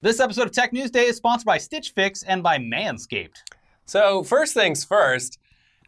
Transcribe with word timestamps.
This 0.00 0.20
episode 0.20 0.46
of 0.46 0.52
Tech 0.52 0.72
News 0.72 0.92
Day 0.92 1.06
is 1.06 1.16
sponsored 1.16 1.46
by 1.46 1.58
Stitch 1.58 1.90
Fix 1.90 2.22
and 2.22 2.40
by 2.40 2.58
Manscaped. 2.58 3.38
So, 3.84 4.22
first 4.22 4.54
things 4.54 4.84
first, 4.84 5.40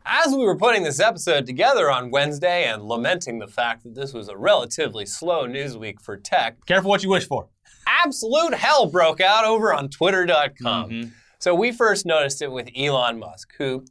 as 0.05 0.33
we 0.33 0.39
were 0.45 0.57
putting 0.57 0.83
this 0.83 0.99
episode 0.99 1.47
together 1.47 1.89
on 1.91 2.11
Wednesday 2.11 2.65
and 2.65 2.83
lamenting 2.83 3.39
the 3.39 3.47
fact 3.47 3.85
that 3.85 3.95
this 3.95 4.13
was 4.13 4.29
a 4.29 4.37
relatively 4.37 5.07
slow 5.07 5.47
news 5.47 5.77
week 5.77 6.01
for 6.01 6.17
tech, 6.17 6.57
Careful 6.67 6.91
what 6.91 7.05
you 7.05 7.09
wish 7.11 7.29
for. 7.29 7.49
absolute 7.87 8.55
hell 8.55 8.87
broke 8.87 9.21
out 9.21 9.45
over 9.45 9.73
on 9.73 9.89
Twitter.com. 9.89 10.91
Mhm. 10.91 11.13
So 11.39 11.55
we 11.55 11.71
first 11.71 12.05
noticed 12.05 12.43
it 12.43 12.51
with 12.51 12.69
Elon 12.77 13.19
Musk, 13.21 13.53
who 13.59 13.85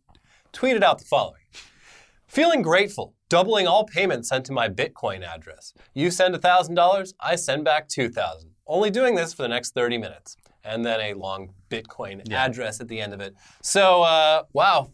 tweeted 0.52 0.84
out 0.84 1.00
the 1.00 1.06
following 1.06 1.36
Feeling 2.28 2.62
grateful, 2.62 3.16
doubling 3.30 3.68
all 3.68 3.86
payments 3.86 4.30
sent 4.30 4.46
to 4.48 4.52
my 4.52 4.68
Bitcoin 4.70 5.26
address. 5.26 5.74
You 5.96 6.12
send 6.12 6.36
$1,000, 6.36 7.14
I 7.20 7.36
send 7.36 7.64
back 7.64 7.88
2000 7.88 8.52
Only 8.70 8.92
doing 8.92 9.16
this 9.16 9.34
for 9.34 9.42
the 9.42 9.48
next 9.50 9.74
30 9.74 9.98
minutes. 9.98 10.38
And 10.64 10.86
then 10.86 11.02
a 11.02 11.14
long 11.16 11.50
Bitcoin 11.70 12.22
Yeah. 12.26 12.46
address 12.46 12.80
at 12.80 12.88
the 12.88 13.02
end 13.02 13.14
of 13.14 13.20
it. 13.20 13.34
So, 13.62 14.04
uh, 14.04 14.44
wow. 14.54 14.92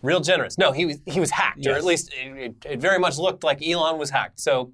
Real 0.00 0.20
generous. 0.20 0.56
No, 0.56 0.70
he 0.70 0.86
was 0.86 0.98
he 1.06 1.18
was 1.18 1.30
hacked, 1.32 1.66
or 1.66 1.72
at 1.72 1.84
least 1.84 2.12
it, 2.14 2.36
it, 2.36 2.54
it 2.74 2.80
very 2.80 3.00
much 3.00 3.18
looked 3.18 3.42
like 3.42 3.60
Elon 3.66 3.98
was 3.98 4.10
hacked. 4.10 4.38
So 4.38 4.72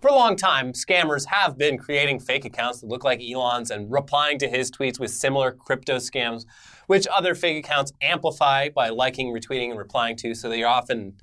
for 0.00 0.06
a 0.06 0.14
long 0.14 0.36
time, 0.36 0.72
scammers 0.74 1.26
have 1.26 1.58
been 1.58 1.76
creating 1.76 2.20
fake 2.20 2.44
accounts 2.44 2.80
that 2.80 2.86
look 2.86 3.02
like 3.02 3.20
Elon's 3.20 3.72
and 3.72 3.90
replying 3.90 4.38
to 4.38 4.48
his 4.48 4.70
tweets 4.70 5.00
with 5.00 5.10
similar 5.10 5.50
crypto 5.50 5.96
scams, 5.96 6.44
which 6.86 7.08
other 7.08 7.34
fake 7.34 7.64
accounts 7.64 7.92
amplify 8.00 8.68
by 8.68 8.90
liking, 8.90 9.34
retweeting, 9.34 9.70
and 9.70 9.78
replying 9.78 10.14
to. 10.18 10.36
So 10.36 10.48
they're 10.48 10.68
often 10.68 11.14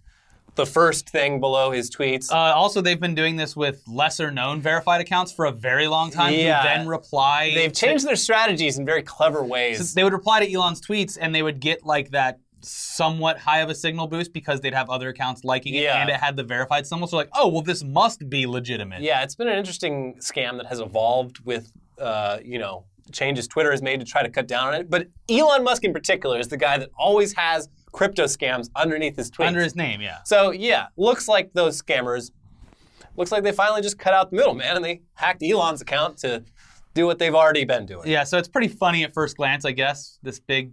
the 0.55 0.65
first 0.65 1.09
thing 1.09 1.39
below 1.39 1.71
his 1.71 1.89
tweets. 1.89 2.31
Uh, 2.31 2.35
also, 2.35 2.81
they've 2.81 2.99
been 2.99 3.15
doing 3.15 3.37
this 3.37 3.55
with 3.55 3.81
lesser 3.87 4.31
known 4.31 4.61
verified 4.61 4.99
accounts 5.01 5.31
for 5.31 5.45
a 5.45 5.51
very 5.51 5.87
long 5.87 6.11
time 6.11 6.33
Yeah. 6.33 6.61
who 6.61 6.67
then 6.67 6.87
reply. 6.87 7.51
They've 7.55 7.73
changed 7.73 8.05
their 8.05 8.17
strategies 8.17 8.77
in 8.77 8.85
very 8.85 9.01
clever 9.01 9.43
ways. 9.43 9.93
They 9.93 10.03
would 10.03 10.13
reply 10.13 10.45
to 10.45 10.53
Elon's 10.53 10.81
tweets 10.81 11.17
and 11.19 11.33
they 11.33 11.41
would 11.41 11.59
get 11.61 11.85
like 11.85 12.11
that 12.11 12.39
somewhat 12.63 13.39
high 13.39 13.59
of 13.61 13.69
a 13.69 13.75
signal 13.75 14.07
boost 14.07 14.33
because 14.33 14.61
they'd 14.61 14.73
have 14.73 14.89
other 14.89 15.09
accounts 15.09 15.43
liking 15.43 15.73
it 15.73 15.83
Yeah. 15.83 15.99
and 16.01 16.09
it 16.09 16.17
had 16.17 16.35
the 16.35 16.43
verified 16.43 16.85
symbol. 16.85 17.07
So, 17.07 17.17
like, 17.17 17.29
oh, 17.33 17.47
well, 17.47 17.61
this 17.63 17.83
must 17.83 18.29
be 18.29 18.45
legitimate. 18.45 19.01
Yeah, 19.01 19.23
it's 19.23 19.35
been 19.35 19.47
an 19.47 19.57
interesting 19.57 20.15
scam 20.19 20.57
that 20.57 20.67
has 20.67 20.79
evolved 20.79 21.39
with, 21.45 21.71
uh, 21.99 22.37
you 22.43 22.59
know, 22.59 22.83
changes 23.11 23.47
Twitter 23.47 23.71
has 23.71 23.81
made 23.81 23.99
to 23.99 24.05
try 24.05 24.21
to 24.21 24.29
cut 24.29 24.47
down 24.47 24.67
on 24.67 24.73
it. 24.75 24.89
But 24.89 25.07
Elon 25.29 25.63
Musk 25.63 25.83
in 25.83 25.91
particular 25.91 26.39
is 26.39 26.49
the 26.49 26.57
guy 26.57 26.77
that 26.77 26.89
always 26.97 27.33
has 27.33 27.67
crypto 27.91 28.23
scams 28.25 28.69
underneath 28.75 29.15
his 29.17 29.29
tweets. 29.31 29.47
Under 29.47 29.61
his 29.61 29.75
name, 29.75 30.01
yeah. 30.01 30.19
So 30.25 30.51
yeah, 30.51 30.87
looks 30.97 31.27
like 31.27 31.53
those 31.53 31.81
scammers, 31.81 32.31
looks 33.17 33.31
like 33.31 33.43
they 33.43 33.51
finally 33.51 33.81
just 33.81 33.97
cut 33.99 34.13
out 34.13 34.29
the 34.31 34.37
middleman 34.37 34.75
and 34.77 34.83
they 34.85 35.01
hacked 35.13 35.43
Elon's 35.43 35.81
account 35.81 36.17
to 36.19 36.43
do 36.93 37.05
what 37.05 37.19
they've 37.19 37.35
already 37.35 37.63
been 37.65 37.85
doing. 37.85 38.07
Yeah, 38.09 38.23
so 38.23 38.37
it's 38.37 38.47
pretty 38.47 38.67
funny 38.67 39.03
at 39.03 39.13
first 39.13 39.37
glance, 39.37 39.65
I 39.65 39.71
guess. 39.71 40.19
This 40.23 40.39
big, 40.39 40.71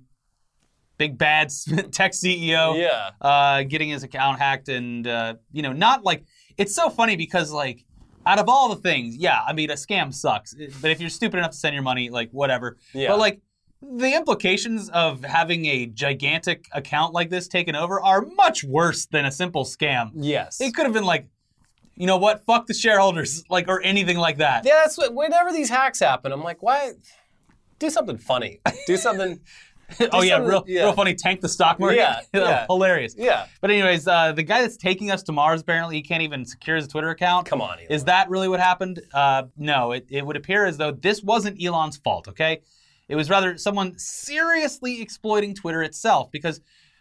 big 0.96 1.16
bad 1.18 1.48
tech 1.92 2.12
CEO 2.12 2.76
Yeah. 2.78 3.10
uh, 3.20 3.62
getting 3.62 3.88
his 3.90 4.02
account 4.02 4.38
hacked, 4.38 4.68
and 4.68 5.06
uh, 5.06 5.34
you 5.52 5.62
know, 5.62 5.72
not 5.72 6.04
like 6.04 6.24
it's 6.56 6.74
so 6.74 6.90
funny 6.90 7.16
because 7.16 7.52
like 7.52 7.84
out 8.26 8.38
of 8.38 8.48
all 8.48 8.68
the 8.68 8.76
things, 8.76 9.16
yeah, 9.16 9.40
I 9.46 9.52
mean, 9.52 9.70
a 9.70 9.74
scam 9.74 10.12
sucks. 10.12 10.54
But 10.82 10.90
if 10.90 11.00
you're 11.00 11.08
stupid 11.08 11.38
enough 11.38 11.52
to 11.52 11.56
send 11.56 11.72
your 11.74 11.82
money, 11.84 12.10
like 12.10 12.30
whatever. 12.32 12.76
Yeah. 12.92 13.08
But 13.08 13.18
like 13.20 13.40
the 13.80 14.14
implications 14.14 14.88
of 14.90 15.22
having 15.24 15.66
a 15.66 15.86
gigantic 15.86 16.66
account 16.72 17.14
like 17.14 17.30
this 17.30 17.46
taken 17.48 17.76
over 17.76 18.00
are 18.00 18.22
much 18.22 18.64
worse 18.64 19.06
than 19.06 19.24
a 19.24 19.30
simple 19.30 19.64
scam. 19.64 20.10
Yes. 20.14 20.60
It 20.60 20.74
could 20.74 20.84
have 20.84 20.92
been 20.92 21.04
like, 21.04 21.28
you 21.94 22.06
know 22.06 22.16
what, 22.16 22.44
fuck 22.44 22.66
the 22.66 22.74
shareholders, 22.74 23.44
like 23.48 23.68
or 23.68 23.80
anything 23.82 24.18
like 24.18 24.38
that. 24.38 24.64
yeah, 24.64 24.80
that's 24.84 24.96
what. 24.98 25.14
Whenever 25.14 25.52
these 25.52 25.68
hacks 25.68 26.00
happen, 26.00 26.30
I'm 26.32 26.42
like, 26.42 26.62
why? 26.62 26.92
Do 27.78 27.90
something 27.90 28.18
funny. 28.18 28.60
Do 28.86 28.96
something. 29.08 29.40
oh 30.12 30.22
yeah, 30.22 30.34
something- 30.34 30.48
real, 30.50 30.64
yeah. 30.66 30.82
real 30.82 30.92
funny. 30.92 31.14
Tank 31.14 31.40
the 31.40 31.48
stock 31.48 31.80
market. 31.80 31.96
Yeah, 31.96 32.20
yeah. 32.34 32.66
hilarious. 32.66 33.14
yeah. 33.18 33.46
But 33.60 33.70
anyways, 33.70 34.06
uh, 34.06 34.32
the 34.32 34.42
guy 34.44 34.62
that's 34.62 34.76
taking 34.76 35.10
us 35.10 35.22
to 35.24 35.32
Mars 35.32 35.60
apparently 35.60 35.96
he 35.96 36.02
can't 36.02 36.22
even 36.22 36.44
secure 36.44 36.76
his 36.76 36.86
Twitter 36.88 37.10
account. 37.10 37.46
Come 37.46 37.60
on, 37.60 37.78
Elon. 37.78 37.86
Is 37.90 38.04
that 38.04 38.28
really 38.30 38.48
what 38.48 38.60
happened? 38.60 39.00
Uh, 39.14 39.44
no, 39.56 39.92
it, 39.92 40.06
it 40.08 40.24
would 40.26 40.36
appear 40.36 40.66
as 40.66 40.76
though 40.76 40.92
this 40.92 41.22
wasn't 41.22 41.60
Elon's 41.62 41.96
fault. 41.96 42.28
Okay, 42.28 42.60
it 43.08 43.16
was 43.16 43.30
rather 43.30 43.56
someone 43.56 43.98
seriously 43.98 45.00
exploiting 45.02 45.54
Twitter 45.54 45.82
itself 45.82 46.30
because. 46.30 46.60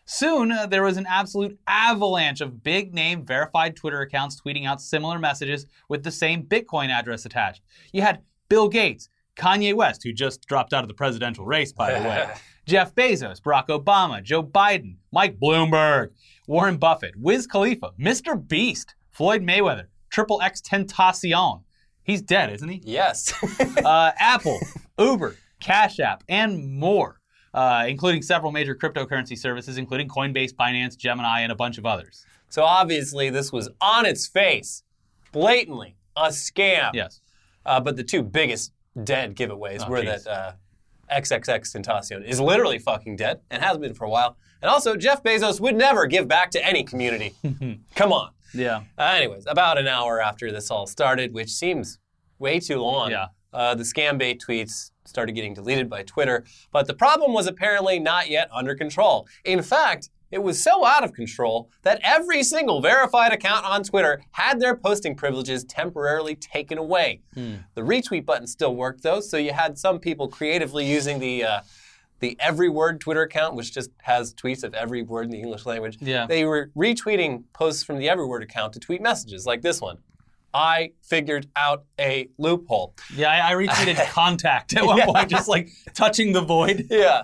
Soon, 0.10 0.54
uh, 0.54 0.66
there 0.66 0.84
was 0.84 0.96
an 0.96 1.06
absolute 1.06 1.60
avalanche 1.68 2.40
of 2.40 2.64
big 2.64 2.94
name 2.94 3.26
verified 3.26 3.76
Twitter 3.76 4.00
accounts 4.00 4.40
tweeting 4.40 4.66
out 4.66 4.80
similar 4.80 5.20
messages 5.20 5.66
with 5.90 6.02
the 6.02 6.12
same 6.12 6.44
Bitcoin 6.44 6.88
address 6.88 7.26
attached. 7.26 7.62
You 7.92 8.04
had 8.04 8.22
Bill 8.48 8.70
Gates, 8.70 9.10
Kanye 9.38 9.74
West, 9.74 10.04
who 10.04 10.14
just 10.14 10.46
dropped 10.48 10.74
out 10.74 10.84
of 10.84 10.88
the 10.88 10.94
presidential 10.94 11.46
race, 11.46 11.72
by 11.72 12.00
the 12.00 12.08
way, 12.08 12.26
Jeff 12.66 12.94
Bezos, 12.96 13.40
Barack 13.42 13.68
Obama, 13.68 14.22
Joe 14.22 14.44
Biden, 14.44 14.96
Mike 15.12 15.40
Bloomberg, 15.40 16.10
Warren 16.48 16.78
Buffett, 16.78 17.16
Wiz 17.16 17.48
Khalifa, 17.48 17.92
Mr. 18.00 18.36
Beast, 18.46 18.96
Floyd 19.12 19.42
Mayweather, 19.42 19.86
Triple 20.10 20.42
X 20.42 20.62
Tentacion. 20.62 21.64
He's 22.04 22.22
dead, 22.22 22.52
isn't 22.54 22.70
he? 22.70 22.82
Yes. 22.84 23.34
Uh, 23.86 24.12
Apple, 24.20 24.60
Uber, 25.00 25.36
Cash 25.60 26.00
App, 26.00 26.24
and 26.30 26.72
more, 26.80 27.20
uh, 27.54 27.86
including 27.88 28.22
several 28.22 28.52
major 28.52 28.76
cryptocurrency 28.76 29.38
services, 29.38 29.78
including 29.78 30.08
Coinbase, 30.08 30.54
Binance, 30.54 30.98
Gemini, 30.98 31.42
and 31.42 31.52
a 31.52 31.56
bunch 31.56 31.78
of 31.78 31.86
others. 31.86 32.26
so 32.50 32.64
obviously, 32.64 33.30
this 33.30 33.52
was 33.52 33.70
on 33.82 34.06
its 34.06 34.28
face, 34.28 34.84
blatantly 35.32 35.96
a 36.16 36.28
scam. 36.28 36.92
Yes. 36.94 37.22
Uh, 37.66 37.80
but 37.80 37.96
the 37.96 38.04
two 38.04 38.24
biggest 38.24 38.72
dead 39.04 39.36
giveaways 39.36 39.84
Oh, 39.86 39.90
were 39.90 40.02
geez. 40.02 40.24
that 40.24 40.32
uh, 40.32 40.52
XXX 41.12 41.76
Tentacion 41.76 42.26
is 42.26 42.40
literally 42.40 42.80
fucking 42.80 43.16
dead 43.18 43.42
and 43.52 43.62
has 43.64 43.78
been 43.78 43.94
for 43.94 44.06
a 44.06 44.10
while. 44.10 44.38
And 44.62 44.70
also, 44.70 44.96
Jeff 44.96 45.22
Bezos 45.24 45.60
would 45.60 45.76
never 45.76 46.08
give 46.08 46.28
back 46.28 46.50
to 46.52 46.66
any 46.66 46.84
community. 46.84 47.34
Come 47.96 48.12
on. 48.12 48.32
Yeah. 48.54 48.82
Uh, 48.98 49.04
anyways, 49.04 49.46
about 49.48 49.78
an 49.78 49.88
hour 49.88 50.20
after 50.22 50.52
this 50.52 50.72
all 50.72 50.88
started, 50.88 51.34
which 51.34 51.50
seems 51.52 52.00
way 52.40 52.60
too 52.60 52.80
long, 52.80 53.12
Yeah. 53.12 53.28
uh, 53.54 53.76
the 53.76 53.84
scam 53.84 54.18
bait 54.18 54.42
tweets 54.48 54.92
started 55.08 55.34
getting 55.34 55.54
deleted 55.54 55.90
by 55.90 56.04
Twitter. 56.04 56.44
But 56.72 56.88
the 56.88 56.94
problem 56.94 57.34
was 57.34 57.48
apparently 57.48 58.00
not 58.00 58.30
yet 58.30 58.50
under 58.52 58.76
control. 58.76 59.28
In 59.46 59.62
fact, 59.62 60.10
it 60.30 60.44
was 60.44 60.62
so 60.62 60.86
out 60.86 61.04
of 61.04 61.14
control 61.14 61.70
that 61.84 62.02
every 62.04 62.44
single 62.44 62.82
verified 62.82 63.32
account 63.32 63.66
on 63.66 63.84
Twitter 63.84 64.22
had 64.32 64.60
their 64.60 64.76
posting 64.76 65.16
privileges 65.16 65.64
temporarily 65.64 66.36
taken 66.36 66.78
away. 66.78 67.22
The 67.76 67.82
retweet 67.82 68.26
button 68.26 68.46
still 68.48 68.76
worked 68.76 69.04
though, 69.04 69.22
so 69.22 69.38
you 69.38 69.54
had 69.54 69.78
some 69.78 70.00
people 70.00 70.28
creatively 70.28 70.86
using 70.86 71.20
the 71.20 71.44
uh, 71.44 71.62
the 72.20 72.36
every 72.40 72.68
word 72.68 73.00
Twitter 73.00 73.22
account, 73.22 73.56
which 73.56 73.74
just 73.74 73.92
has 74.02 74.34
tweets 74.34 74.64
of 74.64 74.74
every 74.74 75.04
word 75.04 75.26
in 75.26 75.32
the 75.32 75.40
English 75.40 75.66
language. 75.66 75.98
Yeah. 76.02 76.26
They 76.26 76.46
were 76.46 76.72
retweeting 76.76 77.44
posts 77.54 77.84
from 77.84 78.00
the 78.00 78.10
every 78.10 78.26
word 78.26 78.42
account 78.44 78.74
to 78.74 78.80
tweet 78.80 79.02
messages 79.02 79.46
like 79.46 79.62
this 79.62 79.80
one. 79.80 80.00
I 80.58 80.92
figured 81.04 81.48
out 81.56 81.86
a 82.00 82.30
loophole. 82.40 82.96
Yeah, 83.16 83.30
I, 83.30 83.52
I 83.52 83.54
retweeted 83.54 84.04
contact 84.12 84.76
at 84.76 84.84
one 84.86 84.98
Yeah. 84.98 85.06
point, 85.06 85.30
just 85.30 85.48
like 85.48 85.70
touching 85.94 86.34
the 86.34 86.42
void. 86.42 86.88
Yeah. 86.98 87.24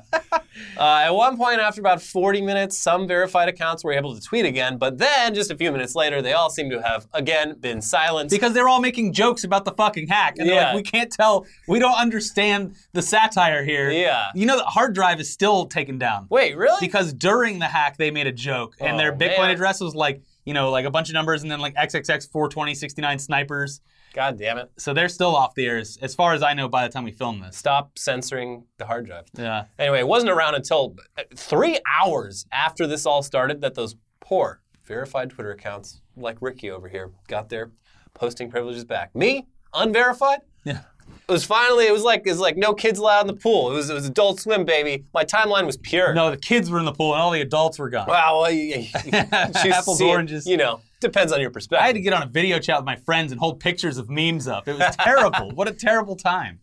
uh, 0.77 0.83
at 1.05 1.09
one 1.09 1.35
point, 1.35 1.59
after 1.59 1.81
about 1.81 2.01
40 2.01 2.41
minutes, 2.41 2.77
some 2.77 3.07
verified 3.07 3.49
accounts 3.49 3.83
were 3.83 3.91
able 3.93 4.13
to 4.15 4.21
tweet 4.21 4.45
again, 4.45 4.77
but 4.77 4.99
then 4.99 5.33
just 5.33 5.49
a 5.51 5.57
few 5.57 5.71
minutes 5.71 5.95
later, 5.95 6.21
they 6.21 6.33
all 6.33 6.49
seem 6.51 6.69
to 6.69 6.81
have 6.81 7.07
again 7.13 7.55
been 7.59 7.81
silenced. 7.81 8.31
Because 8.33 8.53
they're 8.53 8.69
all 8.69 8.79
making 8.81 9.13
jokes 9.13 9.43
about 9.43 9.65
the 9.65 9.71
fucking 9.71 10.07
hack. 10.07 10.35
And 10.37 10.47
they're 10.47 10.55
Yeah. 10.55 10.65
like, 10.67 10.75
we 10.75 10.83
can't 10.83 11.11
tell, 11.11 11.45
we 11.67 11.79
don't 11.79 11.97
understand 11.99 12.75
the 12.93 13.01
satire 13.01 13.63
here. 13.63 13.89
Yeah. 13.89 14.25
You 14.35 14.45
know, 14.45 14.57
the 14.57 14.63
hard 14.65 14.93
drive 14.93 15.19
is 15.19 15.31
still 15.31 15.65
taken 15.65 15.97
down. 15.97 16.27
Wait, 16.29 16.55
really? 16.55 16.77
Because 16.79 17.13
during 17.13 17.57
the 17.59 17.65
hack, 17.67 17.97
they 17.97 18.11
made 18.11 18.27
a 18.27 18.31
joke, 18.31 18.75
and 18.79 18.99
their 18.99 19.11
Oh, 19.13 19.17
Bitcoin 19.17 19.39
man. 19.39 19.51
address 19.51 19.79
was 19.81 19.95
like, 19.95 20.21
you 20.45 20.53
know, 20.53 20.69
like 20.69 20.85
a 20.85 20.91
bunch 20.91 21.09
of 21.09 21.13
numbers 21.13 21.43
and 21.43 21.51
then 21.51 21.59
like 21.59 21.75
XXX 21.75 22.29
42069 22.31 23.19
snipers. 23.19 23.81
God 24.13 24.37
damn 24.37 24.57
it. 24.59 24.71
So 24.77 24.93
they're 24.93 25.09
still 25.09 25.35
off 25.35 25.55
the 25.55 25.65
air, 25.65 25.77
as, 25.77 25.97
as 26.01 26.13
far 26.13 26.33
as 26.33 26.43
I 26.43 26.53
know 26.53 26.67
by 26.69 26.87
the 26.87 26.93
time 26.93 27.03
we 27.03 27.11
film 27.11 27.39
this. 27.39 27.57
Stop 27.57 27.97
censoring 27.97 28.65
the 28.77 28.85
hard 28.85 29.07
drive. 29.07 29.25
Yeah. 29.35 29.65
Anyway, 29.79 29.99
it 29.99 30.07
wasn't 30.07 30.31
around 30.31 30.55
until 30.55 30.95
uh, 31.17 31.23
three 31.35 31.79
hours 31.91 32.45
after 32.51 32.85
this 32.85 33.05
all 33.05 33.23
started 33.23 33.61
that 33.61 33.73
those 33.73 33.95
poor 34.19 34.61
verified 34.85 35.31
Twitter 35.31 35.51
accounts, 35.51 36.01
like 36.15 36.37
Ricky 36.41 36.69
over 36.69 36.87
here, 36.87 37.11
got 37.27 37.49
their 37.49 37.71
posting 38.13 38.51
privileges 38.51 38.85
back. 38.85 39.15
Me, 39.15 39.47
unverified. 39.73 40.41
Yeah. 40.63 40.81
It 41.27 41.31
was 41.31 41.45
finally. 41.45 41.87
It 41.87 41.93
was 41.93 42.03
like 42.03 42.23
it 42.25 42.31
was 42.31 42.39
like 42.39 42.57
no 42.57 42.73
kids 42.73 42.99
allowed 42.99 43.21
in 43.21 43.27
the 43.27 43.33
pool. 43.33 43.71
It 43.71 43.75
was 43.75 43.89
it 43.89 43.93
was 43.93 44.05
Adult 44.05 44.41
Swim, 44.41 44.65
baby. 44.65 45.05
My 45.13 45.23
timeline 45.23 45.65
was 45.65 45.77
pure. 45.77 46.13
No, 46.13 46.29
the 46.29 46.37
kids 46.37 46.69
were 46.69 46.79
in 46.79 46.85
the 46.85 46.91
pool 46.91 47.13
and 47.13 47.21
all 47.21 47.31
the 47.31 47.41
adults 47.41 47.79
were 47.79 47.89
gone. 47.89 48.07
Wow. 48.07 48.41
Well, 48.41 48.51
you, 48.51 48.79
you, 48.79 48.87
you 49.05 49.11
Apples, 49.13 50.01
it, 50.01 50.05
oranges. 50.05 50.45
You 50.45 50.57
know, 50.57 50.81
depends 50.99 51.31
on 51.31 51.39
your 51.39 51.49
perspective. 51.49 51.81
I 51.81 51.87
had 51.87 51.95
to 51.95 52.01
get 52.01 52.13
on 52.13 52.23
a 52.23 52.27
video 52.27 52.59
chat 52.59 52.77
with 52.77 52.85
my 52.85 52.97
friends 52.97 53.31
and 53.31 53.39
hold 53.39 53.61
pictures 53.61 53.97
of 53.97 54.09
memes 54.09 54.47
up. 54.49 54.67
It 54.67 54.77
was 54.77 54.95
terrible. 54.99 55.51
what 55.51 55.69
a 55.69 55.73
terrible 55.73 56.17
time. 56.17 56.59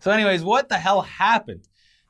So, 0.00 0.10
anyways, 0.10 0.44
what 0.44 0.68
the 0.68 0.76
hell 0.76 1.00
happened? 1.00 1.66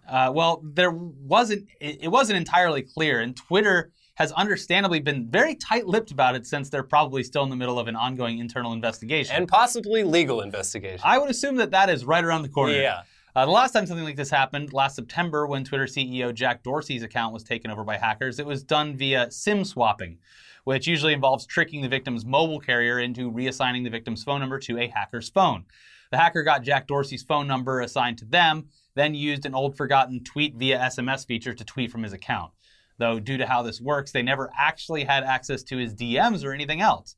Uh, 0.08 0.32
well, 0.34 0.62
there 0.64 0.90
wasn't. 0.90 1.68
It, 1.80 2.04
it 2.04 2.08
wasn't 2.08 2.38
entirely 2.38 2.82
clear, 2.82 3.20
and 3.20 3.36
Twitter 3.36 3.92
has 4.16 4.30
understandably 4.32 5.00
been 5.00 5.28
very 5.28 5.54
tight-lipped 5.54 6.10
about 6.10 6.36
it 6.36 6.46
since 6.46 6.70
they're 6.70 6.84
probably 6.84 7.22
still 7.22 7.42
in 7.42 7.50
the 7.50 7.56
middle 7.56 7.78
of 7.78 7.88
an 7.88 7.96
ongoing 7.96 8.38
internal 8.38 8.72
investigation. 8.72 9.34
and 9.34 9.48
possibly 9.48 10.04
legal 10.04 10.40
investigation. 10.40 11.00
I 11.04 11.18
would 11.18 11.30
assume 11.30 11.56
that 11.56 11.72
that 11.72 11.90
is 11.90 12.04
right 12.04 12.24
around 12.24 12.42
the 12.42 12.48
corner. 12.48 12.74
yeah. 12.74 13.02
Uh, 13.36 13.44
the 13.44 13.50
last 13.50 13.72
time 13.72 13.84
something 13.84 14.04
like 14.04 14.14
this 14.14 14.30
happened, 14.30 14.72
last 14.72 14.94
September, 14.94 15.44
when 15.48 15.64
Twitter 15.64 15.86
CEO 15.86 16.32
Jack 16.32 16.62
Dorsey's 16.62 17.02
account 17.02 17.34
was 17.34 17.42
taken 17.42 17.68
over 17.68 17.82
by 17.82 17.96
hackers, 17.96 18.38
it 18.38 18.46
was 18.46 18.62
done 18.62 18.96
via 18.96 19.28
SIM 19.28 19.64
swapping, 19.64 20.18
which 20.62 20.86
usually 20.86 21.12
involves 21.12 21.44
tricking 21.44 21.82
the 21.82 21.88
victim's 21.88 22.24
mobile 22.24 22.60
carrier 22.60 23.00
into 23.00 23.32
reassigning 23.32 23.82
the 23.82 23.90
victim's 23.90 24.22
phone 24.22 24.38
number 24.38 24.60
to 24.60 24.78
a 24.78 24.86
hacker's 24.86 25.28
phone. 25.28 25.64
The 26.12 26.18
hacker 26.18 26.44
got 26.44 26.62
Jack 26.62 26.86
Dorsey's 26.86 27.24
phone 27.24 27.48
number 27.48 27.80
assigned 27.80 28.18
to 28.18 28.24
them, 28.24 28.68
then 28.94 29.16
used 29.16 29.46
an 29.46 29.54
old 29.56 29.76
forgotten 29.76 30.22
tweet 30.22 30.54
via 30.54 30.78
SMS 30.78 31.26
feature 31.26 31.54
to 31.54 31.64
tweet 31.64 31.90
from 31.90 32.04
his 32.04 32.12
account. 32.12 32.52
Though, 32.98 33.18
due 33.18 33.38
to 33.38 33.46
how 33.46 33.62
this 33.62 33.80
works, 33.80 34.12
they 34.12 34.22
never 34.22 34.50
actually 34.56 35.04
had 35.04 35.24
access 35.24 35.62
to 35.64 35.76
his 35.76 35.94
DMs 35.94 36.44
or 36.44 36.52
anything 36.52 36.80
else. 36.80 37.16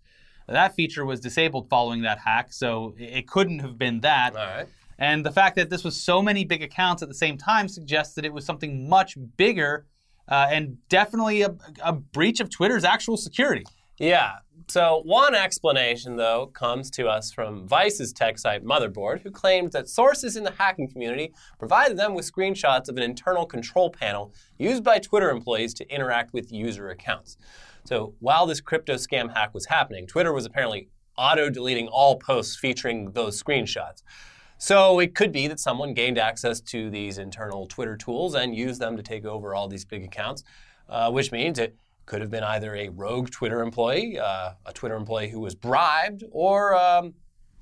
That 0.48 0.74
feature 0.74 1.04
was 1.04 1.20
disabled 1.20 1.68
following 1.68 2.02
that 2.02 2.18
hack, 2.18 2.52
so 2.52 2.94
it 2.98 3.28
couldn't 3.28 3.58
have 3.58 3.76
been 3.76 4.00
that. 4.00 4.34
Right. 4.34 4.66
And 4.98 5.26
the 5.26 5.32
fact 5.32 5.56
that 5.56 5.68
this 5.68 5.84
was 5.84 6.00
so 6.00 6.22
many 6.22 6.44
big 6.44 6.62
accounts 6.62 7.02
at 7.02 7.08
the 7.08 7.14
same 7.14 7.36
time 7.36 7.68
suggests 7.68 8.14
that 8.14 8.24
it 8.24 8.32
was 8.32 8.46
something 8.46 8.88
much 8.88 9.16
bigger 9.36 9.86
uh, 10.28 10.48
and 10.50 10.78
definitely 10.88 11.42
a, 11.42 11.54
a 11.82 11.92
breach 11.92 12.40
of 12.40 12.50
Twitter's 12.50 12.84
actual 12.84 13.16
security. 13.16 13.64
Yeah. 13.98 14.32
So, 14.68 15.02
one 15.04 15.36
explanation, 15.36 16.16
though, 16.16 16.46
comes 16.48 16.90
to 16.92 17.06
us 17.06 17.32
from 17.32 17.68
Vice's 17.68 18.12
tech 18.12 18.36
site 18.36 18.64
Motherboard, 18.64 19.22
who 19.22 19.30
claimed 19.30 19.70
that 19.72 19.88
sources 19.88 20.36
in 20.36 20.42
the 20.42 20.50
hacking 20.50 20.90
community 20.90 21.32
provided 21.56 21.96
them 21.96 22.14
with 22.14 22.30
screenshots 22.30 22.88
of 22.88 22.96
an 22.96 23.04
internal 23.04 23.46
control 23.46 23.90
panel 23.90 24.34
used 24.58 24.82
by 24.82 24.98
Twitter 24.98 25.30
employees 25.30 25.72
to 25.74 25.88
interact 25.88 26.32
with 26.32 26.50
user 26.50 26.88
accounts. 26.88 27.36
So, 27.84 28.14
while 28.18 28.44
this 28.44 28.60
crypto 28.60 28.94
scam 28.94 29.32
hack 29.32 29.54
was 29.54 29.66
happening, 29.66 30.04
Twitter 30.08 30.32
was 30.32 30.46
apparently 30.46 30.88
auto 31.16 31.48
deleting 31.48 31.86
all 31.86 32.16
posts 32.16 32.56
featuring 32.56 33.12
those 33.12 33.40
screenshots. 33.40 34.02
So, 34.58 34.98
it 34.98 35.14
could 35.14 35.30
be 35.30 35.46
that 35.46 35.60
someone 35.60 35.94
gained 35.94 36.18
access 36.18 36.60
to 36.62 36.90
these 36.90 37.18
internal 37.18 37.68
Twitter 37.68 37.96
tools 37.96 38.34
and 38.34 38.52
used 38.52 38.80
them 38.80 38.96
to 38.96 39.02
take 39.04 39.24
over 39.24 39.54
all 39.54 39.68
these 39.68 39.84
big 39.84 40.02
accounts, 40.02 40.42
uh, 40.88 41.08
which 41.12 41.30
means 41.30 41.60
it 41.60 41.76
could 42.06 42.20
have 42.20 42.30
been 42.30 42.44
either 42.44 42.74
a 42.74 42.88
rogue 42.88 43.30
Twitter 43.30 43.60
employee, 43.62 44.18
uh, 44.18 44.52
a 44.64 44.72
Twitter 44.72 44.94
employee 44.94 45.28
who 45.28 45.40
was 45.40 45.54
bribed, 45.54 46.24
or 46.30 46.74
um, 46.74 47.14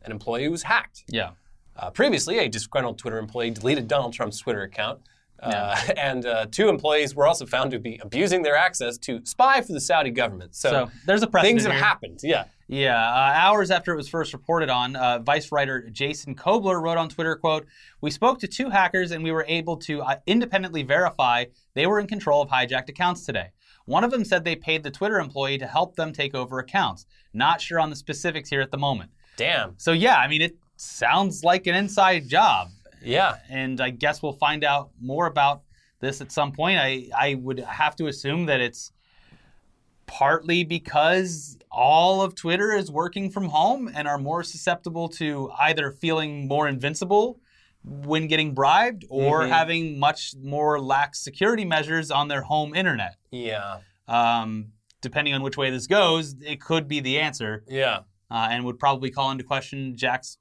an 0.02 0.12
employee 0.12 0.44
who 0.44 0.50
was 0.50 0.62
hacked. 0.62 1.04
Yeah. 1.08 1.30
Uh, 1.76 1.90
previously, 1.90 2.38
a 2.38 2.48
disgruntled 2.48 2.98
Twitter 2.98 3.18
employee 3.18 3.50
deleted 3.50 3.88
Donald 3.88 4.12
Trump's 4.12 4.38
Twitter 4.38 4.62
account. 4.62 5.00
Uh, 5.42 5.76
and 5.96 6.24
uh, 6.26 6.46
two 6.50 6.68
employees 6.68 7.14
were 7.14 7.26
also 7.26 7.46
found 7.46 7.70
to 7.72 7.78
be 7.78 7.98
abusing 8.02 8.42
their 8.42 8.56
access 8.56 8.96
to 8.98 9.20
spy 9.24 9.60
for 9.60 9.72
the 9.72 9.80
Saudi 9.80 10.10
government. 10.10 10.54
So, 10.54 10.70
So 10.70 10.90
there's 11.06 11.22
a 11.22 11.26
precedent 11.26 11.50
things 11.50 11.62
have 11.64 11.72
here. 11.72 11.82
happened. 11.82 12.20
Yeah. 12.22 12.44
Yeah, 12.66 12.96
uh, 12.96 13.32
hours 13.34 13.70
after 13.70 13.92
it 13.92 13.96
was 13.96 14.08
first 14.08 14.32
reported 14.32 14.70
on, 14.70 14.96
uh, 14.96 15.18
Vice 15.18 15.52
writer 15.52 15.86
Jason 15.90 16.34
Koebler 16.34 16.80
wrote 16.80 16.96
on 16.96 17.10
Twitter, 17.10 17.36
"quote 17.36 17.66
We 18.00 18.10
spoke 18.10 18.38
to 18.38 18.48
two 18.48 18.70
hackers 18.70 19.10
and 19.10 19.22
we 19.22 19.32
were 19.32 19.44
able 19.46 19.76
to 19.78 20.00
uh, 20.00 20.16
independently 20.26 20.82
verify 20.82 21.44
they 21.74 21.86
were 21.86 22.00
in 22.00 22.06
control 22.06 22.40
of 22.40 22.48
hijacked 22.48 22.88
accounts 22.88 23.26
today. 23.26 23.50
One 23.86 24.04
of 24.04 24.10
them 24.10 24.24
said 24.24 24.44
they 24.44 24.56
paid 24.56 24.82
the 24.82 24.90
Twitter 24.90 25.18
employee 25.18 25.58
to 25.58 25.66
help 25.66 25.96
them 25.96 26.12
take 26.12 26.34
over 26.34 26.58
accounts. 26.58 27.06
Not 27.32 27.60
sure 27.60 27.78
on 27.80 27.90
the 27.90 27.96
specifics 27.96 28.48
here 28.48 28.60
at 28.62 28.70
the 28.70 28.78
moment. 28.78 29.10
Damn. 29.36 29.74
So 29.78 29.92
yeah, 29.92 30.16
I 30.16 30.28
mean, 30.28 30.42
it 30.42 30.56
sounds 30.76 31.44
like 31.44 31.66
an 31.66 31.74
inside 31.74 32.28
job, 32.28 32.68
Yeah. 33.02 33.36
and 33.50 33.80
I 33.80 33.90
guess 33.90 34.22
we'll 34.22 34.32
find 34.32 34.64
out 34.64 34.90
more 35.00 35.26
about 35.26 35.62
this 36.00 36.20
at 36.20 36.32
some 36.32 36.52
point. 36.52 36.78
I 36.78 37.08
I 37.16 37.34
would 37.34 37.58
have 37.60 37.94
to 37.96 38.06
assume 38.06 38.46
that 38.46 38.60
it's 38.60 38.92
partly 40.06 40.64
because 40.64 41.58
all 41.70 42.22
of 42.22 42.34
Twitter 42.34 42.72
is 42.72 42.90
working 42.90 43.30
from 43.30 43.48
home 43.48 43.90
and 43.94 44.06
are 44.06 44.18
more 44.18 44.42
susceptible 44.42 45.08
to 45.08 45.50
either 45.58 45.90
feeling 45.90 46.46
more 46.46 46.68
invincible 46.68 47.40
when 47.84 48.26
getting 48.28 48.54
bribed 48.54 49.04
or 49.10 49.42
Mhm. 49.42 49.48
having 49.50 49.98
much 49.98 50.34
more 50.42 50.80
lax 50.80 51.20
security 51.20 51.64
measures 51.64 52.10
on 52.10 52.28
their 52.28 52.42
home 52.42 52.74
internet. 52.74 53.16
Yeah. 53.30 53.80
Um, 54.08 54.72
depending 55.02 55.34
on 55.34 55.42
which 55.42 55.56
way 55.56 55.70
this 55.70 55.86
goes, 55.86 56.34
it 56.40 56.60
could 56.60 56.88
be 56.88 57.00
the 57.00 57.18
answer, 57.20 57.62
Yeah. 57.68 58.00
uh, 58.30 58.48
and 58.50 58.64
would 58.64 58.78
probably 58.78 59.10
call 59.10 59.30
into 59.30 59.44
question 59.44 59.96
Jack's, 59.96 60.38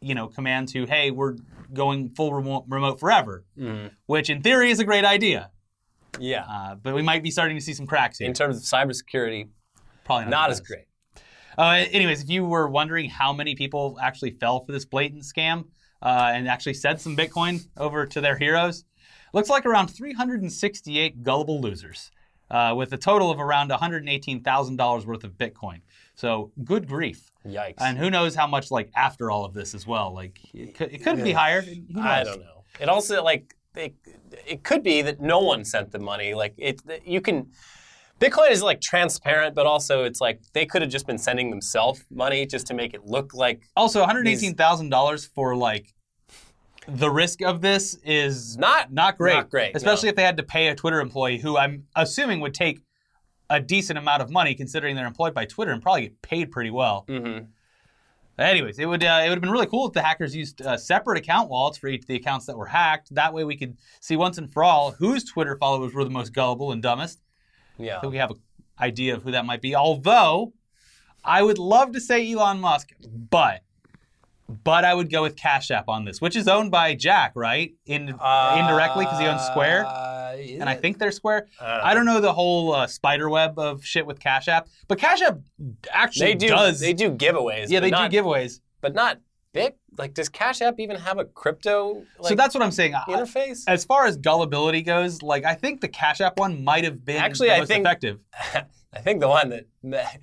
you 0.00 0.14
know, 0.14 0.28
command 0.28 0.68
to, 0.68 0.86
"Hey, 0.86 1.10
we're 1.10 1.36
going 1.72 2.08
full 2.14 2.32
remote, 2.32 2.64
remote 2.68 2.98
forever," 3.00 3.44
Mhm. 3.58 3.90
which 4.06 4.30
in 4.30 4.42
theory 4.42 4.70
is 4.70 4.80
a 4.80 4.84
great 4.84 5.04
idea. 5.04 5.50
Yeah. 6.18 6.44
Uh, 6.48 6.74
but 6.76 6.94
we 6.94 7.02
might 7.02 7.22
be 7.22 7.30
starting 7.30 7.56
to 7.56 7.60
see 7.62 7.74
some 7.74 7.86
cracks 7.86 8.18
here. 8.18 8.28
In 8.28 8.34
terms 8.34 8.56
of 8.56 8.62
cybersecurity, 8.62 9.48
Probably 10.04 10.24
not, 10.26 10.30
not 10.30 10.50
as 10.50 10.60
great. 10.60 10.84
Uh, 11.58 11.84
anyways, 11.92 12.22
if 12.22 12.28
you 12.30 12.44
were 12.46 12.68
wondering 12.68 13.10
how 13.10 13.32
many 13.32 13.54
people 13.54 13.98
actually 14.02 14.30
fell 14.32 14.60
for 14.64 14.72
this 14.72 14.84
blatant 14.84 15.22
scam 15.22 15.66
uh, 16.04 16.32
and 16.34 16.46
actually 16.46 16.74
sent 16.74 17.00
some 17.00 17.16
Bitcoin 17.16 17.66
over 17.76 18.06
to 18.06 18.20
their 18.20 18.36
heroes, 18.36 18.84
looks 19.32 19.48
like 19.48 19.66
around 19.66 19.88
368 19.88 21.22
gullible 21.22 21.60
losers, 21.60 22.10
uh, 22.50 22.74
with 22.76 22.92
a 22.92 22.98
total 22.98 23.30
of 23.30 23.40
around 23.40 23.70
$118,000 23.70 25.06
worth 25.06 25.24
of 25.24 25.32
Bitcoin. 25.32 25.80
So 26.14 26.52
good 26.62 26.86
grief. 26.86 27.30
Yikes. 27.46 27.74
And 27.78 27.98
who 27.98 28.10
knows 28.10 28.34
how 28.34 28.46
much 28.46 28.70
like 28.70 28.90
after 28.94 29.30
all 29.30 29.44
of 29.44 29.54
this 29.54 29.74
as 29.74 29.86
well. 29.86 30.14
Like 30.14 30.38
it 30.52 30.74
could, 30.74 30.92
it 30.92 31.02
could 31.02 31.22
be 31.22 31.32
higher. 31.32 31.64
I 31.98 32.22
don't 32.24 32.40
know. 32.40 32.64
It 32.80 32.88
also 32.88 33.22
like 33.22 33.54
it, 33.74 33.94
it 34.46 34.62
could 34.62 34.82
be 34.82 35.02
that 35.02 35.20
no 35.20 35.40
one 35.40 35.64
sent 35.64 35.90
the 35.90 35.98
money. 35.98 36.34
Like 36.34 36.54
it, 36.56 36.80
you 37.04 37.20
can. 37.20 37.50
Bitcoin 38.30 38.50
is 38.50 38.62
like 38.62 38.80
transparent, 38.80 39.54
but 39.54 39.66
also 39.66 40.04
it's 40.04 40.20
like 40.20 40.40
they 40.52 40.64
could 40.66 40.82
have 40.82 40.90
just 40.90 41.06
been 41.06 41.18
sending 41.18 41.50
themselves 41.50 42.04
money 42.10 42.46
just 42.46 42.66
to 42.68 42.74
make 42.74 42.94
it 42.94 43.04
look 43.04 43.34
like 43.34 43.62
Also, 43.76 44.00
one 44.00 44.08
hundred 44.08 44.26
eighteen 44.28 44.54
thousand 44.54 44.88
dollars 44.90 45.24
for 45.26 45.54
like 45.56 45.92
the 46.86 47.10
risk 47.10 47.40
of 47.42 47.60
this 47.62 47.94
is 48.04 48.58
Not- 48.58 48.92
not 48.92 49.16
great. 49.16 49.34
not 49.34 49.50
great, 49.50 49.74
especially 49.74 50.08
no. 50.08 50.10
if 50.10 50.16
they 50.16 50.22
had 50.22 50.36
to 50.36 50.42
pay 50.42 50.68
a 50.68 50.74
Twitter 50.74 51.00
employee 51.00 51.38
who 51.38 51.56
I'm 51.56 51.86
assuming 51.96 52.40
would 52.40 52.54
take 52.54 52.80
a 53.50 53.60
decent 53.60 53.98
amount 53.98 54.20
of 54.22 54.30
money 54.30 54.54
considering 54.54 54.94
they're 54.96 55.06
employed 55.06 55.34
by 55.34 55.44
Twitter 55.46 55.72
and 55.72 55.82
probably 55.82 56.02
get 56.02 56.22
paid 56.22 56.50
pretty 56.50 56.70
well. 56.70 57.04
Mhm. 57.08 57.48
Anyways, 58.36 58.78
it 58.80 58.86
would 58.86 59.04
uh, 59.04 59.20
it 59.24 59.28
would 59.28 59.36
have 59.36 59.40
been 59.42 59.50
really 59.50 59.66
cool 59.66 59.86
if 59.86 59.92
the 59.92 60.02
hackers 60.02 60.34
used 60.34 60.60
uh, 60.60 60.76
separate 60.76 61.18
account 61.18 61.48
wallets 61.48 61.78
for 61.78 61.86
each 61.88 62.00
of 62.02 62.06
the 62.08 62.16
accounts 62.16 62.46
that 62.46 62.56
were 62.58 62.66
hacked. 62.66 63.14
That 63.14 63.32
way, 63.32 63.44
we 63.44 63.56
could 63.56 63.76
see 64.00 64.16
once 64.16 64.38
and 64.38 64.52
for 64.52 64.64
all 64.64 64.90
whose 64.90 65.22
Twitter 65.24 65.56
followers 65.56 65.94
were 65.94 66.02
the 66.04 66.10
most 66.10 66.32
gullible 66.32 66.72
and 66.72 66.82
dumbest. 66.82 67.20
Yeah. 67.78 68.00
So 68.00 68.08
we 68.08 68.16
have 68.18 68.30
an 68.30 68.40
idea 68.80 69.14
of 69.14 69.22
who 69.22 69.30
that 69.32 69.44
might 69.44 69.60
be. 69.62 69.74
Although, 69.74 70.52
I 71.24 71.42
would 71.42 71.58
love 71.58 71.92
to 71.92 72.00
say 72.00 72.30
Elon 72.32 72.60
Musk, 72.60 72.90
but 73.30 73.62
but 74.62 74.84
I 74.84 74.92
would 74.92 75.10
go 75.10 75.22
with 75.22 75.36
Cash 75.36 75.70
App 75.70 75.88
on 75.88 76.04
this, 76.04 76.20
which 76.20 76.36
is 76.36 76.46
owned 76.48 76.70
by 76.70 76.94
Jack, 76.94 77.32
right? 77.34 77.72
In 77.86 78.02
indirectly 78.10 79.04
because 79.06 79.18
he 79.18 79.26
owns 79.26 79.42
Square, 79.42 79.86
Uh, 79.86 80.36
and 80.36 80.68
I 80.68 80.74
think 80.74 80.98
they're 80.98 81.12
Square. 81.12 81.48
Uh, 81.58 81.80
I 81.82 81.94
don't 81.94 82.04
know 82.04 82.20
the 82.20 82.32
whole 82.32 82.74
uh, 82.74 82.86
spider 82.86 83.30
web 83.30 83.58
of 83.58 83.84
shit 83.84 84.04
with 84.06 84.20
Cash 84.20 84.48
App, 84.48 84.68
but 84.86 84.98
Cash 84.98 85.22
App 85.22 85.38
actually 85.90 86.26
they 86.26 86.34
do. 86.34 86.48
does. 86.48 86.78
They 86.80 86.92
do 86.92 87.10
giveaways. 87.10 87.70
yeah, 87.70 87.80
they 87.80 87.90
not, 87.90 88.10
do 88.10 88.18
giveaways. 88.18 88.60
but 88.82 88.94
not 88.94 89.18
big. 89.54 89.74
Like, 89.96 90.12
does 90.12 90.28
Cash 90.28 90.60
App 90.60 90.78
even 90.78 90.96
have 90.96 91.18
a 91.18 91.24
crypto 91.24 92.04
like, 92.18 92.30
so 92.30 92.34
that's 92.34 92.54
what 92.54 92.62
I'm 92.62 92.70
saying. 92.72 92.94
I- 92.94 93.04
interface? 93.08 93.62
as 93.66 93.84
far 93.84 94.04
as 94.06 94.16
gullibility 94.18 94.82
goes, 94.82 95.22
like 95.22 95.44
I 95.44 95.54
think 95.54 95.80
the 95.80 95.88
Cash 95.88 96.20
App 96.20 96.38
one 96.38 96.62
might 96.62 96.84
have 96.84 97.04
been 97.04 97.16
Actually, 97.22 97.48
the 97.48 97.56
I 97.62 97.64
think- 97.64 97.86
effective. 97.86 98.18
I 98.92 99.00
think 99.00 99.20
the 99.20 99.28
one 99.28 99.48
that 99.48 99.64
may- 99.82 100.18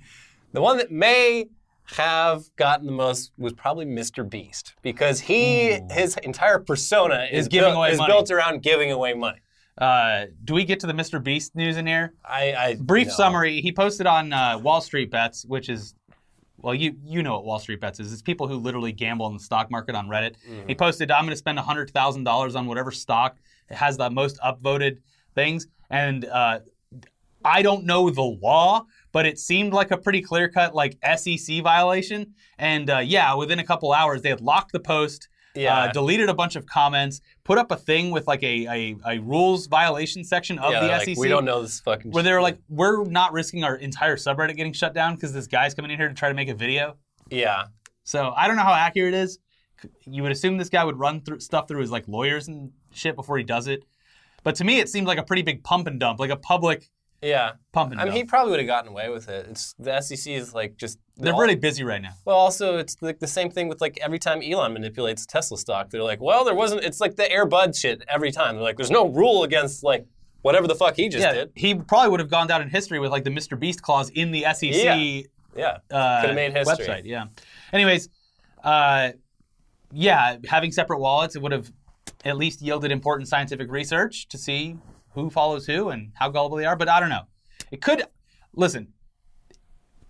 the 0.52 0.60
one 0.62 0.76
that 0.78 0.90
may 0.92 1.46
have 1.84 2.44
gotten 2.56 2.86
the 2.86 2.92
most 2.92 3.32
was 3.36 3.52
probably 3.52 3.84
Mr. 3.84 4.28
Beast 4.28 4.74
because 4.82 5.20
he 5.20 5.78
his 5.90 6.16
entire 6.22 6.58
persona 6.60 7.26
is, 7.30 7.40
Is 7.46 7.48
giving 7.48 7.68
built, 7.70 7.76
away 7.76 7.90
is 7.90 7.98
money. 7.98 8.12
built 8.12 8.30
around 8.30 8.62
giving 8.62 8.92
away 8.92 9.14
money. 9.14 9.38
Uh, 9.78 10.26
do 10.44 10.52
we 10.54 10.64
get 10.64 10.80
to 10.80 10.86
the 10.86 10.92
Mr. 10.92 11.22
Beast 11.22 11.56
news 11.56 11.76
in 11.78 11.86
here? 11.86 12.12
I, 12.24 12.54
I 12.54 12.76
brief 12.78 13.08
no. 13.08 13.12
summary 13.14 13.60
he 13.62 13.72
posted 13.72 14.06
on 14.06 14.32
uh, 14.32 14.58
wall 14.58 14.80
street 14.82 15.10
bets 15.10 15.44
which 15.46 15.68
is 15.68 15.94
well 16.62 16.74
you 16.74 16.96
you 17.04 17.22
know 17.22 17.34
what 17.34 17.44
wall 17.44 17.58
street 17.58 17.80
bets 17.80 18.00
is. 18.00 18.12
It's 18.12 18.22
people 18.22 18.48
who 18.48 18.56
literally 18.56 18.92
gamble 18.92 19.26
in 19.26 19.34
the 19.34 19.40
stock 19.40 19.70
market 19.70 19.94
on 19.94 20.06
reddit. 20.08 20.36
Mm-hmm. 20.48 20.68
he 20.68 20.74
posted 20.74 21.10
i'm 21.10 21.24
going 21.24 21.30
to 21.30 21.36
spend 21.36 21.58
$100000 21.58 22.56
on 22.56 22.66
whatever 22.66 22.90
stock 22.90 23.36
has 23.68 23.96
the 23.96 24.10
most 24.10 24.38
upvoted 24.40 24.98
things. 25.34 25.66
And 25.90 26.24
uh, 26.24 26.60
i 27.44 27.60
don't 27.62 27.84
know 27.84 28.08
the 28.08 28.22
law 28.22 28.86
but 29.10 29.26
it 29.26 29.38
seemed 29.38 29.72
like 29.72 29.90
a 29.90 29.96
pretty 29.96 30.22
clear 30.22 30.48
cut 30.48 30.74
like 30.74 30.96
sec 31.16 31.62
violation. 31.62 32.34
And 32.58 32.88
uh, 32.88 32.98
yeah 32.98 33.34
within 33.34 33.58
a 33.58 33.64
couple 33.64 33.92
hours 33.92 34.22
they 34.22 34.30
had 34.30 34.40
locked 34.40 34.72
the 34.72 34.80
post 34.80 35.28
Yeah. 35.54 35.76
uh, 35.76 35.92
deleted 35.92 36.28
a 36.28 36.34
bunch 36.34 36.56
of 36.56 36.66
comments, 36.66 37.20
put 37.44 37.58
up 37.58 37.70
a 37.70 37.76
thing 37.76 38.10
with 38.10 38.26
like 38.26 38.42
a, 38.42 38.66
a, 38.66 38.96
a 39.06 39.18
rules 39.20 39.66
violation 39.66 40.24
section 40.24 40.58
of 40.58 40.72
yeah, 40.72 40.80
the 40.80 40.98
SEC 41.00 41.08
like, 41.08 41.18
we 41.18 41.28
don't 41.28 41.44
know 41.44 41.62
this 41.62 41.80
fucking. 41.80 42.10
where 42.10 42.22
they're 42.22 42.40
like, 42.40 42.58
we're 42.68 43.04
not 43.04 43.32
risking 43.32 43.62
our 43.64 43.76
entire 43.76 44.16
subreddit 44.16 44.56
getting 44.56 44.72
shut 44.72 44.94
down 44.94 45.14
because 45.14 45.32
this 45.32 45.46
guy's 45.46 45.74
coming 45.74 45.90
in 45.90 45.98
here 45.98 46.08
to 46.08 46.14
try 46.14 46.28
to 46.28 46.34
make 46.34 46.48
a 46.48 46.54
video. 46.54 46.96
yeah, 47.30 47.64
So 48.04 48.32
I 48.36 48.46
don't 48.46 48.56
know 48.56 48.62
how 48.62 48.74
accurate 48.74 49.14
it 49.14 49.18
is. 49.18 49.38
You 50.04 50.22
would 50.22 50.32
assume 50.32 50.58
this 50.58 50.68
guy 50.68 50.84
would 50.84 50.98
run 50.98 51.20
through 51.22 51.40
stuff 51.40 51.68
through 51.68 51.80
his 51.80 51.90
like 51.90 52.06
lawyers 52.06 52.48
and 52.48 52.70
shit 52.92 53.16
before 53.16 53.36
he 53.36 53.44
does 53.44 53.66
it. 53.66 53.84
But 54.44 54.54
to 54.56 54.64
me, 54.64 54.80
it 54.80 54.88
seemed 54.88 55.06
like 55.06 55.18
a 55.18 55.22
pretty 55.22 55.42
big 55.42 55.62
pump 55.64 55.86
and 55.86 55.98
dump, 56.00 56.18
like 56.20 56.30
a 56.30 56.36
public 56.36 56.88
Yeah. 57.22 57.52
pumping. 57.72 57.98
I 57.98 58.04
mean, 58.04 58.12
he 58.14 58.24
probably 58.24 58.50
would 58.50 58.60
have 58.60 58.66
gotten 58.66 58.90
away 58.90 59.08
with 59.08 59.28
it. 59.28 59.46
It's 59.48 59.74
the 59.78 60.00
SEC 60.00 60.32
is 60.32 60.52
like 60.52 60.76
just 60.76 60.98
They're 61.16 61.32
all- 61.32 61.40
really 61.40 61.54
busy 61.54 61.84
right 61.84 62.02
now. 62.02 62.14
Well, 62.24 62.36
also 62.36 62.78
it's 62.78 62.96
like 63.00 63.20
the 63.20 63.26
same 63.28 63.50
thing 63.50 63.68
with 63.68 63.80
like 63.80 63.98
every 64.02 64.18
time 64.18 64.42
Elon 64.42 64.72
manipulates 64.72 65.24
Tesla 65.24 65.56
stock, 65.56 65.90
they're 65.90 66.02
like, 66.02 66.20
well, 66.20 66.44
there 66.44 66.54
wasn't. 66.54 66.82
It's 66.84 67.00
like 67.00 67.16
the 67.16 67.30
Air 67.30 67.46
Bud 67.46 67.76
shit 67.76 68.02
every 68.08 68.32
time. 68.32 68.56
They're 68.56 68.64
like, 68.64 68.76
there's 68.76 68.90
no 68.90 69.08
rule 69.08 69.44
against 69.44 69.82
like 69.84 70.04
whatever 70.42 70.66
the 70.66 70.74
fuck 70.74 70.96
he 70.96 71.08
just 71.08 71.22
yeah, 71.22 71.32
did. 71.32 71.52
he 71.54 71.74
probably 71.76 72.10
would 72.10 72.18
have 72.20 72.28
gone 72.30 72.48
down 72.48 72.60
in 72.60 72.68
history 72.68 72.98
with 72.98 73.12
like 73.12 73.22
the 73.22 73.30
Mr. 73.30 73.56
Beast 73.58 73.80
clause 73.82 74.10
in 74.10 74.32
the 74.32 74.42
SEC 74.52 74.72
Yeah. 74.74 75.20
Yeah. 75.56 75.78
uh, 75.96 76.20
Could've 76.22 76.34
made 76.34 76.52
history. 76.56 76.84
website. 76.86 77.02
Yeah. 77.04 77.26
Anyways, 77.72 78.08
uh, 78.64 79.10
yeah, 79.92 80.38
having 80.48 80.72
separate 80.72 80.98
wallets, 80.98 81.36
it 81.36 81.42
would 81.42 81.52
have 81.52 81.70
at 82.24 82.36
least 82.36 82.62
yielded 82.62 82.90
important 82.90 83.28
scientific 83.28 83.70
research 83.70 84.26
to 84.28 84.38
see 84.38 84.76
who 85.14 85.30
follows 85.30 85.66
who 85.66 85.90
and 85.90 86.12
how 86.14 86.28
gullible 86.28 86.56
they 86.56 86.64
are. 86.64 86.76
But 86.76 86.88
I 86.88 87.00
don't 87.00 87.10
know. 87.10 87.24
It 87.70 87.80
could 87.82 88.04
listen. 88.54 88.88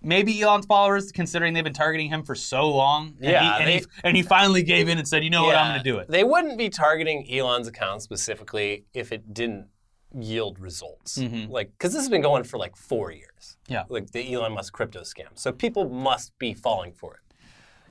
Maybe 0.05 0.43
Elon's 0.43 0.67
followers, 0.67 1.13
considering 1.13 1.55
they've 1.55 1.63
been 1.63 1.73
targeting 1.73 2.09
him 2.09 2.25
for 2.25 2.35
so 2.35 2.69
long, 2.69 3.15
and, 3.21 3.31
Yeah, 3.31 3.43
he, 3.57 3.61
and, 3.63 3.69
they- 3.69 3.79
he, 3.79 3.85
and 4.03 4.17
he 4.17 4.23
finally 4.25 4.65
gave 4.65 4.89
in 4.89 4.99
and 4.99 5.07
said, 5.07 5.23
"You 5.23 5.31
know 5.31 5.45
what? 5.45 5.55
I'm 5.55 5.71
going 5.73 5.79
to 5.85 5.89
do 5.89 5.99
it." 5.99 6.09
They 6.09 6.25
wouldn't 6.25 6.59
be 6.59 6.69
targeting 6.71 7.33
Elon's 7.33 7.69
account 7.69 8.03
specifically 8.03 8.85
if 8.95 9.13
it 9.13 9.33
didn't 9.33 9.69
yield 10.13 10.59
results. 10.59 11.19
Mhm. 11.19 11.49
Like, 11.49 11.71
because 11.73 11.93
this 11.93 12.03
has 12.03 12.09
been 12.09 12.21
going 12.21 12.43
for 12.43 12.59
like 12.59 12.77
four 12.77 13.13
years. 13.13 13.57
Yeah. 13.69 13.85
Like 13.89 14.11
the 14.11 14.35
Elon 14.35 14.53
Musk 14.55 14.73
crypto 14.73 15.03
scam. 15.03 15.29
So 15.35 15.53
people 15.53 15.89
must 15.89 16.37
be 16.39 16.53
falling 16.53 16.93
for 16.93 17.15
it. 17.15 17.32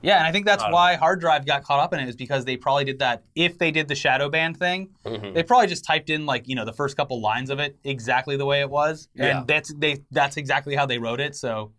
Yeah, 0.02 0.18
and 0.18 0.26
I 0.26 0.32
think 0.32 0.46
that's 0.46 0.62
I 0.64 0.70
why 0.70 0.94
Hard 0.96 1.20
Drive 1.20 1.46
got 1.46 1.62
caught 1.64 1.80
up 1.80 1.92
in 1.94 2.00
it 2.00 2.08
is 2.08 2.16
because 2.16 2.44
they 2.44 2.56
probably 2.56 2.84
did 2.84 2.98
that. 2.98 3.22
If 3.34 3.58
they 3.58 3.70
did 3.70 3.88
the 3.88 3.94
shadow 3.94 4.28
ban 4.28 4.52
thing, 4.54 4.90
Mhm. 5.04 5.34
they 5.34 5.42
probably 5.42 5.68
just 5.68 5.84
typed 5.84 6.10
in 6.10 6.26
like 6.26 6.48
you 6.48 6.54
know 6.54 6.64
the 6.64 6.72
first 6.72 6.96
couple 6.96 7.20
lines 7.20 7.50
of 7.50 7.58
it 7.60 7.76
exactly 7.84 8.36
the 8.36 8.44
way 8.46 8.60
it 8.60 8.68
was, 8.70 9.08
and 9.16 9.46
that's 9.46 9.72
they 9.74 10.02
that's 10.10 10.36
exactly 10.36 10.74
how 10.74 10.86
they 10.86 10.98
wrote 10.98 11.20
it. 11.20 11.34
So 11.36 11.72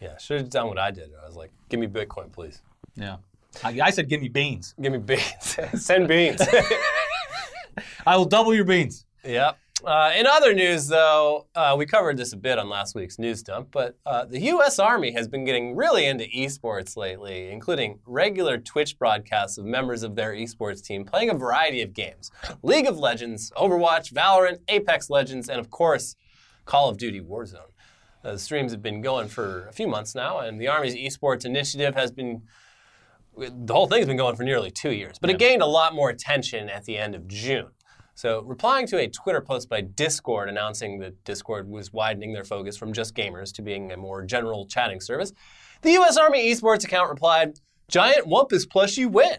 Yeah, 0.00 0.16
should 0.18 0.40
have 0.40 0.50
done 0.50 0.66
what 0.68 0.78
I 0.78 0.90
did. 0.90 1.10
I 1.22 1.26
was 1.26 1.36
like, 1.36 1.52
give 1.68 1.78
me 1.80 1.86
Bitcoin, 1.86 2.32
please. 2.32 2.60
yeah, 2.96 3.16
I, 3.62 3.78
I 3.82 3.90
said 3.90 4.08
give 4.08 4.20
me 4.20 4.28
beans. 4.28 4.74
Give 4.80 4.92
me 4.92 4.98
beans. 4.98 5.58
Send 5.74 6.08
beans. 6.08 6.40
I 8.06 8.16
will 8.16 8.24
double 8.24 8.54
your 8.54 8.64
beans. 8.64 9.06
Yep. 9.24 9.58
Uh, 9.84 10.12
in 10.14 10.26
other 10.26 10.52
news, 10.52 10.88
though, 10.88 11.46
uh, 11.54 11.74
we 11.76 11.86
covered 11.86 12.16
this 12.16 12.34
a 12.34 12.36
bit 12.36 12.58
on 12.58 12.68
last 12.68 12.94
week's 12.94 13.18
news 13.18 13.42
dump, 13.42 13.68
but 13.70 13.96
uh, 14.04 14.26
the 14.26 14.38
U.S. 14.40 14.78
Army 14.78 15.12
has 15.12 15.26
been 15.26 15.44
getting 15.44 15.74
really 15.74 16.04
into 16.04 16.24
esports 16.24 16.96
lately, 16.96 17.50
including 17.50 17.98
regular 18.04 18.58
Twitch 18.58 18.98
broadcasts 18.98 19.56
of 19.56 19.64
members 19.64 20.02
of 20.02 20.16
their 20.16 20.32
esports 20.32 20.84
team 20.84 21.04
playing 21.04 21.30
a 21.30 21.34
variety 21.34 21.80
of 21.80 21.94
games 21.94 22.30
League 22.62 22.86
of 22.86 22.98
Legends, 22.98 23.52
Overwatch, 23.56 24.12
Valorant, 24.12 24.58
Apex 24.68 25.08
Legends, 25.08 25.48
and 25.48 25.58
of 25.58 25.70
course, 25.70 26.14
Call 26.66 26.90
of 26.90 26.98
Duty 26.98 27.20
Warzone. 27.20 27.72
Uh, 28.22 28.32
the 28.32 28.38
streams 28.38 28.72
have 28.72 28.82
been 28.82 29.00
going 29.00 29.28
for 29.28 29.66
a 29.68 29.72
few 29.72 29.88
months 29.88 30.14
now, 30.14 30.40
and 30.40 30.60
the 30.60 30.68
Army's 30.68 30.94
esports 30.94 31.46
initiative 31.46 31.94
has 31.94 32.10
been 32.10 32.42
the 33.36 33.72
whole 33.72 33.86
thing's 33.86 34.06
been 34.06 34.18
going 34.18 34.36
for 34.36 34.42
nearly 34.42 34.70
two 34.70 34.90
years, 34.90 35.18
but 35.18 35.30
it 35.30 35.38
gained 35.38 35.62
a 35.62 35.66
lot 35.66 35.94
more 35.94 36.10
attention 36.10 36.68
at 36.68 36.84
the 36.84 36.98
end 36.98 37.14
of 37.14 37.26
June. 37.26 37.68
So, 38.20 38.42
replying 38.42 38.86
to 38.88 38.98
a 38.98 39.08
Twitter 39.08 39.40
post 39.40 39.70
by 39.70 39.80
Discord 39.80 40.50
announcing 40.50 40.98
that 40.98 41.24
Discord 41.24 41.66
was 41.66 41.90
widening 41.90 42.34
their 42.34 42.44
focus 42.44 42.76
from 42.76 42.92
just 42.92 43.14
gamers 43.14 43.50
to 43.54 43.62
being 43.62 43.92
a 43.92 43.96
more 43.96 44.22
general 44.22 44.66
chatting 44.66 45.00
service, 45.00 45.32
the 45.80 45.92
U.S. 45.92 46.18
Army 46.18 46.52
esports 46.52 46.84
account 46.84 47.08
replied, 47.08 47.60
Giant 47.88 48.26
Wumpus 48.26 48.68
plus 48.68 48.98
you 48.98 49.08
win. 49.08 49.38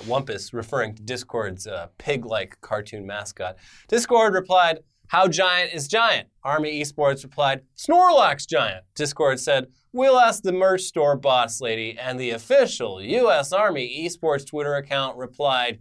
Wumpus 0.00 0.52
referring 0.52 0.94
to 0.96 1.02
Discord's 1.02 1.66
uh, 1.66 1.86
pig 1.96 2.26
like 2.26 2.60
cartoon 2.60 3.06
mascot. 3.06 3.56
Discord 3.88 4.34
replied, 4.34 4.80
How 5.06 5.26
giant 5.26 5.72
is 5.72 5.88
giant? 5.88 6.28
Army 6.44 6.82
esports 6.82 7.22
replied, 7.22 7.62
Snorlax 7.78 8.46
giant. 8.46 8.84
Discord 8.94 9.40
said, 9.40 9.68
We'll 9.94 10.18
ask 10.18 10.42
the 10.42 10.52
merch 10.52 10.82
store 10.82 11.16
boss 11.16 11.62
lady. 11.62 11.96
And 11.98 12.20
the 12.20 12.32
official 12.32 13.02
U.S. 13.02 13.54
Army 13.54 14.06
esports 14.06 14.46
Twitter 14.46 14.74
account 14.74 15.16
replied, 15.16 15.78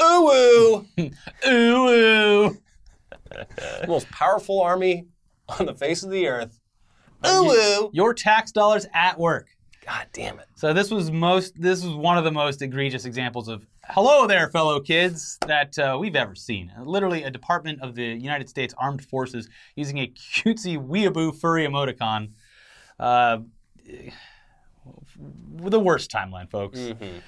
Ooh, 0.00 0.30
ooh. 0.30 0.86
Ooh, 1.46 1.88
ooh. 1.88 2.56
the 3.30 3.86
most 3.88 4.10
powerful 4.10 4.60
army 4.60 5.06
on 5.48 5.66
the 5.66 5.74
face 5.74 6.02
of 6.02 6.10
the 6.10 6.28
earth. 6.28 6.58
Ooh, 7.26 7.50
ooh. 7.50 7.90
Your 7.92 8.14
tax 8.14 8.52
dollars 8.52 8.86
at 8.94 9.18
work. 9.18 9.48
God 9.86 10.06
damn 10.12 10.38
it. 10.40 10.46
So 10.56 10.72
this 10.72 10.90
was 10.90 11.12
most. 11.12 11.60
This 11.60 11.84
was 11.84 11.94
one 11.94 12.18
of 12.18 12.24
the 12.24 12.32
most 12.32 12.60
egregious 12.60 13.04
examples 13.04 13.46
of 13.46 13.64
"Hello 13.84 14.26
there, 14.26 14.48
fellow 14.50 14.80
kids" 14.80 15.38
that 15.46 15.78
uh, 15.78 15.96
we've 15.98 16.16
ever 16.16 16.34
seen. 16.34 16.72
Literally, 16.84 17.22
a 17.22 17.30
department 17.30 17.80
of 17.82 17.94
the 17.94 18.04
United 18.04 18.48
States 18.48 18.74
Armed 18.78 19.04
Forces 19.04 19.48
using 19.76 19.98
a 19.98 20.08
cutesy 20.08 20.76
weeaboo 20.76 21.38
furry 21.38 21.64
emoticon. 21.64 22.30
Uh, 22.98 23.38
the 25.60 25.80
worst 25.80 26.10
timeline, 26.10 26.50
folks. 26.50 26.80
Mm-hmm. 26.80 27.18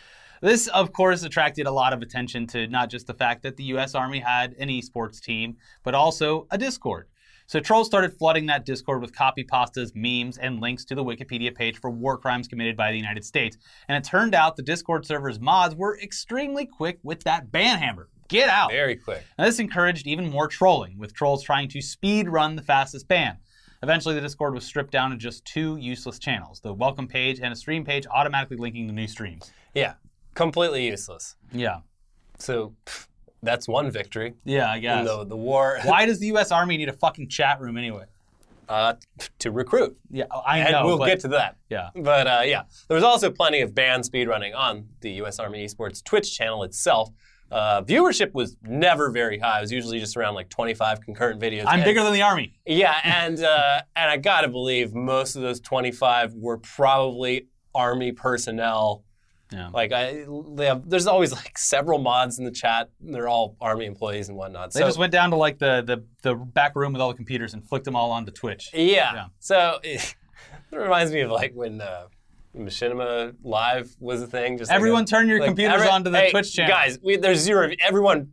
This, 0.40 0.68
of 0.68 0.92
course, 0.92 1.22
attracted 1.22 1.66
a 1.66 1.72
lot 1.72 1.92
of 1.92 2.02
attention 2.02 2.46
to 2.48 2.66
not 2.66 2.90
just 2.90 3.06
the 3.06 3.14
fact 3.14 3.42
that 3.42 3.56
the 3.56 3.64
U.S. 3.64 3.94
Army 3.94 4.20
had 4.20 4.54
an 4.58 4.68
esports 4.68 5.20
team, 5.20 5.56
but 5.82 5.94
also 5.94 6.46
a 6.50 6.58
Discord. 6.58 7.08
So 7.46 7.60
trolls 7.60 7.86
started 7.86 8.12
flooding 8.12 8.44
that 8.46 8.66
Discord 8.66 9.00
with 9.00 9.16
copy 9.16 9.42
pastas, 9.42 9.92
memes, 9.94 10.36
and 10.36 10.60
links 10.60 10.84
to 10.84 10.94
the 10.94 11.02
Wikipedia 11.02 11.54
page 11.54 11.78
for 11.78 11.90
war 11.90 12.18
crimes 12.18 12.46
committed 12.46 12.76
by 12.76 12.90
the 12.90 12.98
United 12.98 13.24
States. 13.24 13.56
And 13.88 13.96
it 13.96 14.06
turned 14.06 14.34
out 14.34 14.56
the 14.56 14.62
Discord 14.62 15.06
server's 15.06 15.40
mods 15.40 15.74
were 15.74 15.98
extremely 15.98 16.66
quick 16.66 16.98
with 17.02 17.24
that 17.24 17.50
ban 17.50 17.78
hammer. 17.78 18.10
Get 18.28 18.50
out! 18.50 18.70
Very 18.70 18.96
quick. 18.96 19.24
Now, 19.38 19.46
this 19.46 19.58
encouraged 19.58 20.06
even 20.06 20.28
more 20.28 20.46
trolling, 20.46 20.98
with 20.98 21.14
trolls 21.14 21.42
trying 21.42 21.68
to 21.70 21.80
speed 21.80 22.28
run 22.28 22.54
the 22.54 22.62
fastest 22.62 23.08
ban. 23.08 23.38
Eventually, 23.82 24.14
the 24.14 24.20
Discord 24.20 24.52
was 24.52 24.64
stripped 24.64 24.90
down 24.90 25.10
to 25.12 25.16
just 25.16 25.44
two 25.46 25.78
useless 25.78 26.18
channels 26.18 26.60
the 26.60 26.74
welcome 26.74 27.08
page 27.08 27.40
and 27.40 27.50
a 27.50 27.56
stream 27.56 27.82
page 27.84 28.06
automatically 28.10 28.58
linking 28.58 28.86
the 28.86 28.92
new 28.92 29.06
streams. 29.06 29.50
Yeah. 29.74 29.94
Completely 30.38 30.86
useless. 30.86 31.34
Yeah. 31.52 31.78
So 32.38 32.74
pff, 32.86 33.08
that's 33.42 33.66
one 33.66 33.90
victory 33.90 34.34
Yeah, 34.44 34.70
I 34.70 34.78
guess. 34.78 35.04
the, 35.06 35.24
the 35.24 35.36
war 35.36 35.78
Why 35.84 36.06
does 36.06 36.20
the 36.20 36.28
U.S. 36.28 36.52
Army 36.52 36.76
need 36.76 36.88
a 36.88 36.92
fucking 36.92 37.28
chat 37.28 37.60
room 37.60 37.76
anyway? 37.76 38.04
uh, 38.68 38.92
to 39.38 39.50
recruit. 39.50 39.96
Yeah, 40.10 40.24
I 40.46 40.58
And 40.60 40.72
know. 40.72 40.84
we'll 40.86 40.98
but- 40.98 41.06
get 41.06 41.20
to 41.20 41.28
that. 41.28 41.56
Yeah. 41.70 41.88
But 41.96 42.26
uh, 42.26 42.42
yeah, 42.44 42.62
there 42.86 42.94
was 42.94 43.02
also 43.02 43.30
plenty 43.30 43.62
of 43.62 43.74
band 43.74 44.04
speedrunning 44.04 44.54
on 44.54 44.86
the 45.00 45.10
U.S. 45.22 45.38
Army 45.40 45.64
Esports 45.66 46.04
Twitch 46.04 46.36
channel 46.36 46.62
itself. 46.64 47.08
Uh, 47.50 47.80
viewership 47.82 48.34
was 48.34 48.58
never 48.62 49.10
very 49.10 49.38
high. 49.38 49.56
It 49.58 49.62
was 49.62 49.72
usually 49.72 49.98
just 49.98 50.18
around 50.18 50.34
like 50.34 50.50
25 50.50 51.00
concurrent 51.00 51.40
videos. 51.40 51.64
I'm 51.66 51.76
And- 51.80 51.84
bigger 51.84 52.02
than 52.04 52.12
the 52.12 52.20
Army. 52.22 52.52
Yeah, 52.66 52.94
and 53.04 53.42
uh, 53.42 53.80
and 53.96 54.10
I 54.10 54.18
gotta 54.18 54.48
believe 54.48 54.92
most 54.94 55.34
of 55.34 55.40
those 55.42 55.60
25 55.60 56.34
were 56.34 56.58
probably 56.58 57.48
Army 57.74 58.12
personnel. 58.12 59.02
Yeah. 59.52 59.70
Like 59.72 59.92
I, 59.92 60.26
they 60.54 60.66
have, 60.66 60.88
there's 60.88 61.06
always 61.06 61.32
like 61.32 61.56
several 61.56 61.98
mods 61.98 62.38
in 62.38 62.44
the 62.44 62.50
chat. 62.50 62.90
They're 63.00 63.28
all 63.28 63.56
Army 63.60 63.86
employees 63.86 64.28
and 64.28 64.36
whatnot. 64.36 64.72
They 64.72 64.80
so, 64.80 64.86
just 64.86 64.98
went 64.98 65.12
down 65.12 65.30
to 65.30 65.36
like 65.36 65.58
the, 65.58 65.82
the 65.82 66.04
the 66.22 66.34
back 66.34 66.76
room 66.76 66.92
with 66.92 67.00
all 67.00 67.08
the 67.08 67.16
computers 67.16 67.54
and 67.54 67.66
flicked 67.66 67.84
them 67.84 67.96
all 67.96 68.10
onto 68.10 68.30
Twitch. 68.30 68.70
Yeah. 68.74 69.14
Yeah. 69.14 69.24
So 69.38 69.78
it, 69.82 70.14
reminds 70.70 71.12
me 71.12 71.20
of 71.20 71.30
like 71.30 71.52
when 71.54 71.80
uh, 71.80 72.08
Machinima 72.56 73.34
Live 73.42 73.96
was 74.00 74.22
a 74.22 74.26
thing. 74.26 74.58
Just 74.58 74.70
like 74.70 74.76
Everyone 74.76 75.04
a- 75.04 75.06
turn 75.06 75.28
your 75.28 75.40
like, 75.40 75.48
computers 75.48 75.76
every- 75.76 75.88
onto 75.88 76.10
the 76.10 76.18
hey, 76.18 76.30
Twitch 76.30 76.52
channel. 76.52 76.74
Guys, 76.74 76.98
we, 77.02 77.16
there's 77.16 77.38
zero. 77.38 77.70
Everyone, 77.80 78.32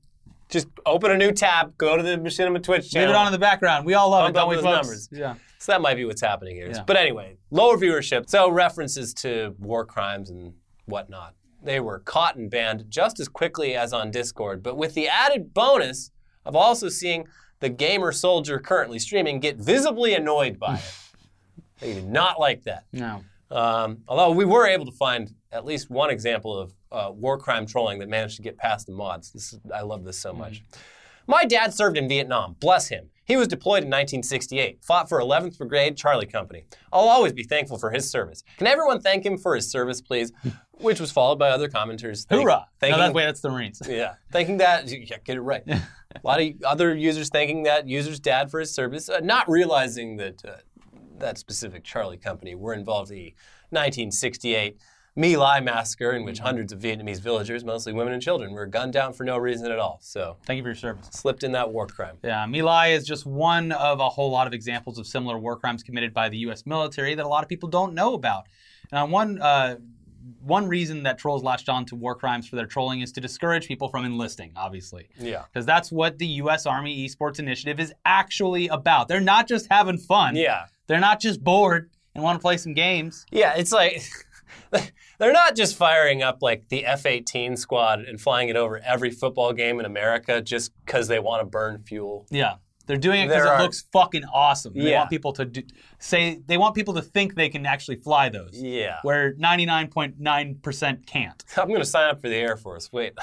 just 0.50 0.68
open 0.86 1.12
a 1.12 1.18
new 1.18 1.32
tab. 1.32 1.78
Go 1.78 1.96
to 1.96 2.04
the 2.04 2.18
Machinima 2.18 2.62
Twitch 2.62 2.92
channel. 2.92 3.08
Leave 3.08 3.16
it 3.16 3.18
on 3.18 3.28
in 3.28 3.32
the 3.32 3.40
background. 3.40 3.86
We 3.86 3.94
all 3.94 4.10
love 4.10 4.34
Bump 4.34 4.36
it, 4.36 4.40
don't 4.40 4.50
we, 4.50 4.56
folks? 4.56 4.88
numbers. 4.88 5.10
Yeah. 5.12 5.36
So 5.60 5.72
that 5.72 5.82
might 5.82 5.96
be 5.96 6.06
what's 6.06 6.22
happening 6.22 6.56
here. 6.56 6.68
Yeah. 6.70 6.84
But 6.86 6.98
anyway, 6.98 7.38
lower 7.50 7.78
viewership. 7.78 8.30
So 8.30 8.50
references 8.50 9.14
to 9.16 9.56
war 9.58 9.86
crimes 9.86 10.30
and 10.30 10.54
whatnot. 10.86 11.36
They 11.64 11.80
were 11.80 12.00
caught 12.00 12.36
and 12.36 12.50
banned 12.50 12.86
just 12.90 13.20
as 13.20 13.28
quickly 13.28 13.76
as 13.76 13.94
on 13.94 14.12
Discord, 14.12 14.62
but 14.62 14.78
with 14.78 14.94
the 14.94 15.08
added 15.08 15.54
bonus 15.54 16.12
of 16.46 16.56
also 16.56 16.90
seeing 16.90 17.28
the 17.60 17.70
gamer 17.70 18.12
soldier 18.12 18.60
currently 18.60 19.00
streaming 19.00 19.40
get 19.40 19.58
visibly 19.58 20.14
annoyed 20.14 20.60
by 20.60 20.76
it. 20.76 20.94
they 21.80 21.94
did 21.94 22.08
not 22.08 22.40
like 22.40 22.64
that. 22.64 22.86
No. 22.94 23.24
Um, 23.50 24.00
although 24.08 24.32
we 24.32 24.46
were 24.46 24.68
able 24.68 24.86
to 24.86 24.92
find 24.92 25.34
at 25.52 25.66
least 25.66 25.90
one 25.90 26.10
example 26.10 26.58
of 26.58 26.74
uh, 26.92 27.12
war 27.12 27.38
crime 27.38 27.66
trolling 27.66 28.00
that 28.00 28.10
managed 28.10 28.36
to 28.38 28.42
get 28.42 28.58
past 28.58 28.88
the 28.88 28.94
mods. 28.94 29.32
This 29.32 29.54
is, 29.54 29.60
I 29.74 29.82
love 29.82 30.04
this 30.04 30.18
so 30.18 30.34
much. 30.34 30.64
My 31.28 31.46
dad 31.46 31.74
served 31.74 31.98
in 31.98 32.08
Vietnam. 32.08 32.56
Bless 32.60 32.90
him. 32.90 33.10
He 33.26 33.36
was 33.38 33.48
deployed 33.48 33.84
in 33.84 33.90
1968, 33.90 34.84
fought 34.84 35.10
for 35.10 35.20
11th 35.20 35.58
Brigade 35.58 35.98
Charlie 35.98 36.28
Company. 36.28 36.66
I'll 36.94 37.10
always 37.10 37.34
be 37.34 37.44
thankful 37.44 37.78
for 37.78 37.90
his 37.90 38.10
service. 38.10 38.44
Can 38.58 38.68
everyone 38.68 39.02
thank 39.02 39.26
him 39.26 39.38
for 39.38 39.56
his 39.56 39.70
service, 39.70 40.00
please? 40.00 40.32
Which 40.80 41.00
was 41.00 41.12
followed 41.12 41.40
by 41.40 41.50
other 41.50 41.68
commenters. 41.70 42.26
thank- 42.28 42.42
Hoorah! 42.42 42.66
No, 42.84 42.98
that, 42.98 43.14
wait, 43.14 43.26
that's 43.26 43.42
the 43.42 43.50
Marines. 43.50 43.82
yeah, 43.90 44.16
thanking 44.32 44.58
that. 44.58 44.88
Yeah, 44.88 45.18
get 45.24 45.38
it 45.38 45.42
right. 45.42 45.64
A 45.68 45.82
lot 46.24 46.42
of 46.42 46.48
other 46.64 46.96
users 46.96 47.30
thanking 47.30 47.64
that 47.64 47.88
user's 47.88 48.20
dad 48.20 48.52
for 48.52 48.60
his 48.60 48.74
service, 48.74 49.10
uh, 49.10 49.20
not 49.22 49.50
realizing 49.50 50.18
that 50.18 50.44
uh, 50.46 50.58
that 51.18 51.38
specific 51.38 51.84
Charlie 51.84 52.18
company 52.18 52.56
were 52.56 52.74
involved 52.74 53.10
in 53.12 53.18
the 53.18 53.34
1968 53.72 54.78
My 55.18 55.36
Lai 55.36 55.62
massacre, 55.62 56.12
in 56.12 56.26
which 56.26 56.40
hundreds 56.40 56.74
of 56.74 56.80
Vietnamese 56.80 57.22
villagers, 57.22 57.64
mostly 57.64 57.94
women 57.94 58.12
and 58.14 58.22
children, 58.22 58.52
were 58.52 58.66
gunned 58.66 58.92
down 58.92 59.14
for 59.14 59.24
no 59.24 59.38
reason 59.38 59.72
at 59.72 59.80
all. 59.80 60.00
So, 60.02 60.36
Thank 60.46 60.58
you 60.58 60.64
for 60.64 60.70
your 60.70 60.76
service. 60.76 61.08
slipped 61.12 61.44
in 61.44 61.54
that 61.54 61.72
war 61.72 61.88
crime. 61.88 62.18
Yeah, 62.22 62.46
My 62.46 62.60
Lai 62.60 62.88
is 62.88 63.06
just 63.06 63.26
one 63.26 63.72
of 63.72 64.02
a 64.02 64.10
whole 64.10 64.30
lot 64.30 64.46
of 64.46 64.54
examples 64.54 64.98
of 65.00 65.08
similar 65.08 65.38
war 65.40 65.56
crimes 65.58 65.84
committed 65.84 66.14
by 66.14 66.28
the 66.28 66.38
U.S. 66.40 66.66
military 66.66 67.16
that 67.16 67.26
a 67.26 67.30
lot 67.30 67.44
of 67.44 67.50
people 67.50 67.70
don't 67.70 67.94
know 67.94 68.14
about. 68.14 68.48
And 68.92 69.10
one 69.12 69.42
uh, 69.42 69.78
one 70.42 70.68
reason 70.68 71.04
that 71.04 71.18
trolls 71.18 71.44
latched 71.44 71.70
on 71.70 71.86
to 71.86 71.96
war 71.96 72.16
crimes 72.16 72.48
for 72.48 72.56
their 72.56 72.66
trolling 72.66 73.02
is 73.02 73.12
to 73.14 73.22
discourage 73.22 73.68
people 73.68 73.88
from 73.90 74.06
enlisting, 74.06 74.52
obviously. 74.56 75.08
Yeah. 75.20 75.44
Because 75.54 75.66
that's 75.66 75.92
what 75.92 76.18
the 76.18 76.28
U.S. 76.28 76.66
Army 76.66 77.08
Esports 77.08 77.40
Initiative 77.40 77.80
is 77.80 77.94
actually 78.06 78.68
about. 78.68 79.08
They're 79.08 79.20
not 79.22 79.48
just 79.48 79.68
having 79.70 79.98
fun. 79.98 80.36
Yeah. 80.36 80.66
They're 80.88 81.00
not 81.00 81.20
just 81.22 81.44
bored 81.44 81.90
and 82.16 82.24
want 82.24 82.40
to 82.40 82.42
play 82.42 82.58
some 82.58 82.74
games. 82.74 83.26
Yeah, 83.32 83.54
it's 83.56 83.72
like 83.72 84.02
they're 85.20 85.34
not 85.34 85.56
just 85.56 85.76
firing 85.76 86.24
up 86.24 86.40
like 86.42 86.68
the 86.70 86.86
F 86.86 87.06
18 87.06 87.56
squad 87.58 88.00
and 88.02 88.20
flying 88.20 88.50
it 88.50 88.56
over 88.56 88.80
every 88.80 89.12
football 89.12 89.54
game 89.54 89.80
in 89.80 89.86
America 89.86 90.42
just 90.42 90.72
because 90.86 91.08
they 91.08 91.20
want 91.20 91.42
to 91.42 91.46
burn 91.46 91.84
fuel. 91.86 92.26
Yeah. 92.30 92.56
They're 92.88 92.98
doing 92.98 93.22
it 93.24 93.28
because 93.30 93.46
it 93.46 93.50
are- 93.50 93.62
looks 93.64 93.86
fucking 93.92 94.26
awesome. 94.26 94.74
They 94.76 94.92
Yeah. 94.92 95.00
want 95.00 95.10
people 95.10 95.34
to 95.34 95.46
do, 95.46 95.64
say 95.98 96.40
they 96.46 96.58
want 96.60 96.76
people 96.76 96.94
to 96.94 97.02
think 97.02 97.34
they 97.34 97.50
can 97.50 97.66
actually 97.66 97.96
fly 97.96 98.30
those. 98.30 98.52
Yeah. 98.62 98.98
Where 99.02 99.34
99.9% 99.36 101.06
can't. 101.08 101.44
I'm 101.58 101.68
going 101.68 101.80
to 101.80 101.86
sign 101.86 102.10
up 102.10 102.22
for 102.22 102.30
the 102.30 102.36
Air 102.36 102.58
Force. 102.58 102.92
Wait, 102.92 103.14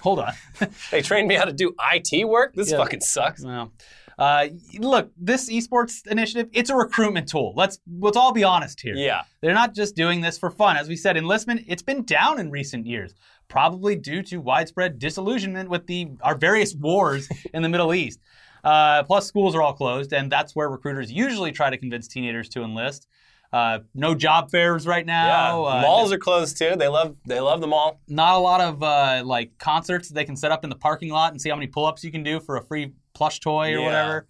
Hold 0.00 0.18
on. 0.18 0.32
they 0.90 1.02
trained 1.02 1.28
me 1.28 1.36
how 1.36 1.44
to 1.44 1.52
do 1.52 1.72
IT 1.92 2.24
work? 2.26 2.54
This 2.54 2.72
Yeah. 2.72 2.78
fucking 2.78 3.00
sucks. 3.02 3.44
Well, 3.44 3.72
uh, 4.18 4.46
look, 4.78 5.10
this 5.16 5.50
esports 5.50 6.06
initiative, 6.06 6.48
it's 6.52 6.70
a 6.70 6.76
recruitment 6.76 7.28
tool. 7.28 7.52
Let's 7.56 7.78
let's 8.00 8.16
all 8.16 8.32
be 8.32 8.44
honest 8.44 8.80
here. 8.80 8.94
Yeah. 8.94 9.22
They're 9.40 9.54
not 9.54 9.74
just 9.74 9.96
doing 9.96 10.20
this 10.20 10.38
for 10.38 10.50
fun. 10.50 10.76
As 10.76 10.88
we 10.88 10.96
said, 10.96 11.16
enlistment, 11.16 11.64
it's 11.66 11.82
been 11.82 12.04
down 12.04 12.38
in 12.38 12.50
recent 12.50 12.86
years, 12.86 13.14
probably 13.48 13.96
due 13.96 14.22
to 14.24 14.38
widespread 14.40 14.98
disillusionment 14.98 15.68
with 15.70 15.86
the 15.86 16.10
our 16.22 16.36
various 16.36 16.74
wars 16.74 17.28
in 17.54 17.62
the 17.62 17.68
Middle 17.68 17.92
East. 17.94 18.20
Uh, 18.64 19.02
plus, 19.02 19.26
schools 19.26 19.54
are 19.56 19.62
all 19.62 19.72
closed, 19.72 20.12
and 20.12 20.30
that's 20.30 20.54
where 20.54 20.68
recruiters 20.68 21.10
usually 21.10 21.50
try 21.50 21.68
to 21.70 21.76
convince 21.76 22.06
teenagers 22.06 22.48
to 22.50 22.62
enlist. 22.62 23.08
Uh, 23.52 23.80
no 23.94 24.14
job 24.14 24.50
fairs 24.50 24.86
right 24.86 25.04
Yeah. 25.06 25.24
now. 25.24 25.64
Uh, 25.64 25.80
Malls 25.82 26.10
are 26.12 26.16
closed 26.18 26.56
too. 26.56 26.74
They 26.76 26.88
love 26.88 27.16
they 27.26 27.38
love 27.40 27.60
the 27.60 27.66
mall. 27.66 28.00
not 28.08 28.34
a 28.36 28.38
lot 28.38 28.60
of 28.62 28.82
uh, 28.82 29.22
like 29.26 29.58
concerts 29.58 30.08
they 30.08 30.24
can 30.24 30.36
set 30.36 30.52
up 30.52 30.64
in 30.64 30.70
the 30.70 30.76
parking 30.76 31.10
lot 31.10 31.32
and 31.32 31.40
see 31.40 31.50
how 31.50 31.56
many 31.56 31.66
pull-ups 31.66 32.02
you 32.04 32.10
can 32.10 32.22
do 32.22 32.40
for 32.40 32.56
a 32.56 32.62
free 32.62 32.92
plush 33.22 33.38
toy 33.40 33.68
or 33.74 33.78
Yeah. 33.78 33.84
whatever. 33.84 34.26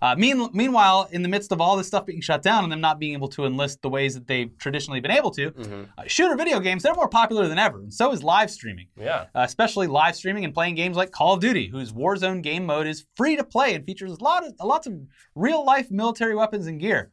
Uh, 0.00 0.14
mean, 0.16 0.48
meanwhile, 0.52 1.08
in 1.10 1.22
the 1.22 1.28
midst 1.28 1.50
of 1.50 1.60
all 1.60 1.76
this 1.76 1.88
stuff 1.88 2.06
being 2.06 2.20
shut 2.20 2.40
down 2.40 2.62
and 2.62 2.70
them 2.72 2.80
not 2.80 3.00
being 3.00 3.14
able 3.14 3.26
to 3.26 3.44
enlist 3.46 3.82
the 3.82 3.88
ways 3.88 4.14
that 4.14 4.28
they've 4.28 4.52
traditionally 4.58 5.00
been 5.00 5.10
able 5.10 5.30
to, 5.32 5.50
Mm-hmm. 5.50 5.82
uh, 5.98 6.04
shooter 6.06 6.36
video 6.36 6.60
games, 6.60 6.82
they're 6.84 6.94
more 6.94 7.08
popular 7.08 7.48
than 7.48 7.58
ever. 7.58 7.78
And 7.80 7.92
so 7.92 8.12
is 8.12 8.22
live 8.22 8.48
streaming, 8.50 8.86
Yeah. 8.96 9.22
uh, 9.34 9.40
especially 9.40 9.88
live 9.88 10.14
streaming 10.14 10.44
and 10.44 10.54
playing 10.54 10.76
games 10.76 10.96
like 10.96 11.10
Call 11.10 11.34
of 11.34 11.40
Duty, 11.40 11.66
whose 11.68 11.90
Warzone 11.92 12.42
game 12.42 12.64
mode 12.66 12.86
is 12.86 13.06
free 13.16 13.34
to 13.36 13.42
play 13.42 13.74
and 13.74 13.84
features 13.84 14.12
a 14.12 14.22
lot 14.22 14.46
of, 14.46 14.52
lots 14.62 14.86
of 14.86 14.92
real 15.34 15.64
life 15.64 15.90
military 15.90 16.36
weapons 16.36 16.66
and 16.68 16.78
gear. 16.78 17.10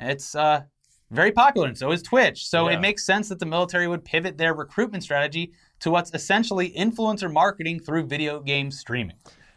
It's 0.00 0.34
uh, 0.34 0.62
very 1.12 1.30
popular, 1.30 1.68
and 1.68 1.78
so 1.78 1.92
is 1.92 2.02
Twitch. 2.02 2.48
So 2.48 2.68
Yeah. 2.68 2.76
it 2.76 2.80
makes 2.80 3.06
sense 3.06 3.28
that 3.28 3.38
the 3.38 3.46
military 3.46 3.86
would 3.86 4.04
pivot 4.04 4.38
their 4.38 4.54
recruitment 4.54 5.04
strategy 5.04 5.52
to 5.80 5.90
what's 5.92 6.10
essentially 6.14 6.72
influencer 6.76 7.30
marketing 7.32 7.78
through 7.78 8.06
video 8.06 8.40
game 8.40 8.72
streaming. 8.72 9.16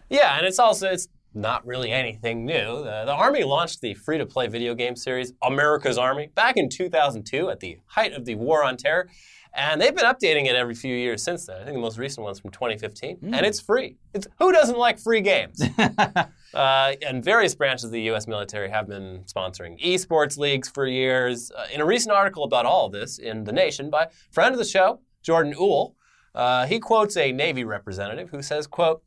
Yeah, 0.10 0.38
and 0.38 0.46
it's 0.46 0.60
also 0.60 0.90
it's 0.90 1.08
not 1.34 1.66
really 1.66 1.92
anything 1.92 2.46
new. 2.46 2.84
The, 2.84 3.04
the 3.06 3.14
Army 3.14 3.44
launched 3.44 3.82
the 3.82 3.94
free-to-play 3.94 4.48
video 4.48 4.74
game 4.74 4.96
series 4.96 5.34
America's 5.42 5.98
Army 5.98 6.30
back 6.34 6.58
in 6.58 6.70
2002 6.70 7.50
at 7.50 7.60
the 7.60 7.78
height 7.88 8.14
of 8.14 8.26
the 8.26 8.36
War 8.36 8.64
on 8.64 8.78
Terror, 8.78 9.10
and 9.54 9.82
they've 9.82 9.96
been 9.96 10.06
updating 10.06 10.46
it 10.46 10.56
every 10.56 10.76
few 10.76 10.96
years 10.96 11.22
since 11.24 11.46
then. 11.46 11.62
I 11.62 11.64
think 11.64 11.76
the 11.76 11.82
most 11.82 11.98
recent 11.98 12.24
one's 12.24 12.40
from 12.40 12.52
2015, 12.52 13.20
and 13.22 13.46
it's 13.46 13.60
free. 13.60 13.98
It's 14.14 14.28
who 14.40 14.52
doesn't 14.52 14.78
like 14.78 15.00
free 15.00 15.22
games? 15.22 15.62
uh, 16.54 16.94
and 17.06 17.24
various 17.24 17.56
branches 17.56 17.86
of 17.86 17.92
the 17.92 18.02
U.S. 18.04 18.28
military 18.28 18.70
have 18.70 18.88
been 18.88 19.24
sponsoring 19.26 19.82
esports 19.84 20.38
leagues 20.38 20.70
for 20.70 20.88
years. 20.88 21.52
Uh, 21.52 21.68
in 21.74 21.82
a 21.82 21.86
recent 21.86 22.16
article 22.16 22.44
about 22.44 22.66
all 22.66 22.88
of 22.88 22.92
this 22.92 23.20
in 23.20 23.44
The 23.44 23.52
Nation 23.52 23.90
by 23.90 24.08
friend 24.32 24.54
of 24.54 24.60
the 24.60 24.66
show, 24.66 25.02
Jordan 25.22 25.54
Uhl, 25.54 25.96
uh, 26.36 26.68
he 26.68 26.80
quotes 26.80 27.18
a 27.18 27.32
Navy 27.32 27.64
representative 27.64 28.30
who 28.30 28.42
says, 28.42 28.68
quote, 28.68 29.02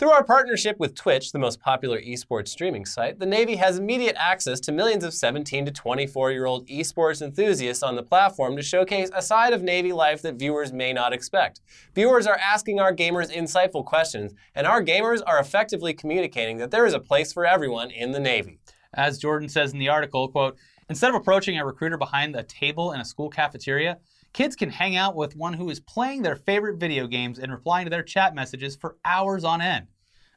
through 0.00 0.10
our 0.10 0.24
partnership 0.24 0.80
with 0.80 0.94
Twitch, 0.94 1.30
the 1.30 1.38
most 1.38 1.60
popular 1.60 2.00
esports 2.00 2.48
streaming 2.48 2.86
site, 2.86 3.18
the 3.18 3.26
Navy 3.26 3.56
has 3.56 3.76
immediate 3.76 4.16
access 4.18 4.58
to 4.60 4.72
millions 4.72 5.04
of 5.04 5.12
17 5.12 5.66
to 5.66 5.70
24 5.70 6.32
year 6.32 6.46
old 6.46 6.66
esports 6.68 7.20
enthusiasts 7.20 7.82
on 7.82 7.96
the 7.96 8.02
platform 8.02 8.56
to 8.56 8.62
showcase 8.62 9.10
a 9.14 9.20
side 9.20 9.52
of 9.52 9.62
Navy 9.62 9.92
life 9.92 10.22
that 10.22 10.36
viewers 10.36 10.72
may 10.72 10.94
not 10.94 11.12
expect. 11.12 11.60
Viewers 11.94 12.26
are 12.26 12.38
asking 12.38 12.80
our 12.80 12.96
gamers 12.96 13.30
insightful 13.30 13.84
questions, 13.84 14.32
and 14.54 14.66
our 14.66 14.82
gamers 14.82 15.20
are 15.26 15.38
effectively 15.38 15.92
communicating 15.92 16.56
that 16.56 16.70
there 16.70 16.86
is 16.86 16.94
a 16.94 16.98
place 16.98 17.30
for 17.30 17.44
everyone 17.44 17.90
in 17.90 18.12
the 18.12 18.20
Navy. 18.20 18.58
As 18.94 19.18
Jordan 19.18 19.50
says 19.50 19.74
in 19.74 19.78
the 19.78 19.90
article, 19.90 20.28
quote, 20.28 20.56
instead 20.88 21.10
of 21.10 21.16
approaching 21.16 21.58
a 21.58 21.66
recruiter 21.66 21.98
behind 21.98 22.34
a 22.34 22.42
table 22.42 22.92
in 22.92 23.00
a 23.00 23.04
school 23.04 23.28
cafeteria, 23.28 23.98
kids 24.32 24.56
can 24.56 24.70
hang 24.70 24.96
out 24.96 25.16
with 25.16 25.36
one 25.36 25.54
who 25.54 25.70
is 25.70 25.80
playing 25.80 26.22
their 26.22 26.36
favorite 26.36 26.78
video 26.78 27.06
games 27.06 27.38
and 27.38 27.52
replying 27.52 27.86
to 27.86 27.90
their 27.90 28.02
chat 28.02 28.34
messages 28.34 28.76
for 28.76 28.96
hours 29.04 29.44
on 29.44 29.60
end. 29.60 29.86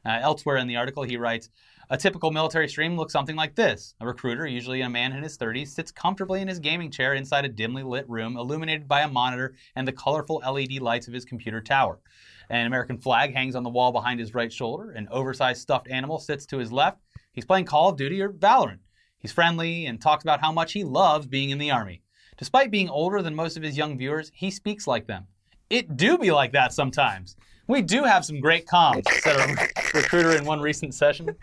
Uh, 0.06 0.18
elsewhere 0.20 0.58
in 0.58 0.66
the 0.66 0.76
article, 0.76 1.02
he 1.02 1.16
writes, 1.16 1.48
a 1.90 1.98
typical 1.98 2.30
military 2.30 2.66
stream 2.68 2.96
looks 2.96 3.12
something 3.12 3.36
like 3.36 3.54
this. 3.54 3.94
A 4.00 4.06
recruiter, 4.06 4.46
usually 4.46 4.80
a 4.80 4.88
man 4.88 5.12
in 5.12 5.22
his 5.22 5.36
30s, 5.36 5.68
sits 5.68 5.90
comfortably 5.90 6.40
in 6.40 6.48
his 6.48 6.58
gaming 6.58 6.90
chair 6.90 7.14
inside 7.14 7.44
a 7.44 7.48
dimly 7.48 7.82
lit 7.82 8.08
room 8.08 8.38
illuminated 8.38 8.88
by 8.88 9.02
a 9.02 9.08
monitor 9.08 9.54
and 9.76 9.86
the 9.86 9.92
colorful 9.92 10.36
LED 10.36 10.80
lights 10.80 11.08
of 11.08 11.14
his 11.14 11.26
computer 11.26 11.60
tower. 11.60 12.00
An 12.48 12.66
American 12.66 12.96
flag 12.96 13.34
hangs 13.34 13.54
on 13.54 13.64
the 13.64 13.70
wall 13.70 13.92
behind 13.92 14.18
his 14.18 14.34
right 14.34 14.52
shoulder. 14.52 14.92
An 14.92 15.08
oversized 15.10 15.60
stuffed 15.60 15.88
animal 15.88 16.18
sits 16.18 16.46
to 16.46 16.58
his 16.58 16.72
left. 16.72 17.00
He's 17.32 17.44
playing 17.44 17.66
Call 17.66 17.90
of 17.90 17.96
Duty 17.98 18.22
or 18.22 18.30
Valorant. 18.30 18.80
He's 19.18 19.32
friendly 19.32 19.86
and 19.86 20.00
talks 20.00 20.24
about 20.24 20.40
how 20.40 20.52
much 20.52 20.72
he 20.72 20.84
loves 20.84 21.26
being 21.26 21.50
in 21.50 21.58
the 21.58 21.70
Army. 21.70 22.02
Despite 22.36 22.70
being 22.70 22.88
older 22.88 23.22
than 23.22 23.34
most 23.34 23.56
of 23.56 23.62
his 23.62 23.76
young 23.76 23.96
viewers, 23.96 24.30
he 24.34 24.50
speaks 24.50 24.86
like 24.86 25.06
them. 25.06 25.26
It 25.70 25.96
do 25.96 26.18
be 26.18 26.30
like 26.30 26.52
that 26.52 26.72
sometimes. 26.72 27.36
We 27.66 27.80
do 27.80 28.04
have 28.04 28.24
some 28.24 28.40
great 28.40 28.66
comms, 28.66 29.08
said 29.20 29.36
a 29.36 29.68
recruiter 29.94 30.36
in 30.36 30.44
one 30.44 30.60
recent 30.60 30.94
session. 30.94 31.34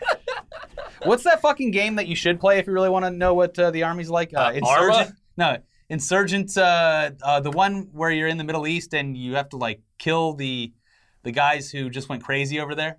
What's 1.04 1.24
that 1.24 1.40
fucking 1.40 1.72
game 1.72 1.96
that 1.96 2.06
you 2.06 2.14
should 2.14 2.38
play 2.38 2.58
if 2.58 2.66
you 2.66 2.72
really 2.72 2.88
want 2.88 3.04
to 3.04 3.10
know 3.10 3.34
what 3.34 3.58
uh, 3.58 3.70
the 3.72 3.82
Army's 3.82 4.10
like? 4.10 4.32
Uh, 4.34 4.52
Arma? 4.64 5.12
No, 5.36 5.56
Insurgent. 5.92 6.56
Uh, 6.56 7.10
uh, 7.22 7.40
the 7.40 7.50
one 7.50 7.90
where 7.92 8.10
you're 8.10 8.28
in 8.28 8.38
the 8.38 8.44
Middle 8.44 8.66
East 8.66 8.94
and 8.94 9.14
you 9.14 9.34
have 9.34 9.50
to 9.50 9.58
like 9.58 9.82
kill 9.98 10.32
the 10.32 10.72
the 11.22 11.30
guys 11.30 11.70
who 11.70 11.90
just 11.90 12.08
went 12.08 12.24
crazy 12.24 12.60
over 12.60 12.74
there. 12.74 12.98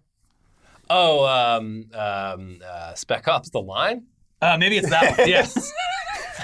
Oh, 0.92 1.26
um, 1.26 1.86
um, 1.96 2.62
uh, 2.64 2.94
Spec 2.94 3.28
Ops 3.28 3.50
The 3.50 3.60
Line? 3.60 4.06
Uh, 4.42 4.58
maybe 4.60 4.78
it's 4.78 4.92
that 4.92 5.18
one. 5.18 5.28
Yes. 5.28 5.74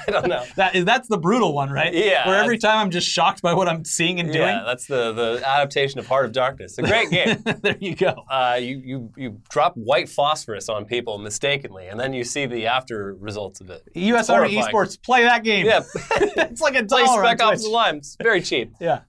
I 0.15 0.21
don't 0.21 0.29
know. 0.29 0.45
That 0.55 0.75
is 0.75 0.85
that's 0.85 1.07
the 1.07 1.17
brutal 1.17 1.53
one, 1.53 1.69
right? 1.69 1.93
Yeah, 1.93 2.27
Where 2.27 2.37
every 2.37 2.57
time 2.57 2.77
I'm 2.77 2.91
just 2.91 3.07
shocked 3.07 3.41
by 3.41 3.53
what 3.53 3.67
I'm 3.67 3.85
seeing 3.85 4.19
and 4.19 4.31
doing. 4.31 4.47
Yeah, 4.47 4.63
that's 4.65 4.85
the, 4.87 5.11
the 5.13 5.41
adaptation 5.45 5.99
of 5.99 6.07
Heart 6.07 6.25
of 6.25 6.31
Darkness. 6.31 6.77
A 6.77 6.83
great 6.83 7.09
game. 7.09 7.37
there 7.61 7.77
you 7.79 7.95
go. 7.95 8.23
uh, 8.29 8.57
you, 8.59 8.81
you, 8.83 9.11
you 9.15 9.41
drop 9.49 9.75
white 9.75 10.09
phosphorus 10.09 10.69
on 10.69 10.85
people 10.85 11.17
mistakenly, 11.17 11.87
and 11.87 11.99
then 11.99 12.13
you 12.13 12.23
see 12.23 12.45
the 12.45 12.67
after 12.67 13.15
results 13.15 13.61
of 13.61 13.69
it. 13.69 13.83
U.S. 13.93 14.29
Army 14.29 14.53
horrifying. 14.53 14.75
Esports, 14.75 15.01
play 15.01 15.23
that 15.23 15.43
game. 15.43 15.65
Yeah, 15.65 15.81
it's 15.95 16.61
like 16.61 16.75
a 16.75 16.83
play 16.83 17.03
dollar 17.03 17.23
on 17.23 17.37
Spec 17.37 17.41
Ops. 17.41 17.63
The 17.63 17.69
Line. 17.69 17.97
It's 17.97 18.17
very 18.21 18.41
cheap. 18.41 18.73
Yeah. 18.79 19.01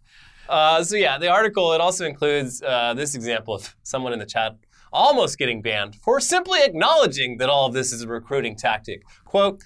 Uh, 0.49 0.83
so 0.83 0.97
yeah, 0.97 1.17
the 1.17 1.29
article 1.29 1.73
it 1.73 1.81
also 1.81 2.05
includes 2.05 2.61
uh, 2.63 2.93
this 2.95 3.15
example 3.15 3.55
of 3.55 3.75
someone 3.85 4.13
in 4.13 4.19
the 4.19 4.27
chat 4.27 4.57
almost 4.93 5.39
getting 5.39 5.63
banned 5.63 5.95
for 5.97 6.21
simply 6.21 6.61
acknowledging 6.63 7.39
that 7.39 7.49
all 7.49 7.67
of 7.67 7.73
this 7.73 7.93
is 7.93 8.03
a 8.03 8.09
recruiting 8.09 8.57
tactic. 8.57 9.03
Quote. 9.25 9.63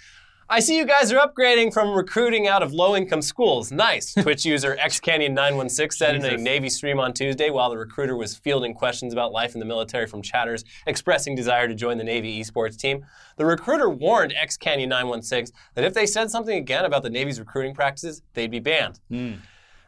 I 0.49 0.61
see 0.61 0.77
you 0.77 0.85
guys 0.85 1.11
are 1.11 1.19
upgrading 1.19 1.73
from 1.73 1.95
recruiting 1.95 2.47
out 2.47 2.63
of 2.63 2.73
low-income 2.73 3.23
schools. 3.23 3.73
Nice, 3.73 4.13
Twitch 4.23 4.45
user 4.45 4.77
xcanyon916 4.77 5.93
said 5.95 6.17
in 6.17 6.25
a 6.25 6.37
Navy 6.37 6.69
stream 6.69 7.01
on 7.01 7.15
Tuesday 7.15 7.49
while 7.49 7.71
the 7.71 7.79
recruiter 7.79 8.15
was 8.15 8.37
fielding 8.37 8.75
questions 8.75 9.15
about 9.15 9.33
life 9.33 9.55
in 9.55 9.61
the 9.61 9.65
military 9.65 10.07
from 10.07 10.21
chatters 10.21 10.65
expressing 10.87 11.35
desire 11.35 11.67
to 11.67 11.75
join 11.75 11.97
the 11.97 12.05
Navy 12.05 12.43
esports 12.43 12.77
team. 12.77 13.07
The 13.37 13.47
recruiter 13.47 13.89
warned 13.89 14.35
xcanyon916 14.35 15.51
that 15.75 15.85
if 15.85 15.95
they 15.95 16.05
said 16.05 16.31
something 16.31 16.59
again 16.59 16.85
about 16.85 17.03
the 17.03 17.11
Navy's 17.11 17.41
recruiting 17.41 17.75
practices, 17.75 18.21
they'd 18.35 18.51
be 18.51 18.61
banned. 18.61 19.01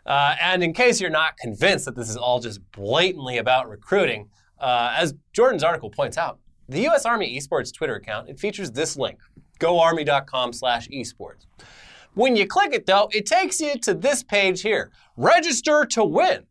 Uh, 0.06 0.36
and 0.40 0.62
in 0.62 0.72
case 0.72 1.00
you're 1.00 1.10
not 1.10 1.36
convinced 1.36 1.84
that 1.84 1.96
this 1.96 2.08
is 2.08 2.16
all 2.16 2.40
just 2.40 2.60
blatantly 2.72 3.36
about 3.38 3.68
recruiting, 3.68 4.30
uh, 4.58 4.94
as 4.96 5.14
Jordan's 5.34 5.64
article 5.64 5.90
points 5.90 6.16
out, 6.16 6.38
the 6.68 6.80
U.S. 6.82 7.04
Army 7.04 7.38
Esports 7.38 7.72
Twitter 7.72 7.94
account 7.94 8.28
it 8.28 8.40
features 8.40 8.70
this 8.72 8.96
link: 8.96 9.18
goarmy.com/esports. 9.58 11.46
When 12.14 12.34
you 12.36 12.46
click 12.46 12.72
it, 12.72 12.86
though, 12.86 13.08
it 13.12 13.26
takes 13.26 13.60
you 13.60 13.78
to 13.80 13.94
this 13.94 14.22
page 14.22 14.62
here: 14.62 14.90
register 15.16 15.84
to 15.86 16.04
win. 16.04 16.44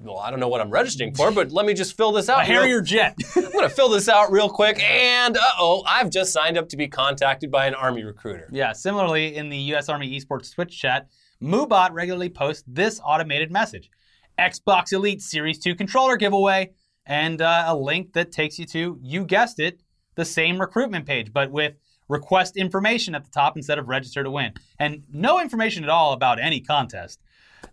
Well, 0.00 0.18
I 0.18 0.30
don't 0.30 0.40
know 0.40 0.48
what 0.48 0.60
I'm 0.60 0.70
registering 0.70 1.14
for, 1.14 1.30
but 1.30 1.52
let 1.52 1.64
me 1.64 1.74
just 1.74 1.96
fill 1.96 2.10
this 2.10 2.28
out. 2.28 2.44
A 2.44 2.50
real- 2.50 2.60
Harrier 2.62 2.80
jet. 2.80 3.16
I'm 3.36 3.52
going 3.52 3.68
to 3.68 3.68
fill 3.68 3.88
this 3.88 4.08
out 4.08 4.32
real 4.32 4.48
quick, 4.48 4.80
and 4.82 5.36
uh-oh, 5.36 5.84
I've 5.86 6.10
just 6.10 6.32
signed 6.32 6.58
up 6.58 6.68
to 6.70 6.76
be 6.76 6.88
contacted 6.88 7.52
by 7.52 7.66
an 7.66 7.74
Army 7.74 8.02
recruiter. 8.02 8.48
yeah. 8.50 8.72
Similarly, 8.72 9.36
in 9.36 9.48
the 9.48 9.56
U.S. 9.58 9.88
Army 9.88 10.10
Esports 10.18 10.52
Twitch 10.52 10.76
chat, 10.76 11.06
MooBot 11.40 11.92
regularly 11.92 12.28
posts 12.30 12.64
this 12.66 13.00
automated 13.04 13.52
message 13.52 13.90
Xbox 14.38 14.92
Elite 14.92 15.22
Series 15.22 15.60
2 15.60 15.76
controller 15.76 16.16
giveaway, 16.16 16.72
and 17.06 17.40
uh, 17.40 17.64
a 17.68 17.76
link 17.76 18.12
that 18.14 18.32
takes 18.32 18.58
you 18.58 18.66
to, 18.66 18.98
you 19.00 19.24
guessed 19.24 19.60
it, 19.60 19.82
the 20.16 20.24
same 20.24 20.60
recruitment 20.60 21.06
page, 21.06 21.32
but 21.32 21.52
with 21.52 21.74
request 22.12 22.56
information 22.56 23.14
at 23.14 23.24
the 23.24 23.30
top 23.30 23.56
instead 23.56 23.78
of 23.78 23.88
register 23.88 24.22
to 24.22 24.30
win. 24.30 24.52
And 24.78 25.02
no 25.12 25.40
information 25.40 25.82
at 25.82 25.90
all 25.90 26.12
about 26.12 26.38
any 26.38 26.60
contest. 26.60 27.20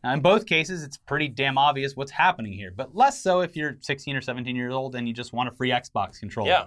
Now, 0.04 0.14
in 0.14 0.22
both 0.22 0.46
cases, 0.46 0.84
it's 0.84 0.98
pretty 0.98 1.28
damn 1.28 1.58
obvious 1.58 1.96
what's 1.96 2.12
happening 2.12 2.54
here, 2.54 2.72
but 2.76 2.96
less 2.96 3.22
so 3.22 3.42
if 3.42 3.56
you're 3.56 3.78
16 3.82 4.16
or 4.16 4.22
17 4.22 4.56
years 4.56 4.74
old 4.74 4.96
and 4.96 5.08
you 5.08 5.14
just 5.14 5.34
want 5.34 5.50
a 5.50 5.52
free 5.52 5.72
Xbox 5.72 6.20
controller. 6.20 6.50
Yeah. 6.50 6.66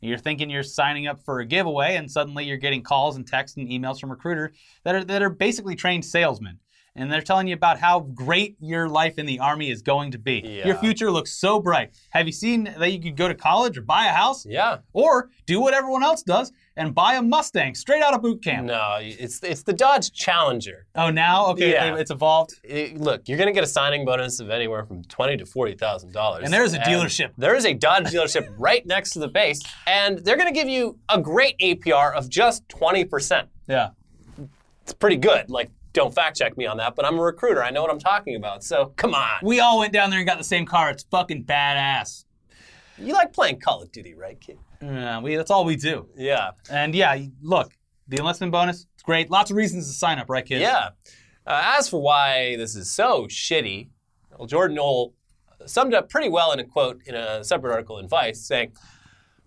You're 0.00 0.18
thinking 0.18 0.48
you're 0.48 0.62
signing 0.62 1.08
up 1.08 1.24
for 1.24 1.40
a 1.40 1.44
giveaway, 1.44 1.96
and 1.96 2.08
suddenly 2.08 2.44
you're 2.44 2.56
getting 2.56 2.82
calls 2.82 3.16
and 3.16 3.26
texts 3.26 3.56
and 3.56 3.68
emails 3.68 3.98
from 3.98 4.10
recruiters 4.10 4.56
that 4.84 4.94
are 4.94 5.02
that 5.02 5.22
are 5.22 5.30
basically 5.30 5.74
trained 5.74 6.04
salesmen, 6.04 6.60
and 6.98 7.10
they're 7.12 7.22
telling 7.22 7.46
you 7.48 7.54
about 7.54 7.78
how 7.78 8.00
great 8.00 8.56
your 8.60 8.88
life 8.88 9.18
in 9.18 9.26
the 9.26 9.38
army 9.38 9.70
is 9.70 9.80
going 9.82 10.10
to 10.10 10.18
be. 10.18 10.60
Your 10.64 10.74
future 10.76 11.10
looks 11.10 11.32
so 11.32 11.60
bright. 11.60 11.90
Have 12.10 12.26
you 12.26 12.32
seen 12.32 12.64
that 12.78 12.92
you 12.92 13.00
could 13.00 13.16
go 13.16 13.28
to 13.28 13.34
college 13.34 13.78
or 13.78 13.82
buy 13.82 14.06
a 14.06 14.12
house, 14.12 14.44
Yeah. 14.46 14.78
or 14.92 15.30
do 15.46 15.60
what 15.60 15.74
everyone 15.74 16.02
else 16.02 16.22
does 16.22 16.52
and 16.76 16.94
buy 16.94 17.14
a 17.14 17.22
Mustang 17.22 17.74
straight 17.74 18.02
out 18.02 18.14
of 18.14 18.22
boot 18.22 18.42
camp? 18.42 18.66
No, 18.66 18.98
it's 19.00 19.42
it's 19.42 19.62
the 19.62 19.72
Dodge 19.72 20.12
Challenger. 20.12 20.86
Oh, 20.94 21.10
now 21.10 21.46
okay, 21.48 21.72
Yeah. 21.72 21.96
it's 21.96 22.10
evolved. 22.10 22.54
It- 22.64 22.98
look, 22.98 23.28
you're 23.28 23.38
going 23.38 23.48
to 23.48 23.52
get 23.54 23.64
a 23.64 23.68
signing 23.68 24.04
bonus 24.04 24.40
of 24.40 24.50
anywhere 24.50 24.84
from 24.84 25.02
twenty 25.04 25.36
to 25.38 25.46
forty 25.46 25.74
thousand 25.74 26.12
dollars. 26.12 26.44
And 26.44 26.52
there's 26.52 26.74
a 26.74 26.78
dealership. 26.80 27.30
There 27.38 27.54
is 27.54 27.64
a 27.64 27.74
Dodge 27.74 28.06
dealership 28.06 28.48
right 28.58 28.84
next 28.86 29.10
to 29.10 29.18
the 29.20 29.28
base, 29.28 29.60
and 29.86 30.18
they're 30.18 30.36
going 30.36 30.52
to 30.52 30.58
give 30.58 30.68
you 30.68 30.98
a 31.08 31.20
great 31.20 31.56
APR 31.58 32.14
of 32.14 32.28
just 32.28 32.68
twenty 32.68 33.04
percent. 33.04 33.48
Yeah. 33.68 33.90
It's 34.82 34.94
pretty 34.94 35.16
good. 35.16 35.50
Like, 35.50 35.70
don't 35.98 36.14
fact 36.14 36.36
check 36.36 36.56
me 36.56 36.64
on 36.64 36.76
that, 36.76 36.94
but 36.94 37.04
I'm 37.04 37.18
a 37.18 37.22
recruiter. 37.22 37.62
I 37.62 37.70
know 37.70 37.82
what 37.82 37.90
I'm 37.90 37.98
talking 37.98 38.36
about. 38.36 38.62
So 38.62 38.92
come 38.96 39.14
on. 39.14 39.38
We 39.42 39.60
all 39.60 39.78
went 39.78 39.92
down 39.92 40.10
there 40.10 40.20
and 40.20 40.28
got 40.28 40.38
the 40.38 40.44
same 40.44 40.64
car. 40.64 40.90
It's 40.90 41.04
fucking 41.10 41.44
badass. 41.44 42.24
You 42.98 43.14
like 43.14 43.32
playing 43.32 43.60
Call 43.60 43.82
of 43.82 43.90
Duty, 43.90 44.14
right, 44.14 44.40
kid? 44.40 44.58
Yeah, 44.80 45.20
we, 45.20 45.34
that's 45.34 45.50
all 45.50 45.64
we 45.64 45.76
do. 45.76 46.08
Yeah. 46.16 46.52
And 46.70 46.94
yeah, 46.94 47.16
look, 47.42 47.72
the 48.06 48.18
enlistment 48.18 48.52
bonus, 48.52 48.86
it's 48.94 49.02
great. 49.02 49.30
Lots 49.30 49.50
of 49.50 49.56
reasons 49.56 49.88
to 49.88 49.92
sign 49.92 50.18
up, 50.18 50.30
right, 50.30 50.46
kids? 50.46 50.60
Yeah. 50.60 50.90
Uh, 51.46 51.74
as 51.78 51.88
for 51.88 52.00
why 52.00 52.56
this 52.56 52.76
is 52.76 52.92
so 52.92 53.26
shitty, 53.26 53.88
well, 54.36 54.46
Jordan 54.46 54.78
Uhl 54.78 55.14
summed 55.66 55.94
up 55.94 56.08
pretty 56.08 56.28
well 56.28 56.52
in 56.52 56.60
a 56.60 56.64
quote 56.64 57.00
in 57.06 57.16
a 57.16 57.42
separate 57.42 57.72
article 57.72 57.98
in 57.98 58.08
Vice, 58.08 58.46
saying, 58.46 58.72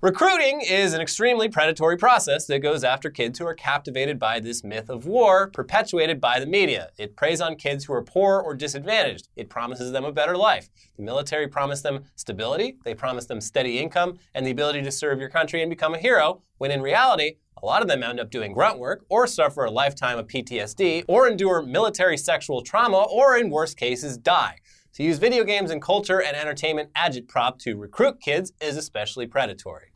Recruiting 0.03 0.61
is 0.61 0.93
an 0.93 1.01
extremely 1.01 1.47
predatory 1.47 1.95
process 1.95 2.47
that 2.47 2.57
goes 2.57 2.83
after 2.83 3.11
kids 3.11 3.37
who 3.37 3.45
are 3.45 3.53
captivated 3.53 4.17
by 4.17 4.39
this 4.39 4.63
myth 4.63 4.89
of 4.89 5.05
war 5.05 5.51
perpetuated 5.51 6.19
by 6.19 6.39
the 6.39 6.47
media. 6.47 6.89
It 6.97 7.15
preys 7.15 7.39
on 7.39 7.55
kids 7.55 7.85
who 7.85 7.93
are 7.93 8.01
poor 8.01 8.39
or 8.39 8.55
disadvantaged. 8.55 9.27
It 9.35 9.47
promises 9.47 9.91
them 9.91 10.03
a 10.03 10.11
better 10.11 10.35
life. 10.35 10.71
The 10.97 11.03
military 11.03 11.47
promised 11.47 11.83
them 11.83 12.05
stability, 12.15 12.79
they 12.83 12.95
promised 12.95 13.27
them 13.27 13.39
steady 13.39 13.77
income, 13.77 14.17
and 14.33 14.43
the 14.43 14.49
ability 14.49 14.81
to 14.81 14.91
serve 14.91 15.19
your 15.19 15.29
country 15.29 15.61
and 15.61 15.69
become 15.69 15.93
a 15.93 15.99
hero, 15.99 16.41
when 16.57 16.71
in 16.71 16.81
reality, 16.81 17.35
a 17.61 17.65
lot 17.67 17.83
of 17.83 17.87
them 17.87 18.01
end 18.01 18.19
up 18.19 18.31
doing 18.31 18.53
grunt 18.53 18.79
work 18.79 19.05
or 19.07 19.27
suffer 19.27 19.65
a 19.65 19.69
lifetime 19.69 20.17
of 20.17 20.25
PTSD 20.25 21.05
or 21.07 21.27
endure 21.27 21.61
military 21.61 22.17
sexual 22.17 22.63
trauma 22.63 23.03
or, 23.03 23.37
in 23.37 23.51
worst 23.51 23.77
cases, 23.77 24.17
die. 24.17 24.55
To 24.93 25.03
use 25.03 25.19
video 25.19 25.43
games 25.43 25.69
and 25.69 25.79
culture 25.79 26.23
and 26.23 26.35
entertainment 26.35 26.89
agitprop 26.95 27.59
to 27.59 27.77
recruit 27.77 28.19
kids 28.19 28.51
is 28.59 28.77
especially 28.77 29.27
predatory. 29.27 29.90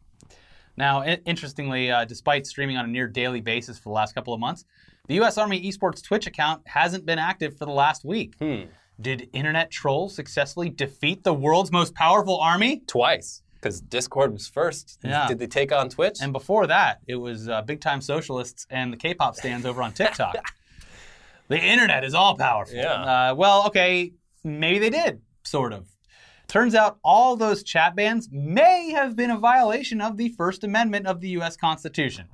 Now, 0.77 1.01
i- 1.01 1.19
interestingly, 1.25 1.91
uh, 1.91 2.05
despite 2.05 2.45
streaming 2.47 2.77
on 2.77 2.85
a 2.85 2.87
near 2.87 3.07
daily 3.07 3.41
basis 3.41 3.77
for 3.77 3.89
the 3.89 3.93
last 3.93 4.13
couple 4.15 4.33
of 4.33 4.39
months, 4.39 4.65
the 5.07 5.15
U.S. 5.15 5.37
Army 5.37 5.61
Esports 5.61 6.03
Twitch 6.03 6.27
account 6.27 6.61
hasn't 6.67 7.05
been 7.05 7.19
active 7.19 7.57
for 7.57 7.65
the 7.65 7.71
last 7.71 8.03
week. 8.03 8.33
Hmm. 8.39 8.63
Did 8.99 9.29
internet 9.33 9.71
trolls 9.71 10.15
successfully 10.15 10.69
defeat 10.69 11.23
the 11.23 11.33
world's 11.33 11.71
most 11.71 11.93
powerful 11.95 12.39
army? 12.39 12.81
Twice, 12.87 13.41
because 13.55 13.81
Discord 13.81 14.31
was 14.31 14.47
first. 14.47 14.99
Yeah. 15.03 15.27
Did 15.27 15.37
they 15.39 15.47
take 15.47 15.71
on 15.73 15.89
Twitch? 15.89 16.19
And 16.21 16.31
before 16.33 16.65
that, 16.67 16.99
it 17.07 17.15
was 17.15 17.49
uh, 17.49 17.61
big 17.61 17.81
time 17.81 17.99
socialists 18.01 18.65
and 18.69 18.91
the 18.93 18.97
K 18.97 19.13
pop 19.13 19.35
stands 19.35 19.65
over 19.65 19.81
on 19.81 19.91
TikTok. 19.91 20.35
the 21.49 21.59
internet 21.59 22.03
is 22.03 22.13
all 22.13 22.35
powerful. 22.37 22.75
Yeah. 22.75 23.31
Uh, 23.31 23.35
well, 23.35 23.67
okay, 23.67 24.13
maybe 24.43 24.79
they 24.79 24.89
did, 24.89 25.21
sort 25.43 25.73
of. 25.73 25.87
Turns 26.55 26.73
out 26.73 26.99
all 27.03 27.35
those 27.35 27.63
chat 27.63 27.97
bans 27.97 28.29
may 28.31 28.89
have 28.91 29.17
been 29.17 29.29
a 29.29 29.37
violation 29.37 29.99
of 29.99 30.15
the 30.15 30.29
First 30.29 30.63
Amendment 30.63 31.05
of 31.05 31.19
the 31.19 31.27
U.S. 31.31 31.57
Constitution. 31.57 32.29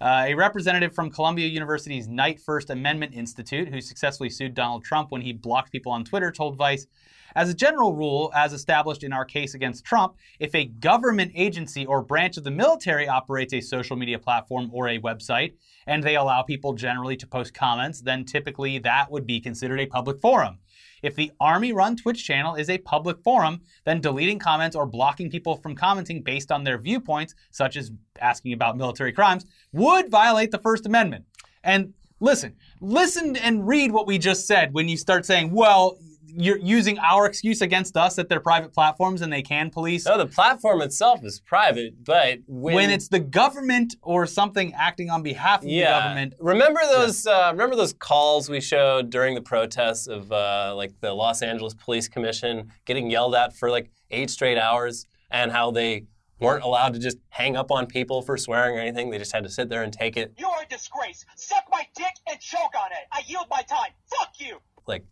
Uh, 0.00 0.26
a 0.28 0.34
representative 0.34 0.94
from 0.94 1.10
Columbia 1.10 1.48
University's 1.48 2.06
Knight 2.06 2.38
First 2.38 2.70
Amendment 2.70 3.14
Institute, 3.16 3.66
who 3.66 3.80
successfully 3.80 4.30
sued 4.30 4.54
Donald 4.54 4.84
Trump 4.84 5.10
when 5.10 5.22
he 5.22 5.32
blocked 5.32 5.72
people 5.72 5.90
on 5.90 6.04
Twitter, 6.04 6.30
told 6.30 6.56
Vice 6.56 6.86
As 7.34 7.50
a 7.50 7.54
general 7.54 7.96
rule, 7.96 8.30
as 8.32 8.52
established 8.52 9.02
in 9.02 9.12
our 9.12 9.24
case 9.24 9.54
against 9.54 9.84
Trump, 9.84 10.14
if 10.38 10.54
a 10.54 10.66
government 10.66 11.32
agency 11.34 11.84
or 11.84 12.00
branch 12.00 12.36
of 12.36 12.44
the 12.44 12.52
military 12.52 13.08
operates 13.08 13.52
a 13.52 13.60
social 13.60 13.96
media 13.96 14.20
platform 14.20 14.70
or 14.72 14.86
a 14.86 15.00
website, 15.00 15.54
and 15.84 16.04
they 16.04 16.14
allow 16.14 16.42
people 16.42 16.74
generally 16.74 17.16
to 17.16 17.26
post 17.26 17.54
comments, 17.54 18.02
then 18.02 18.24
typically 18.24 18.78
that 18.78 19.10
would 19.10 19.26
be 19.26 19.40
considered 19.40 19.80
a 19.80 19.86
public 19.86 20.20
forum. 20.20 20.58
If 21.02 21.14
the 21.14 21.32
Army 21.40 21.72
run 21.72 21.96
Twitch 21.96 22.24
channel 22.24 22.54
is 22.54 22.68
a 22.68 22.78
public 22.78 23.22
forum, 23.22 23.60
then 23.84 24.00
deleting 24.00 24.38
comments 24.38 24.76
or 24.76 24.86
blocking 24.86 25.30
people 25.30 25.56
from 25.56 25.74
commenting 25.74 26.22
based 26.22 26.50
on 26.50 26.64
their 26.64 26.78
viewpoints, 26.78 27.34
such 27.50 27.76
as 27.76 27.90
asking 28.20 28.52
about 28.52 28.76
military 28.76 29.12
crimes, 29.12 29.46
would 29.72 30.10
violate 30.10 30.50
the 30.50 30.58
First 30.58 30.86
Amendment. 30.86 31.24
And 31.62 31.94
listen, 32.20 32.56
listen 32.80 33.36
and 33.36 33.66
read 33.66 33.92
what 33.92 34.06
we 34.06 34.18
just 34.18 34.46
said 34.46 34.72
when 34.72 34.88
you 34.88 34.96
start 34.96 35.26
saying, 35.26 35.52
well, 35.52 35.98
you're 36.36 36.58
using 36.58 36.98
our 36.98 37.26
excuse 37.26 37.60
against 37.60 37.96
us 37.96 38.16
that 38.16 38.28
they're 38.28 38.40
private 38.40 38.72
platforms 38.72 39.22
and 39.22 39.32
they 39.32 39.42
can 39.42 39.70
police. 39.70 40.06
no, 40.06 40.18
the 40.18 40.26
platform 40.26 40.82
itself 40.82 41.24
is 41.24 41.40
private, 41.40 42.04
but 42.04 42.40
when, 42.46 42.74
When 42.74 42.90
it's 42.90 43.08
the 43.08 43.20
government 43.20 43.96
or 44.02 44.26
something 44.26 44.72
acting 44.74 45.10
on 45.10 45.22
behalf 45.22 45.62
of 45.62 45.68
yeah, 45.68 45.84
the 45.84 46.00
government, 46.00 46.34
remember 46.40 46.80
those 46.90 47.26
uh, 47.26 47.48
remember 47.52 47.76
those 47.76 47.92
calls 47.92 48.48
we 48.48 48.60
showed 48.60 49.10
during 49.10 49.34
the 49.34 49.42
protests 49.42 50.06
of 50.06 50.30
uh, 50.32 50.74
like 50.76 50.92
the 51.00 51.12
Los 51.12 51.42
Angeles 51.42 51.74
Police 51.74 52.08
Commission 52.08 52.70
getting 52.84 53.10
yelled 53.10 53.34
at 53.34 53.56
for 53.56 53.70
like 53.70 53.90
eight 54.10 54.30
straight 54.30 54.58
hours, 54.58 55.06
and 55.30 55.52
how 55.52 55.70
they 55.70 56.04
weren't 56.40 56.62
allowed 56.62 56.94
to 56.94 57.00
just 57.00 57.18
hang 57.30 57.56
up 57.56 57.70
on 57.70 57.86
people 57.86 58.22
for 58.22 58.36
swearing 58.36 58.76
or 58.76 58.80
anything. 58.80 59.10
They 59.10 59.18
just 59.18 59.32
had 59.32 59.42
to 59.44 59.50
sit 59.50 59.68
there 59.68 59.82
and 59.82 59.92
take 59.92 60.16
it. 60.16 60.32
You 60.38 60.46
are 60.48 60.62
a 60.62 60.66
disgrace. 60.66 61.24
Suck 61.36 61.64
my 61.70 61.82
dick 61.96 62.14
and 62.30 62.38
choke 62.38 62.74
on 62.78 62.92
it. 62.92 63.06
I 63.12 63.22
yield 63.26 63.46
my 63.50 63.62
time. 63.62 63.90
Fuck 64.06 64.34
you. 64.38 64.58
Like 64.86 65.04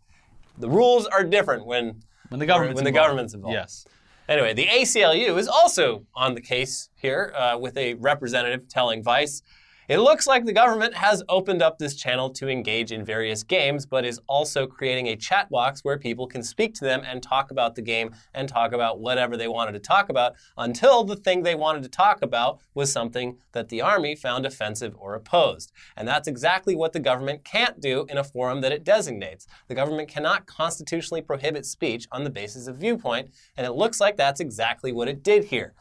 the 0.58 0.68
rules 0.68 1.06
are 1.06 1.24
different 1.24 1.66
when 1.66 2.02
when 2.28 2.40
the 2.40 2.46
government's 2.46 2.76
when 2.76 2.84
the 2.84 2.90
involved. 2.90 3.06
government's 3.06 3.34
involved. 3.34 3.54
Yes. 3.54 3.86
Anyway, 4.28 4.52
the 4.54 4.66
ACLU 4.66 5.38
is 5.38 5.46
also 5.46 6.04
on 6.14 6.34
the 6.34 6.40
case 6.40 6.88
here 6.96 7.32
uh, 7.36 7.56
with 7.58 7.76
a 7.76 7.94
representative 7.94 8.68
telling 8.68 9.02
Vice. 9.02 9.42
It 9.88 9.98
looks 9.98 10.26
like 10.26 10.44
the 10.44 10.52
government 10.52 10.94
has 10.94 11.22
opened 11.28 11.62
up 11.62 11.78
this 11.78 11.94
channel 11.94 12.30
to 12.30 12.48
engage 12.48 12.90
in 12.90 13.04
various 13.04 13.44
games, 13.44 13.86
but 13.86 14.04
is 14.04 14.20
also 14.26 14.66
creating 14.66 15.06
a 15.06 15.16
chat 15.16 15.48
box 15.48 15.84
where 15.84 15.96
people 15.96 16.26
can 16.26 16.42
speak 16.42 16.74
to 16.74 16.84
them 16.84 17.02
and 17.06 17.22
talk 17.22 17.52
about 17.52 17.76
the 17.76 17.82
game 17.82 18.10
and 18.34 18.48
talk 18.48 18.72
about 18.72 18.98
whatever 18.98 19.36
they 19.36 19.46
wanted 19.46 19.72
to 19.72 19.78
talk 19.78 20.08
about 20.08 20.34
until 20.56 21.04
the 21.04 21.14
thing 21.14 21.42
they 21.42 21.54
wanted 21.54 21.84
to 21.84 21.88
talk 21.88 22.20
about 22.20 22.58
was 22.74 22.90
something 22.90 23.38
that 23.52 23.68
the 23.68 23.80
Army 23.80 24.16
found 24.16 24.44
offensive 24.44 24.96
or 24.98 25.14
opposed. 25.14 25.70
And 25.96 26.08
that's 26.08 26.26
exactly 26.26 26.74
what 26.74 26.92
the 26.92 27.00
government 27.00 27.44
can't 27.44 27.80
do 27.80 28.06
in 28.08 28.18
a 28.18 28.24
forum 28.24 28.62
that 28.62 28.72
it 28.72 28.82
designates. 28.82 29.46
The 29.68 29.74
government 29.76 30.08
cannot 30.08 30.46
constitutionally 30.46 31.22
prohibit 31.22 31.64
speech 31.64 32.08
on 32.10 32.24
the 32.24 32.30
basis 32.30 32.66
of 32.66 32.76
viewpoint, 32.76 33.30
and 33.56 33.64
it 33.64 33.72
looks 33.72 34.00
like 34.00 34.16
that's 34.16 34.40
exactly 34.40 34.90
what 34.92 35.08
it 35.08 35.22
did 35.22 35.44
here. 35.44 35.74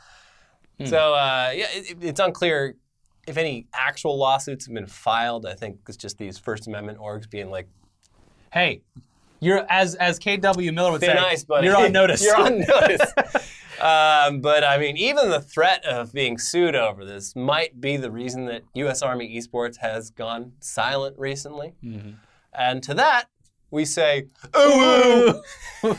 So, 0.84 1.13
uh, 1.13 1.52
yeah, 1.56 1.68
it, 1.72 1.98
it's 2.02 2.20
unclear 2.20 2.76
if 3.28 3.38
any 3.38 3.68
actual 3.74 4.18
lawsuits 4.18 4.66
have 4.66 4.74
been 4.74 4.88
filed. 4.88 5.46
I 5.46 5.54
think 5.54 5.80
it's 5.88 5.98
just 5.98 6.18
these 6.18 6.38
First 6.38 6.68
Amendment 6.68 7.00
orgs 7.00 7.30
being 7.30 7.50
like, 7.50 7.68
Hey, 8.52 8.82
you're 9.40 9.66
as 9.70 9.96
as 9.96 10.20
KW 10.20 10.74
Miller 10.74 10.92
would 10.92 11.02
say, 11.02 11.12
ice, 11.14 11.44
buddy. 11.44 11.68
you're 11.68 11.78
on 11.78 11.92
notice. 11.92 12.24
you're 12.24 12.36
on 12.40 12.60
notice." 12.60 13.02
um, 13.82 14.42
but 14.42 14.64
I 14.64 14.78
mean, 14.78 14.98
even 14.98 15.30
the 15.30 15.42
threat 15.42 15.86
of 15.86 16.14
being 16.14 16.38
sued 16.38 16.76
over 16.76 17.06
this 17.06 17.36
might 17.36 17.80
be 17.80 17.98
the 17.98 18.12
reason 18.12 18.46
that 18.46 18.64
U.S. 18.76 19.02
Army 19.02 19.38
Esports 19.38 19.78
has 19.78 20.10
gone 20.10 20.54
silent 20.60 21.18
recently. 21.20 21.74
Mm-hmm. 21.84 22.12
And 22.58 22.82
to 22.84 22.94
that, 22.94 23.26
we 23.72 23.86
say, 23.86 24.28
"Ooh." 24.58 25.42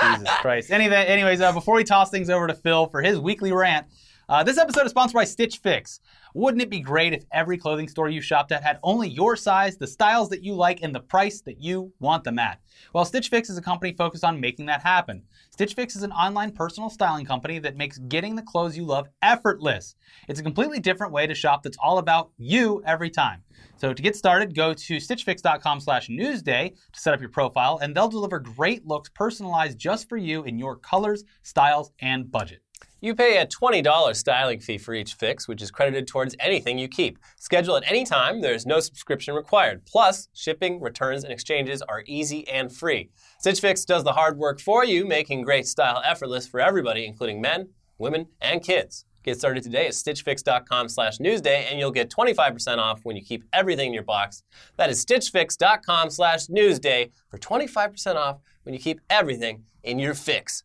Jesus 0.00 0.28
Christ. 0.40 0.70
Anyway, 0.70 0.96
anyways, 0.96 1.40
uh, 1.40 1.52
before 1.52 1.74
we 1.76 1.84
toss 1.84 2.10
things 2.10 2.30
over 2.30 2.46
to 2.46 2.54
Phil 2.54 2.86
for 2.86 3.02
his 3.02 3.18
weekly 3.18 3.52
rant, 3.52 3.86
Uh, 4.28 4.42
this 4.42 4.56
episode 4.56 4.84
is 4.84 4.90
sponsored 4.90 5.14
by 5.14 5.24
Stitch 5.24 5.58
Fix. 5.58 6.00
Wouldn't 6.34 6.62
it 6.62 6.70
be 6.70 6.80
great 6.80 7.12
if 7.12 7.24
every 7.32 7.58
clothing 7.58 7.88
store 7.88 8.08
you 8.08 8.20
shopped 8.20 8.52
at 8.52 8.62
had 8.62 8.78
only 8.82 9.08
your 9.08 9.34
size, 9.34 9.76
the 9.76 9.86
styles 9.86 10.28
that 10.30 10.44
you 10.44 10.54
like, 10.54 10.82
and 10.82 10.94
the 10.94 11.00
price 11.00 11.40
that 11.42 11.60
you 11.60 11.92
want 11.98 12.22
them 12.22 12.38
at? 12.38 12.60
Well, 12.94 13.04
Stitch 13.04 13.28
Fix 13.28 13.50
is 13.50 13.58
a 13.58 13.62
company 13.62 13.92
focused 13.92 14.24
on 14.24 14.40
making 14.40 14.66
that 14.66 14.80
happen. 14.80 15.24
Stitch 15.50 15.74
Fix 15.74 15.96
is 15.96 16.04
an 16.04 16.12
online 16.12 16.52
personal 16.52 16.88
styling 16.88 17.26
company 17.26 17.58
that 17.58 17.76
makes 17.76 17.98
getting 17.98 18.36
the 18.36 18.42
clothes 18.42 18.76
you 18.76 18.84
love 18.84 19.08
effortless. 19.22 19.96
It's 20.28 20.40
a 20.40 20.44
completely 20.44 20.78
different 20.78 21.12
way 21.12 21.26
to 21.26 21.34
shop 21.34 21.64
that's 21.64 21.78
all 21.82 21.98
about 21.98 22.30
you 22.38 22.80
every 22.86 23.10
time. 23.10 23.42
So 23.76 23.92
to 23.92 24.02
get 24.02 24.14
started, 24.14 24.54
go 24.54 24.72
to 24.72 24.96
stitchfix.com 24.96 25.80
slash 25.80 26.08
newsday 26.08 26.72
to 26.92 27.00
set 27.00 27.12
up 27.12 27.20
your 27.20 27.28
profile, 27.28 27.80
and 27.82 27.94
they'll 27.94 28.08
deliver 28.08 28.38
great 28.38 28.86
looks 28.86 29.08
personalized 29.08 29.78
just 29.78 30.08
for 30.08 30.16
you 30.16 30.44
in 30.44 30.58
your 30.58 30.76
colors, 30.76 31.24
styles, 31.42 31.90
and 32.00 32.30
budget. 32.30 32.60
You 33.04 33.16
pay 33.16 33.38
a 33.38 33.46
$20 33.46 34.14
styling 34.14 34.60
fee 34.60 34.78
for 34.78 34.94
each 34.94 35.14
fix, 35.14 35.48
which 35.48 35.60
is 35.60 35.72
credited 35.72 36.06
towards 36.06 36.36
anything 36.38 36.78
you 36.78 36.86
keep. 36.86 37.18
Schedule 37.36 37.76
at 37.76 37.82
any 37.90 38.04
time, 38.04 38.40
there's 38.40 38.64
no 38.64 38.78
subscription 38.78 39.34
required. 39.34 39.84
Plus, 39.86 40.28
shipping, 40.34 40.80
returns, 40.80 41.24
and 41.24 41.32
exchanges 41.32 41.82
are 41.82 42.04
easy 42.06 42.46
and 42.46 42.72
free. 42.72 43.10
Stitch 43.40 43.60
Fix 43.60 43.84
does 43.84 44.04
the 44.04 44.12
hard 44.12 44.38
work 44.38 44.60
for 44.60 44.84
you, 44.84 45.04
making 45.04 45.42
great 45.42 45.66
style 45.66 46.00
effortless 46.04 46.46
for 46.46 46.60
everybody, 46.60 47.04
including 47.04 47.40
men, 47.40 47.70
women, 47.98 48.28
and 48.40 48.62
kids. 48.62 49.04
Get 49.24 49.36
started 49.36 49.64
today 49.64 49.86
at 49.86 49.94
stitchfix.com 49.94 50.88
slash 50.88 51.18
newsday, 51.18 51.64
and 51.68 51.80
you'll 51.80 51.90
get 51.90 52.08
25% 52.08 52.78
off 52.78 53.00
when 53.02 53.16
you 53.16 53.22
keep 53.24 53.42
everything 53.52 53.88
in 53.88 53.94
your 53.94 54.04
box. 54.04 54.44
That 54.76 54.90
is 54.90 55.04
stitchfix.com 55.04 56.10
slash 56.10 56.46
newsday 56.46 57.10
for 57.28 57.38
25% 57.38 58.14
off 58.14 58.38
when 58.62 58.74
you 58.74 58.80
keep 58.80 59.00
everything 59.10 59.64
in 59.82 59.98
your 59.98 60.14
fix 60.14 60.62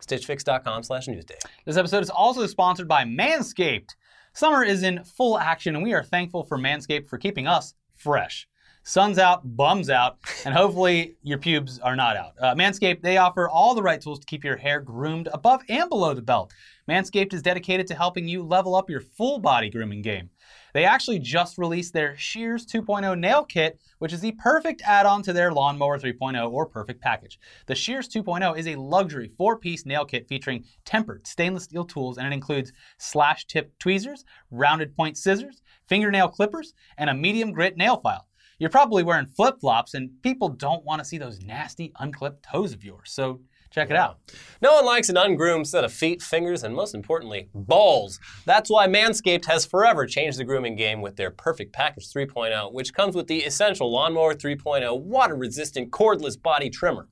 stitchfix.com 0.00 0.82
slash 0.82 1.06
newsday. 1.06 1.38
This 1.64 1.76
episode 1.76 2.02
is 2.02 2.10
also 2.10 2.46
sponsored 2.46 2.88
by 2.88 3.04
Manscaped. 3.04 3.94
Summer 4.32 4.62
is 4.64 4.82
in 4.82 5.02
full 5.04 5.38
action, 5.38 5.74
and 5.74 5.84
we 5.84 5.94
are 5.94 6.02
thankful 6.02 6.44
for 6.44 6.58
Manscaped 6.58 7.08
for 7.08 7.18
keeping 7.18 7.46
us 7.46 7.74
fresh. 7.94 8.46
Sun's 8.88 9.18
out, 9.18 9.56
bums 9.56 9.90
out, 9.90 10.18
and 10.44 10.54
hopefully 10.54 11.16
your 11.22 11.38
pubes 11.38 11.80
are 11.80 11.96
not 11.96 12.16
out. 12.16 12.34
Uh, 12.40 12.54
Manscaped, 12.54 13.02
they 13.02 13.16
offer 13.16 13.48
all 13.48 13.74
the 13.74 13.82
right 13.82 14.00
tools 14.00 14.20
to 14.20 14.26
keep 14.26 14.44
your 14.44 14.56
hair 14.56 14.80
groomed 14.80 15.28
above 15.32 15.62
and 15.68 15.88
below 15.88 16.14
the 16.14 16.22
belt. 16.22 16.52
Manscaped 16.88 17.34
is 17.34 17.42
dedicated 17.42 17.88
to 17.88 17.96
helping 17.96 18.28
you 18.28 18.44
level 18.44 18.76
up 18.76 18.88
your 18.88 19.00
full 19.00 19.40
body 19.40 19.70
grooming 19.70 20.02
game. 20.02 20.30
They 20.76 20.84
actually 20.84 21.20
just 21.20 21.56
released 21.56 21.94
their 21.94 22.18
Shears 22.18 22.66
2.0 22.66 23.18
nail 23.18 23.44
kit, 23.44 23.80
which 23.98 24.12
is 24.12 24.20
the 24.20 24.32
perfect 24.32 24.82
add 24.82 25.06
on 25.06 25.22
to 25.22 25.32
their 25.32 25.50
Lawnmower 25.50 25.98
3.0 25.98 26.52
or 26.52 26.66
Perfect 26.66 27.00
package. 27.00 27.40
The 27.64 27.74
Shears 27.74 28.10
2.0 28.10 28.58
is 28.58 28.66
a 28.66 28.76
luxury 28.76 29.32
four 29.38 29.56
piece 29.58 29.86
nail 29.86 30.04
kit 30.04 30.28
featuring 30.28 30.66
tempered 30.84 31.26
stainless 31.26 31.64
steel 31.64 31.86
tools, 31.86 32.18
and 32.18 32.26
it 32.26 32.34
includes 32.34 32.74
slash 32.98 33.46
tip 33.46 33.72
tweezers, 33.78 34.26
rounded 34.50 34.94
point 34.94 35.16
scissors, 35.16 35.62
fingernail 35.88 36.28
clippers, 36.28 36.74
and 36.98 37.08
a 37.08 37.14
medium 37.14 37.52
grit 37.52 37.78
nail 37.78 37.96
file. 37.96 38.26
You're 38.58 38.68
probably 38.68 39.02
wearing 39.02 39.24
flip 39.24 39.58
flops, 39.58 39.94
and 39.94 40.10
people 40.22 40.50
don't 40.50 40.84
want 40.84 40.98
to 40.98 41.06
see 41.06 41.16
those 41.16 41.40
nasty, 41.40 41.90
unclipped 42.00 42.42
toes 42.42 42.74
of 42.74 42.84
yours. 42.84 43.12
So 43.12 43.40
Check 43.76 43.90
it 43.90 43.96
out. 43.96 44.16
No 44.62 44.72
one 44.76 44.86
likes 44.86 45.10
an 45.10 45.18
ungroomed 45.18 45.68
set 45.68 45.84
of 45.84 45.92
feet, 45.92 46.22
fingers, 46.22 46.62
and 46.62 46.74
most 46.74 46.94
importantly, 46.94 47.50
balls. 47.52 48.18
That's 48.46 48.70
why 48.70 48.86
Manscaped 48.86 49.44
has 49.44 49.66
forever 49.66 50.06
changed 50.06 50.38
the 50.38 50.44
grooming 50.44 50.76
game 50.76 51.02
with 51.02 51.16
their 51.16 51.30
Perfect 51.30 51.74
Package 51.74 52.10
3.0, 52.10 52.72
which 52.72 52.94
comes 52.94 53.14
with 53.14 53.26
the 53.26 53.40
essential 53.40 53.92
Lawnmower 53.92 54.32
3.0 54.32 55.02
water 55.02 55.36
resistant 55.36 55.90
cordless 55.90 56.40
body 56.42 56.70
trimmer. 56.70 57.06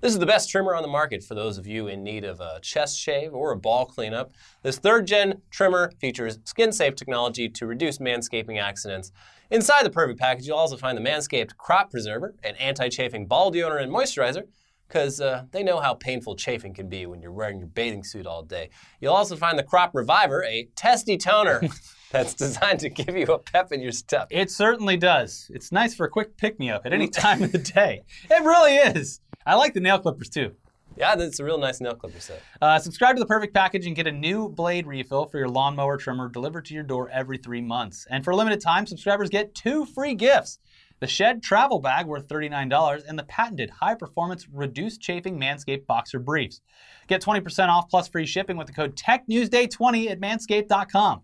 This 0.00 0.14
is 0.14 0.18
the 0.18 0.24
best 0.24 0.48
trimmer 0.48 0.74
on 0.74 0.80
the 0.80 0.88
market 0.88 1.22
for 1.22 1.34
those 1.34 1.58
of 1.58 1.66
you 1.66 1.86
in 1.86 2.02
need 2.02 2.24
of 2.24 2.40
a 2.40 2.60
chest 2.62 2.98
shave 2.98 3.34
or 3.34 3.52
a 3.52 3.56
ball 3.58 3.84
cleanup. 3.84 4.32
This 4.62 4.78
third 4.78 5.06
gen 5.06 5.42
trimmer 5.50 5.92
features 6.00 6.38
skin 6.44 6.72
safe 6.72 6.94
technology 6.94 7.50
to 7.50 7.66
reduce 7.66 7.98
manscaping 7.98 8.58
accidents. 8.58 9.12
Inside 9.50 9.84
the 9.84 9.90
Perfect 9.90 10.18
Package, 10.18 10.46
you'll 10.46 10.56
also 10.56 10.78
find 10.78 10.96
the 10.96 11.02
Manscaped 11.02 11.58
Crop 11.58 11.90
Preserver, 11.90 12.34
an 12.42 12.56
anti 12.56 12.88
chafing 12.88 13.26
ball 13.26 13.52
deodorant 13.52 13.82
and 13.82 13.92
moisturizer 13.92 14.44
because 14.88 15.20
uh, 15.20 15.44
they 15.50 15.62
know 15.62 15.80
how 15.80 15.94
painful 15.94 16.36
chafing 16.36 16.74
can 16.74 16.88
be 16.88 17.06
when 17.06 17.20
you're 17.20 17.32
wearing 17.32 17.58
your 17.58 17.68
bathing 17.68 18.04
suit 18.04 18.26
all 18.26 18.42
day. 18.42 18.70
You'll 19.00 19.14
also 19.14 19.36
find 19.36 19.58
the 19.58 19.62
Crop 19.62 19.94
Reviver, 19.94 20.44
a 20.44 20.68
testy 20.76 21.16
toner 21.16 21.62
that's 22.10 22.34
designed 22.34 22.80
to 22.80 22.88
give 22.88 23.16
you 23.16 23.26
a 23.26 23.38
pep 23.38 23.72
in 23.72 23.80
your 23.80 23.92
step. 23.92 24.28
It 24.30 24.50
certainly 24.50 24.96
does. 24.96 25.50
It's 25.52 25.72
nice 25.72 25.94
for 25.94 26.06
a 26.06 26.10
quick 26.10 26.36
pick 26.36 26.58
me 26.58 26.70
up 26.70 26.86
at 26.86 26.92
any 26.92 27.08
time 27.24 27.42
of 27.42 27.52
the 27.52 27.58
day. 27.58 28.02
It 28.30 28.42
really 28.42 28.76
is. 28.76 29.20
I 29.44 29.54
like 29.54 29.74
the 29.74 29.80
nail 29.80 29.98
clippers 29.98 30.28
too. 30.28 30.52
Yeah, 30.96 31.14
that's 31.14 31.40
a 31.40 31.44
real 31.44 31.58
nice 31.58 31.80
nail 31.80 31.94
clipper 31.94 32.20
set. 32.20 32.42
Uh, 32.62 32.78
subscribe 32.78 33.16
to 33.16 33.20
the 33.20 33.26
Perfect 33.26 33.52
Package 33.52 33.86
and 33.86 33.94
get 33.94 34.06
a 34.06 34.12
new 34.12 34.48
blade 34.48 34.86
refill 34.86 35.26
for 35.26 35.36
your 35.36 35.48
lawnmower 35.48 35.98
trimmer 35.98 36.30
delivered 36.30 36.64
to 36.66 36.74
your 36.74 36.84
door 36.84 37.10
every 37.10 37.36
three 37.36 37.60
months. 37.60 38.06
And 38.08 38.24
for 38.24 38.30
a 38.30 38.36
limited 38.36 38.62
time, 38.62 38.86
subscribers 38.86 39.28
get 39.28 39.54
two 39.54 39.84
free 39.84 40.14
gifts 40.14 40.58
the 41.00 41.06
Shed 41.06 41.42
travel 41.42 41.78
bag 41.78 42.06
worth 42.06 42.26
$39, 42.28 43.04
and 43.06 43.18
the 43.18 43.24
patented 43.24 43.70
high 43.70 43.94
performance 43.94 44.48
reduced 44.48 45.00
chafing 45.00 45.38
Manscaped 45.38 45.86
boxer 45.86 46.18
briefs. 46.18 46.60
Get 47.06 47.22
20% 47.22 47.68
off 47.68 47.88
plus 47.88 48.08
free 48.08 48.26
shipping 48.26 48.56
with 48.56 48.66
the 48.66 48.72
code 48.72 48.96
TechNewsDay20 48.96 50.10
at 50.10 50.20
manscaped.com. 50.20 51.22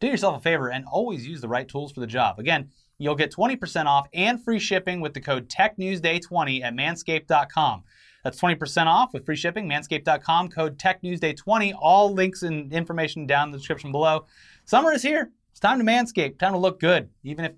Do 0.00 0.06
yourself 0.08 0.36
a 0.36 0.40
favor 0.40 0.68
and 0.68 0.84
always 0.84 1.26
use 1.26 1.40
the 1.40 1.48
right 1.48 1.68
tools 1.68 1.92
for 1.92 2.00
the 2.00 2.06
job. 2.06 2.40
Again, 2.40 2.70
you'll 2.98 3.14
get 3.14 3.32
20% 3.32 3.86
off 3.86 4.08
and 4.12 4.42
free 4.42 4.58
shipping 4.58 5.00
with 5.00 5.14
the 5.14 5.20
code 5.20 5.48
TechNewsDay20 5.48 6.64
at 6.64 6.74
manscaped.com. 6.74 7.84
That's 8.24 8.40
20% 8.40 8.86
off 8.86 9.12
with 9.12 9.26
free 9.26 9.36
shipping, 9.36 9.68
manscaped.com, 9.68 10.48
code 10.50 10.78
TechNewsDay20. 10.78 11.74
All 11.80 12.12
links 12.12 12.42
and 12.42 12.72
information 12.72 13.26
down 13.26 13.48
in 13.48 13.52
the 13.52 13.58
description 13.58 13.92
below. 13.92 14.26
Summer 14.64 14.92
is 14.92 15.02
here. 15.02 15.30
It's 15.50 15.60
time 15.60 15.78
to 15.78 15.84
manscape, 15.84 16.38
time 16.38 16.52
to 16.52 16.58
look 16.58 16.80
good, 16.80 17.10
even 17.24 17.44
if 17.44 17.52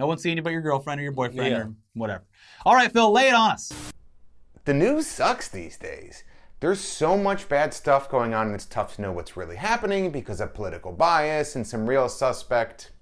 no 0.00 0.06
one's 0.06 0.22
seeing 0.22 0.38
you 0.38 0.42
but 0.42 0.50
your 0.52 0.62
girlfriend 0.62 0.98
or 0.98 1.02
your 1.04 1.12
boyfriend 1.12 1.50
Yeah. 1.52 1.58
or 1.58 1.74
whatever. 1.92 2.24
All 2.64 2.74
right, 2.74 2.90
Phil, 2.90 3.12
lay 3.12 3.28
it 3.28 3.34
on 3.34 3.50
us. 3.50 3.92
The 4.64 4.72
news 4.72 5.06
sucks 5.06 5.46
these 5.46 5.76
days. 5.76 6.24
There's 6.60 6.80
so 6.80 7.18
much 7.18 7.50
bad 7.50 7.74
stuff 7.74 8.08
going 8.08 8.32
on, 8.32 8.46
and 8.46 8.54
it's 8.54 8.64
tough 8.64 8.96
to 8.96 9.02
know 9.02 9.12
what's 9.12 9.36
really 9.36 9.56
happening 9.56 10.10
because 10.10 10.40
of 10.40 10.54
political 10.54 10.92
bias 10.92 11.54
and 11.54 11.66
some 11.66 11.86
real 11.86 12.08
suspect 12.08 12.92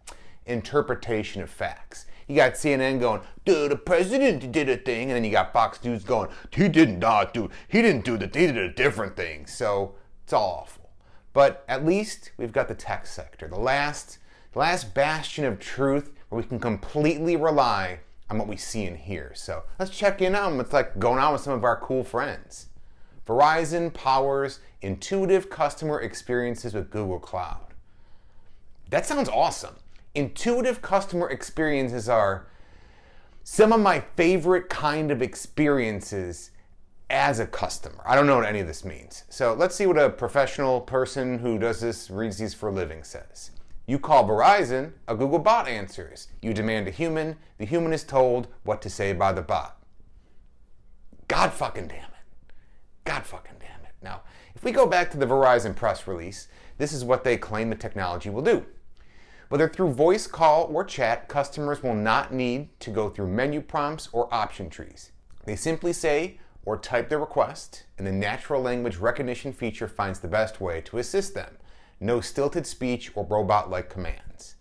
interpretation 0.47 1.41
of 1.41 1.51
facts. 1.51 2.07
You 2.27 2.35
got 2.35 2.55
CNN 2.55 2.99
going, 2.99 3.21
dude, 3.45 3.71
the 3.71 3.77
president 3.77 4.51
did 4.51 4.69
a 4.69 4.77
thing, 4.77 5.11
and 5.11 5.13
then 5.17 5.25
you 5.25 5.31
got 5.31 5.53
Fox 5.53 5.83
News 5.85 6.03
going, 6.03 6.31
he 6.51 6.69
did 6.69 6.99
not 6.99 7.33
do, 7.33 7.49
he 7.69 7.81
didn't 7.81 8.05
do 8.05 8.19
that, 8.19 8.35
he 8.35 8.47
did 8.49 8.57
a 8.57 8.73
different 8.73 9.17
thing. 9.17 9.47
So 9.47 9.95
it's 10.25 10.33
all 10.33 10.63
awful. 10.63 10.91
But 11.33 11.65
at 11.69 11.87
least 11.87 12.33
we've 12.37 12.53
got 12.53 12.67
the 12.67 12.75
tech 12.75 13.07
sector, 13.07 13.47
the 13.47 13.59
last, 13.59 14.19
the 14.53 14.59
last 14.59 14.95
bastion 14.95 15.45
of 15.45 15.59
truth 15.59 16.13
where 16.29 16.41
we 16.41 16.47
can 16.47 16.59
completely 16.59 17.37
rely 17.37 18.01
on 18.31 18.39
what 18.39 18.49
we 18.49 18.57
see 18.57 18.85
and 18.85 18.97
hear. 18.97 19.33
So 19.35 19.63
let's 19.79 19.91
check 19.91 20.21
in 20.21 20.35
on 20.35 20.57
what's 20.57 20.73
like 20.73 20.99
going 20.99 21.19
on 21.19 21.33
with 21.33 21.43
some 21.43 21.55
of 21.55 21.65
our 21.65 21.79
cool 21.81 22.05
friends. 22.05 22.67
Verizon 23.27 23.93
powers 23.93 24.61
intuitive 24.81 25.51
customer 25.51 26.01
experiences 26.01 26.75
with 26.75 26.91
Google 26.91 27.19
Cloud. 27.19 27.75
That 28.91 29.07
sounds 29.07 29.29
awesome. 29.29 29.77
Intuitive 30.15 30.81
customer 30.81 31.29
experiences 31.29 32.09
are 32.09 32.47
some 33.45 33.73
of 33.73 33.81
my 33.81 34.01
favorite 34.17 34.69
kind 34.69 35.11
of 35.11 35.23
experiences 35.23 36.51
as 37.11 37.39
a 37.39 37.47
customer. 37.47 38.03
I 38.05 38.15
don't 38.15 38.27
know 38.27 38.37
what 38.37 38.47
any 38.47 38.61
of 38.61 38.67
this 38.67 38.85
means. 38.85 39.25
So 39.29 39.55
let's 39.55 39.75
see 39.75 39.87
what 39.87 39.99
a 39.99 40.11
professional 40.11 40.81
person 40.81 41.39
who 41.39 41.59
does 41.59 41.81
this, 41.81 42.11
reads 42.11 42.39
these 42.39 42.55
for 42.55 42.69
a 42.69 42.73
living 42.73 43.03
says. 43.05 43.51
You 43.89 43.99
call 43.99 44.29
Verizon, 44.29 44.93
a 45.09 45.17
Google 45.17 45.39
bot 45.39 45.67
answers. 45.67 46.29
You 46.43 46.53
demand 46.53 46.87
a 46.89 46.91
human, 46.91 47.39
the 47.57 47.65
human 47.65 47.95
is 47.95 48.05
told 48.05 48.49
what 48.63 48.83
to 48.83 48.91
say 48.91 49.15
by 49.15 49.33
the 49.33 49.41
bot. 49.41 49.83
God 51.27 51.55
fucking 51.55 51.89
damn 51.89 51.97
it. 51.97 52.53
God 53.05 53.25
fucking 53.25 53.57
damn 53.59 53.87
it. 53.87 53.95
Now, 54.03 54.21
if 54.55 54.63
we 54.63 54.73
go 54.73 54.87
back 54.87 55.11
to 55.11 55.17
the 55.17 55.25
Verizon 55.25 55.75
press 55.75 56.07
release, 56.07 56.49
this 56.77 56.93
is 56.93 57.03
what 57.03 57.25
they 57.25 57.39
claim 57.39 57.71
the 57.71 57.77
technology 57.77 58.29
will 58.29 58.43
do. 58.43 58.67
Whether 59.49 59.71
through 59.71 59.95
voice 59.95 60.27
call 60.27 60.65
or 60.65 60.85
chat, 60.85 61.27
customers 61.27 61.83
will 61.83 61.95
not 61.95 62.31
need 62.31 62.79
to 62.81 62.91
go 62.91 63.09
through 63.09 63.29
menu 63.29 63.63
prompts 63.63 64.11
or 64.13 64.33
option 64.35 64.69
trees. 64.69 65.13
They 65.47 65.57
simply 65.57 65.95
say 65.95 66.41
or 66.67 66.77
type 66.77 67.09
their 67.09 67.21
request, 67.21 67.85
and 67.97 68.07
the 68.07 68.13
natural 68.13 68.61
language 68.61 68.99
recognition 68.99 69.55
feature 69.55 69.89
finds 69.89 70.19
the 70.19 70.29
best 70.29 70.61
way 70.61 70.83
to 70.83 70.99
assist 70.99 71.33
them. 71.33 71.57
No 72.01 72.21
stilted 72.21 72.67
speech 72.67 73.11
or 73.15 73.25
robot 73.25 73.71
like 73.71 73.91
commands. 73.91 74.55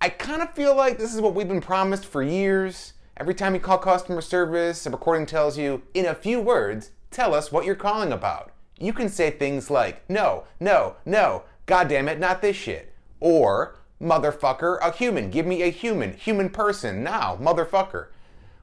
I 0.00 0.08
kind 0.08 0.42
of 0.42 0.54
feel 0.54 0.74
like 0.74 0.98
this 0.98 1.14
is 1.14 1.20
what 1.20 1.34
we've 1.34 1.48
been 1.48 1.60
promised 1.60 2.06
for 2.06 2.22
years. 2.22 2.94
Every 3.16 3.34
time 3.34 3.54
you 3.54 3.60
call 3.60 3.78
customer 3.78 4.22
service, 4.22 4.86
a 4.86 4.90
recording 4.90 5.26
tells 5.26 5.58
you, 5.58 5.82
in 5.92 6.06
a 6.06 6.14
few 6.14 6.40
words, 6.40 6.90
tell 7.10 7.34
us 7.34 7.52
what 7.52 7.66
you're 7.66 7.74
calling 7.74 8.12
about. 8.12 8.52
You 8.78 8.94
can 8.94 9.10
say 9.10 9.30
things 9.30 9.70
like, 9.70 10.08
no, 10.08 10.44
no, 10.58 10.96
no, 11.04 11.42
god 11.66 11.88
damn 11.88 12.08
it, 12.08 12.18
not 12.18 12.40
this 12.40 12.56
shit. 12.56 12.94
Or, 13.20 13.76
motherfucker, 14.00 14.78
a 14.80 14.90
human, 14.90 15.30
give 15.30 15.44
me 15.44 15.62
a 15.62 15.70
human, 15.70 16.14
human 16.14 16.48
person, 16.48 17.02
now, 17.02 17.36
motherfucker. 17.36 18.06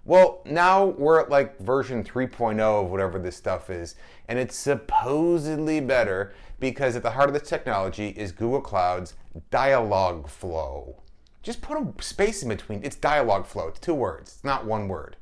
Well, 0.08 0.40
now 0.46 0.86
we're 0.86 1.20
at 1.20 1.30
like 1.30 1.60
version 1.60 2.02
3.0 2.02 2.62
of 2.62 2.90
whatever 2.90 3.20
this 3.20 3.36
stuff 3.36 3.70
is, 3.70 3.96
and 4.30 4.40
it's 4.40 4.56
supposedly 4.56 5.82
better 5.82 6.34
because 6.62 6.96
at 6.96 7.04
the 7.04 7.12
heart 7.12 7.28
of 7.28 7.34
this 7.34 7.50
technology 7.50 8.12
is 8.12 8.32
Google 8.32 8.62
Cloud's 8.62 9.16
Dialogflow. 9.52 10.96
Just 11.44 11.62
put 11.62 11.78
a 11.78 12.02
space 12.02 12.42
in 12.42 12.48
between. 12.48 12.86
It's 12.86 12.96
Dialogflow. 12.96 13.68
It's 13.68 13.80
two 13.80 13.94
words. 13.94 14.36
It's 14.36 14.46
not 14.46 14.66
one 14.66 14.88
word. 14.88 15.18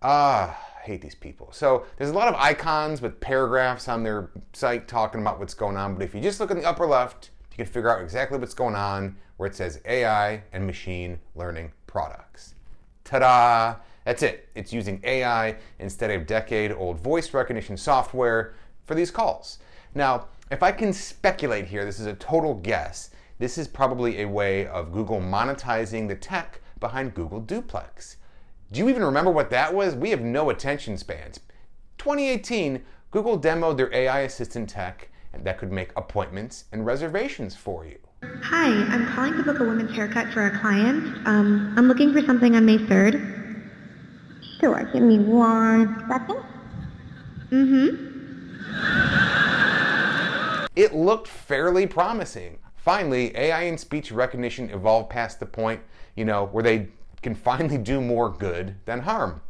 Ah, 0.00 0.56
I 0.78 0.82
hate 0.82 1.02
these 1.02 1.16
people. 1.16 1.50
So 1.50 1.84
there's 1.96 2.10
a 2.10 2.14
lot 2.14 2.28
of 2.28 2.36
icons 2.36 3.02
with 3.02 3.18
paragraphs 3.18 3.88
on 3.88 4.04
their 4.04 4.30
site 4.52 4.86
talking 4.86 5.20
about 5.20 5.40
what's 5.40 5.54
going 5.54 5.76
on, 5.76 5.94
but 5.94 6.04
if 6.04 6.14
you 6.14 6.20
just 6.20 6.38
look 6.38 6.52
in 6.52 6.58
the 6.58 6.64
upper 6.64 6.86
left, 6.86 7.30
you 7.50 7.56
can 7.64 7.66
figure 7.66 7.90
out 7.90 8.04
exactly 8.04 8.38
what's 8.38 8.54
going 8.54 8.76
on 8.76 9.16
where 9.36 9.48
it 9.48 9.56
says 9.56 9.80
AI 9.84 10.44
and 10.52 10.64
machine 10.64 11.18
learning 11.34 11.72
products. 11.88 12.54
Ta-da! 13.02 13.80
That's 14.06 14.22
it. 14.22 14.48
It's 14.54 14.72
using 14.72 15.00
AI 15.02 15.56
instead 15.80 16.12
of 16.12 16.28
decade-old 16.28 17.00
voice 17.00 17.34
recognition 17.34 17.76
software 17.76 18.54
for 18.84 18.94
these 18.94 19.10
calls. 19.10 19.58
Now, 19.96 20.28
if 20.48 20.62
I 20.62 20.70
can 20.70 20.92
speculate 20.92 21.66
here, 21.66 21.84
this 21.84 21.98
is 21.98 22.06
a 22.06 22.14
total 22.14 22.54
guess. 22.54 23.10
This 23.40 23.58
is 23.58 23.66
probably 23.66 24.22
a 24.22 24.28
way 24.28 24.68
of 24.68 24.92
Google 24.92 25.20
monetizing 25.20 26.06
the 26.06 26.14
tech 26.14 26.60
behind 26.78 27.14
Google 27.14 27.40
Duplex. 27.40 28.18
Do 28.70 28.78
you 28.78 28.88
even 28.88 29.02
remember 29.02 29.32
what 29.32 29.50
that 29.50 29.74
was? 29.74 29.96
We 29.96 30.10
have 30.10 30.20
no 30.20 30.50
attention 30.50 30.96
spans. 30.96 31.40
2018, 31.98 32.84
Google 33.10 33.40
demoed 33.40 33.76
their 33.76 33.92
AI 33.92 34.20
assistant 34.20 34.68
tech 34.68 35.08
that 35.36 35.58
could 35.58 35.72
make 35.72 35.90
appointments 35.96 36.66
and 36.70 36.86
reservations 36.86 37.56
for 37.56 37.84
you. 37.84 37.98
Hi, 38.22 38.68
I'm 38.68 39.04
calling 39.08 39.36
to 39.36 39.42
book 39.42 39.58
a 39.58 39.64
women's 39.64 39.96
haircut 39.96 40.32
for 40.32 40.46
a 40.46 40.58
client. 40.60 41.26
Um, 41.26 41.74
I'm 41.76 41.88
looking 41.88 42.12
for 42.12 42.22
something 42.22 42.54
on 42.54 42.64
May 42.64 42.78
3rd. 42.78 43.45
Give 44.92 45.02
me 45.02 45.18
one 45.18 46.04
second. 46.08 46.42
Mm-hmm. 47.50 48.06
It 50.74 50.94
looked 50.94 51.28
fairly 51.28 51.86
promising. 51.86 52.58
Finally, 52.74 53.36
AI 53.36 53.62
and 53.62 53.78
speech 53.78 54.10
recognition 54.12 54.68
evolved 54.70 55.10
past 55.10 55.40
the 55.40 55.46
point, 55.46 55.80
you 56.16 56.24
know, 56.24 56.46
where 56.46 56.62
they 56.62 56.88
can 57.22 57.34
finally 57.34 57.78
do 57.78 58.00
more 58.00 58.28
good 58.28 58.74
than 58.84 59.00
harm. 59.00 59.40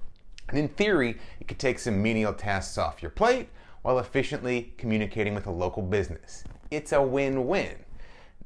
And 0.48 0.58
in 0.58 0.68
theory, 0.68 1.16
it 1.40 1.48
could 1.48 1.58
take 1.58 1.78
some 1.78 2.02
menial 2.02 2.32
tasks 2.32 2.78
off 2.78 3.02
your 3.02 3.10
plate 3.10 3.48
while 3.82 3.98
efficiently 3.98 4.74
communicating 4.76 5.34
with 5.34 5.46
a 5.46 5.50
local 5.50 5.82
business. 5.82 6.44
It's 6.70 6.92
a 6.92 7.02
win 7.02 7.46
win. 7.46 7.85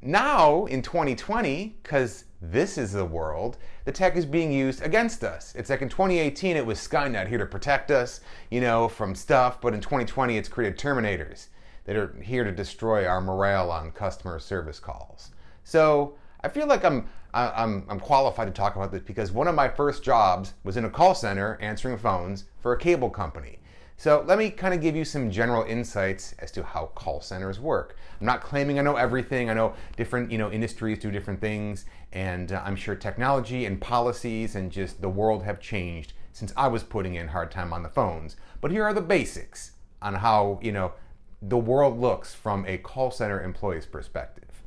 Now, 0.01 0.65
in 0.65 0.81
2020, 0.81 1.77
because 1.83 2.25
this 2.41 2.79
is 2.79 2.91
the 2.91 3.05
world, 3.05 3.57
the 3.85 3.91
tech 3.91 4.15
is 4.15 4.25
being 4.25 4.51
used 4.51 4.81
against 4.81 5.23
us. 5.23 5.53
It's 5.55 5.69
like 5.69 5.83
in 5.83 5.89
2018, 5.89 6.57
it 6.57 6.65
was 6.65 6.79
Skynet 6.79 7.27
here 7.27 7.37
to 7.37 7.45
protect 7.45 7.91
us, 7.91 8.21
you 8.49 8.61
know, 8.61 8.87
from 8.87 9.13
stuff, 9.13 9.61
but 9.61 9.75
in 9.75 9.79
2020, 9.79 10.37
it's 10.37 10.49
created 10.49 10.79
Terminators 10.79 11.47
that 11.85 11.95
are 11.95 12.15
here 12.19 12.43
to 12.43 12.51
destroy 12.51 13.05
our 13.05 13.21
morale 13.21 13.69
on 13.69 13.91
customer 13.91 14.39
service 14.39 14.79
calls. 14.79 15.31
So 15.63 16.15
I 16.43 16.49
feel 16.49 16.65
like 16.65 16.83
I'm, 16.83 17.07
I'm, 17.35 17.85
I'm 17.87 17.99
qualified 17.99 18.47
to 18.47 18.53
talk 18.53 18.75
about 18.75 18.91
this 18.91 19.03
because 19.03 19.31
one 19.31 19.47
of 19.47 19.53
my 19.53 19.69
first 19.69 20.03
jobs 20.03 20.55
was 20.63 20.77
in 20.77 20.85
a 20.85 20.89
call 20.89 21.13
center 21.13 21.59
answering 21.61 21.99
phones 21.99 22.45
for 22.59 22.73
a 22.73 22.77
cable 22.77 23.11
company. 23.11 23.59
So 23.97 24.23
let 24.27 24.37
me 24.37 24.49
kind 24.49 24.73
of 24.73 24.81
give 24.81 24.95
you 24.95 25.05
some 25.05 25.29
general 25.29 25.63
insights 25.63 26.33
as 26.39 26.51
to 26.53 26.63
how 26.63 26.87
call 26.95 27.21
centers 27.21 27.59
work. 27.59 27.95
I'm 28.19 28.25
not 28.25 28.41
claiming 28.41 28.79
I 28.79 28.81
know 28.81 28.95
everything. 28.95 29.49
I 29.49 29.53
know 29.53 29.73
different 29.95 30.31
you 30.31 30.37
know 30.37 30.51
industries 30.51 30.99
do 30.99 31.11
different 31.11 31.39
things, 31.39 31.85
and 32.11 32.51
uh, 32.51 32.61
I'm 32.65 32.75
sure 32.75 32.95
technology 32.95 33.65
and 33.65 33.79
policies 33.79 34.55
and 34.55 34.71
just 34.71 35.01
the 35.01 35.09
world 35.09 35.43
have 35.43 35.59
changed 35.59 36.13
since 36.33 36.53
I 36.57 36.67
was 36.67 36.83
putting 36.83 37.15
in 37.15 37.27
hard 37.27 37.51
time 37.51 37.73
on 37.73 37.83
the 37.83 37.89
phones. 37.89 38.37
But 38.59 38.71
here 38.71 38.83
are 38.83 38.93
the 38.93 39.01
basics 39.01 39.73
on 40.01 40.15
how 40.15 40.59
you 40.61 40.71
know 40.71 40.93
the 41.41 41.57
world 41.57 41.99
looks 41.99 42.33
from 42.33 42.65
a 42.67 42.77
call 42.77 43.11
center 43.11 43.41
employee's 43.41 43.85
perspective. 43.85 44.63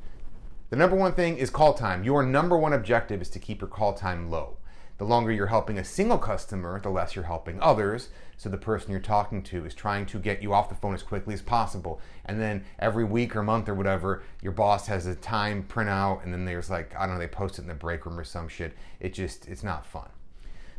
The 0.69 0.75
number 0.75 0.95
one 0.95 1.13
thing 1.13 1.37
is 1.37 1.49
call 1.49 1.73
time. 1.73 2.03
Your 2.03 2.23
number 2.23 2.57
one 2.57 2.73
objective 2.73 3.21
is 3.21 3.29
to 3.29 3.39
keep 3.39 3.61
your 3.61 3.69
call 3.69 3.93
time 3.93 4.29
low. 4.29 4.57
The 4.97 5.05
longer 5.05 5.31
you're 5.31 5.47
helping 5.47 5.77
a 5.77 5.83
single 5.83 6.17
customer, 6.17 6.79
the 6.79 6.89
less 6.89 7.15
you're 7.15 7.25
helping 7.25 7.61
others. 7.61 8.09
So 8.37 8.49
the 8.49 8.57
person 8.57 8.91
you're 8.91 8.99
talking 8.99 9.41
to 9.43 9.65
is 9.65 9.73
trying 9.73 10.05
to 10.07 10.19
get 10.19 10.43
you 10.43 10.53
off 10.53 10.69
the 10.69 10.75
phone 10.75 10.93
as 10.93 11.03
quickly 11.03 11.33
as 11.33 11.41
possible. 11.41 12.01
And 12.25 12.39
then 12.39 12.65
every 12.79 13.03
week 13.03 13.35
or 13.35 13.43
month 13.43 13.69
or 13.69 13.73
whatever, 13.73 14.23
your 14.41 14.51
boss 14.51 14.87
has 14.87 15.05
a 15.05 15.15
time 15.15 15.65
printout, 15.67 16.23
and 16.23 16.33
then 16.33 16.45
there's 16.45 16.69
like, 16.69 16.93
I 16.95 17.05
don't 17.05 17.15
know, 17.15 17.19
they 17.19 17.27
post 17.27 17.59
it 17.59 17.61
in 17.61 17.67
the 17.67 17.73
break 17.73 18.05
room 18.05 18.19
or 18.19 18.23
some 18.23 18.47
shit. 18.47 18.73
It 18.99 19.13
just, 19.13 19.47
it's 19.47 19.63
not 19.63 19.85
fun. 19.85 20.09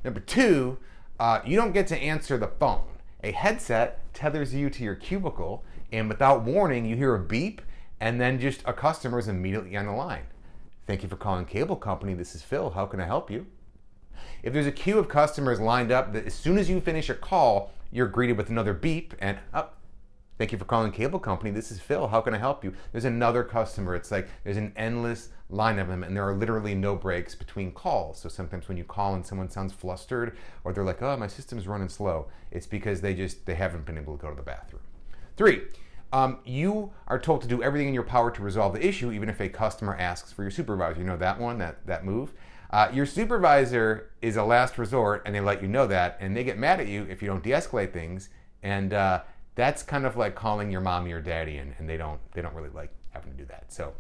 Number 0.05 0.21
two, 0.21 0.79
uh, 1.19 1.41
you 1.47 1.57
don't 1.57 1.73
get 1.73 1.87
to 1.89 1.97
answer 1.97 2.37
the 2.37 2.49
phone. 2.49 2.85
A 3.25 3.33
headset 3.33 4.13
tethers 4.13 4.55
you 4.55 4.69
to 4.71 4.85
your 4.85 4.95
cubicle, 4.95 5.65
and 5.91 6.09
without 6.09 6.43
warning, 6.43 6.85
you 6.85 6.95
hear 6.95 7.15
a 7.15 7.19
beep, 7.19 7.63
and 8.01 8.21
then 8.21 8.39
just 8.39 8.61
a 8.67 8.73
customer 8.73 9.19
is 9.19 9.29
immediately 9.29 9.77
on 9.77 9.87
the 9.87 9.93
line. 9.93 10.27
Thank 10.87 11.03
you 11.03 11.09
for 11.09 11.17
calling 11.17 11.47
Cable 11.47 11.77
Company. 11.77 12.15
This 12.15 12.35
is 12.35 12.43
Phil. 12.43 12.71
How 12.71 12.87
can 12.87 13.01
I 13.01 13.07
help 13.07 13.31
you? 13.31 13.47
If 14.47 14.53
there's 14.53 14.69
a 14.69 14.73
queue 14.73 14.97
of 15.01 15.09
customers 15.09 15.59
lined 15.59 15.91
up, 15.91 16.13
that 16.13 16.25
as 16.25 16.33
soon 16.33 16.57
as 16.57 16.71
you 16.71 16.81
finish 16.81 17.11
a 17.11 17.15
call, 17.15 17.73
you're 17.91 18.07
greeted 18.07 18.37
with 18.37 18.49
another 18.49 18.73
beep 18.73 19.13
and 19.19 19.39
up. 19.53 19.75
Oh, 19.75 19.87
thank 20.39 20.53
you 20.53 20.59
for 20.59 20.65
calling 20.65 20.93
Cable 20.93 21.19
Company. 21.19 21.51
This 21.51 21.73
is 21.73 21.81
Phil. 21.81 22.07
How 22.07 22.21
can 22.21 22.33
I 22.33 22.39
help 22.39 22.63
you? 22.63 22.73
There's 22.93 23.07
another 23.07 23.43
customer. 23.43 23.97
It's 23.97 24.13
like 24.13 24.29
there's 24.45 24.57
an 24.57 24.73
endless 24.77 25.31
line 25.51 25.81
of 25.81 25.89
them, 25.89 26.05
and 26.05 26.17
there 26.17 26.23
are 26.29 26.33
literally 26.33 26.77
no 26.77 26.95
breaks 26.95 27.35
between 27.35 27.73
calls. 27.73 28.21
So 28.21 28.29
sometimes 28.29 28.69
when 28.69 28.79
you 28.79 28.85
call 28.85 29.17
and 29.17 29.27
someone 29.27 29.51
sounds 29.51 29.73
flustered, 29.73 30.37
or 30.63 30.73
they're 30.73 30.85
like, 30.85 31.03
"Oh, 31.03 31.17
my 31.17 31.27
system's 31.27 31.67
running 31.67 31.89
slow," 31.89 32.29
it's 32.53 32.69
because 32.69 33.01
they 33.01 33.15
just 33.15 33.47
they 33.47 33.57
haven't 33.57 33.85
been 33.85 33.99
able 33.99 34.17
to 34.17 34.23
go 34.23 34.31
to 34.31 34.37
the 34.37 34.43
bathroom. 34.43 34.83
Three, 35.37 35.63
um, 36.13 36.39
you 36.45 36.93
are 37.09 37.19
told 37.19 37.43
to 37.43 37.49
do 37.49 37.65
everything 37.65 37.89
in 37.89 37.95
your 37.95 38.05
power 38.05 38.31
to 38.31 38.43
resolve 38.43 38.75
the 38.75 38.87
issue, 38.87 39.11
even 39.11 39.29
if 39.29 39.41
a 39.41 39.49
customer 39.49 39.97
asks 39.97 40.31
for 40.31 40.43
your 40.43 40.53
supervisor. 40.53 41.01
You 41.01 41.07
know 41.07 41.17
that 41.17 41.41
one, 41.41 41.59
that 41.59 41.85
that 41.89 42.05
move. 42.05 42.33
Uh, 42.71 42.89
your 42.93 43.07
supervisor 43.07 44.11
is 44.21 44.37
a 44.37 44.45
last 44.45 44.79
resort, 44.79 45.23
and 45.25 45.35
they 45.35 45.41
let 45.41 45.63
you 45.63 45.69
know 45.69 45.87
that, 45.87 46.17
and 46.21 46.37
they 46.37 46.45
get 46.45 46.59
mad 46.59 46.81
at 46.81 46.89
you 46.89 47.07
if 47.09 47.23
you 47.23 47.29
don't 47.29 47.43
de-escalate 47.43 47.93
things, 47.93 48.29
and 48.63 48.93
uh, 48.93 49.23
that's 49.55 49.83
kind 49.83 50.05
of 50.05 50.17
like 50.17 50.35
calling 50.35 50.71
your 50.71 50.81
mommy 50.81 51.13
or 51.13 51.21
daddy, 51.21 51.59
and, 51.59 51.75
and 51.79 51.89
they 51.89 51.97
don't 51.97 52.21
they 52.33 52.43
don't 52.43 52.55
really 52.55 52.71
like 52.71 52.91
having 53.11 53.33
to 53.33 53.39
do 53.39 53.45
that. 53.47 53.73
So, 53.73 53.95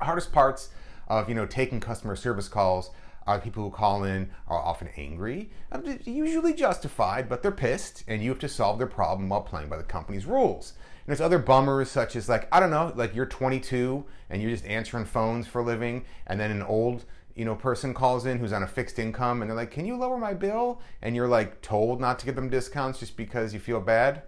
hardest 0.00 0.32
parts 0.32 0.70
of 1.08 1.28
you 1.28 1.34
know 1.34 1.46
taking 1.46 1.80
customer 1.80 2.16
service 2.16 2.48
calls 2.48 2.90
are 3.26 3.40
people 3.40 3.64
who 3.64 3.70
call 3.70 4.04
in 4.04 4.30
are 4.48 4.58
often 4.58 4.88
angry, 4.96 5.50
uh, 5.72 5.80
usually 6.04 6.52
justified, 6.52 7.28
but 7.28 7.42
they're 7.42 7.50
pissed, 7.50 8.04
and 8.06 8.22
you 8.22 8.30
have 8.30 8.38
to 8.38 8.48
solve 8.48 8.78
their 8.78 8.86
problem 8.86 9.28
while 9.28 9.40
playing 9.40 9.68
by 9.68 9.76
the 9.76 9.82
company's 9.82 10.26
rules. 10.26 10.74
And 11.06 11.08
there's 11.08 11.20
other 11.20 11.38
bummers 11.38 11.90
such 11.90 12.16
as 12.16 12.28
like 12.28 12.48
I 12.52 12.60
don't 12.60 12.70
know, 12.70 12.92
like 12.94 13.14
you're 13.14 13.26
22 13.26 14.04
and 14.30 14.42
you're 14.42 14.50
just 14.50 14.66
answering 14.66 15.04
phones 15.04 15.46
for 15.46 15.60
a 15.60 15.64
living, 15.64 16.04
and 16.26 16.38
then 16.38 16.50
an 16.50 16.62
old 16.62 17.04
you 17.34 17.44
know 17.44 17.54
person 17.54 17.94
calls 17.94 18.26
in 18.26 18.38
who's 18.38 18.52
on 18.52 18.62
a 18.62 18.66
fixed 18.66 18.98
income 18.98 19.42
and 19.42 19.50
they're 19.50 19.56
like 19.56 19.70
can 19.70 19.86
you 19.86 19.96
lower 19.96 20.18
my 20.18 20.34
bill? 20.34 20.80
And 21.02 21.14
you're 21.16 21.28
like 21.28 21.60
told 21.62 22.00
not 22.00 22.18
to 22.20 22.26
give 22.26 22.34
them 22.34 22.48
discounts 22.48 23.00
just 23.00 23.16
because 23.16 23.52
you 23.54 23.60
feel 23.60 23.80
bad? 23.80 24.22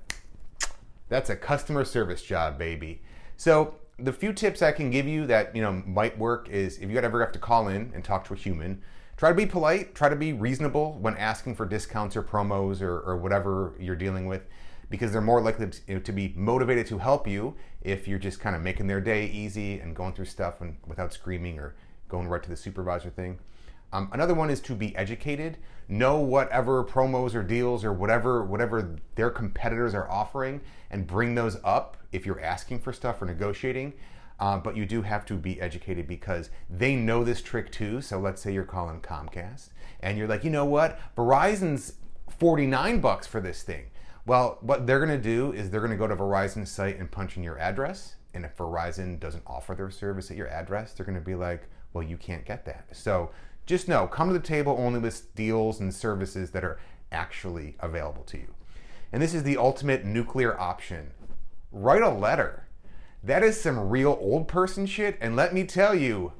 That's 1.08 1.30
a 1.30 1.36
customer 1.36 1.84
service 1.84 2.22
job 2.22 2.58
baby. 2.58 3.02
So 3.36 3.76
the 3.98 4.12
few 4.12 4.30
tips 4.32 4.60
i 4.60 4.70
can 4.70 4.90
give 4.90 5.06
you 5.06 5.26
that 5.26 5.56
you 5.56 5.62
know 5.62 5.72
might 5.86 6.18
work 6.18 6.50
is 6.50 6.76
if 6.78 6.90
you 6.90 6.98
ever 6.98 7.20
have 7.20 7.32
to 7.32 7.38
call 7.38 7.68
in 7.68 7.90
and 7.94 8.04
talk 8.04 8.26
to 8.26 8.34
a 8.34 8.36
human 8.36 8.82
try 9.16 9.30
to 9.30 9.34
be 9.34 9.46
polite 9.46 9.94
try 9.94 10.08
to 10.08 10.16
be 10.16 10.34
reasonable 10.34 10.98
when 11.00 11.16
asking 11.16 11.54
for 11.54 11.64
discounts 11.64 12.14
or 12.14 12.22
promos 12.22 12.82
or, 12.82 13.00
or 13.00 13.16
whatever 13.16 13.74
you're 13.80 13.96
dealing 13.96 14.26
with 14.26 14.42
because 14.90 15.12
they're 15.12 15.20
more 15.20 15.40
likely 15.40 15.66
to, 15.66 15.80
you 15.88 15.94
know, 15.94 16.00
to 16.00 16.12
be 16.12 16.32
motivated 16.36 16.86
to 16.86 16.98
help 16.98 17.26
you 17.26 17.54
if 17.82 18.06
you're 18.06 18.18
just 18.18 18.40
kind 18.40 18.54
of 18.54 18.62
making 18.62 18.86
their 18.86 19.00
day 19.00 19.26
easy 19.26 19.80
and 19.80 19.96
going 19.96 20.12
through 20.12 20.24
stuff 20.24 20.60
and, 20.60 20.76
without 20.86 21.12
screaming 21.12 21.58
or 21.58 21.74
going 22.08 22.28
right 22.28 22.42
to 22.42 22.48
the 22.48 22.56
supervisor 22.56 23.10
thing. 23.10 23.38
Um, 23.92 24.08
another 24.12 24.34
one 24.34 24.50
is 24.50 24.60
to 24.62 24.74
be 24.74 24.94
educated, 24.96 25.58
know 25.88 26.18
whatever 26.18 26.84
promos 26.84 27.34
or 27.34 27.42
deals 27.42 27.84
or 27.84 27.92
whatever 27.92 28.44
whatever 28.44 28.96
their 29.14 29.30
competitors 29.30 29.94
are 29.94 30.10
offering, 30.10 30.60
and 30.90 31.06
bring 31.06 31.34
those 31.34 31.56
up 31.64 31.96
if 32.12 32.26
you're 32.26 32.40
asking 32.40 32.80
for 32.80 32.92
stuff 32.92 33.22
or 33.22 33.26
negotiating. 33.26 33.92
Uh, 34.38 34.58
but 34.58 34.76
you 34.76 34.84
do 34.84 35.02
have 35.02 35.24
to 35.24 35.34
be 35.34 35.60
educated 35.60 36.06
because 36.06 36.50
they 36.68 36.94
know 36.94 37.24
this 37.24 37.40
trick 37.40 37.72
too. 37.72 38.02
So 38.02 38.18
let's 38.18 38.42
say 38.42 38.52
you're 38.52 38.64
calling 38.64 39.00
Comcast 39.00 39.70
and 40.00 40.18
you're 40.18 40.28
like, 40.28 40.44
you 40.44 40.50
know 40.50 40.66
what, 40.66 40.98
Verizon's 41.16 41.94
49 42.38 43.00
bucks 43.00 43.26
for 43.26 43.40
this 43.40 43.62
thing. 43.62 43.86
Well, 44.26 44.58
what 44.60 44.86
they're 44.86 44.98
going 44.98 45.16
to 45.16 45.22
do 45.22 45.52
is 45.52 45.70
they're 45.70 45.80
going 45.80 45.92
to 45.92 45.96
go 45.96 46.08
to 46.08 46.16
Verizon's 46.16 46.70
site 46.70 46.98
and 46.98 47.10
punch 47.10 47.36
in 47.36 47.42
your 47.42 47.58
address. 47.58 48.16
And 48.34 48.44
if 48.44 48.56
Verizon 48.56 49.18
doesn't 49.18 49.44
offer 49.46 49.74
their 49.74 49.90
service 49.90 50.30
at 50.30 50.36
your 50.36 50.48
address, 50.48 50.92
they're 50.92 51.06
going 51.06 51.18
to 51.18 51.24
be 51.24 51.34
like, 51.34 51.68
well, 51.96 52.06
you 52.06 52.18
can't 52.18 52.44
get 52.44 52.66
that. 52.66 52.88
So 52.92 53.30
just 53.64 53.88
know, 53.88 54.06
come 54.06 54.28
to 54.28 54.34
the 54.34 54.38
table 54.38 54.76
only 54.78 55.00
with 55.00 55.34
deals 55.34 55.80
and 55.80 55.94
services 55.94 56.50
that 56.50 56.62
are 56.62 56.78
actually 57.10 57.74
available 57.80 58.22
to 58.24 58.36
you. 58.36 58.54
And 59.12 59.22
this 59.22 59.32
is 59.32 59.44
the 59.44 59.56
ultimate 59.56 60.04
nuclear 60.04 60.60
option. 60.60 61.12
Write 61.72 62.02
a 62.02 62.10
letter. 62.10 62.68
That 63.24 63.42
is 63.42 63.58
some 63.58 63.88
real 63.88 64.18
old 64.20 64.46
person 64.46 64.84
shit, 64.84 65.16
and 65.22 65.34
let 65.34 65.54
me 65.54 65.64
tell 65.64 65.94
you, 65.94 66.32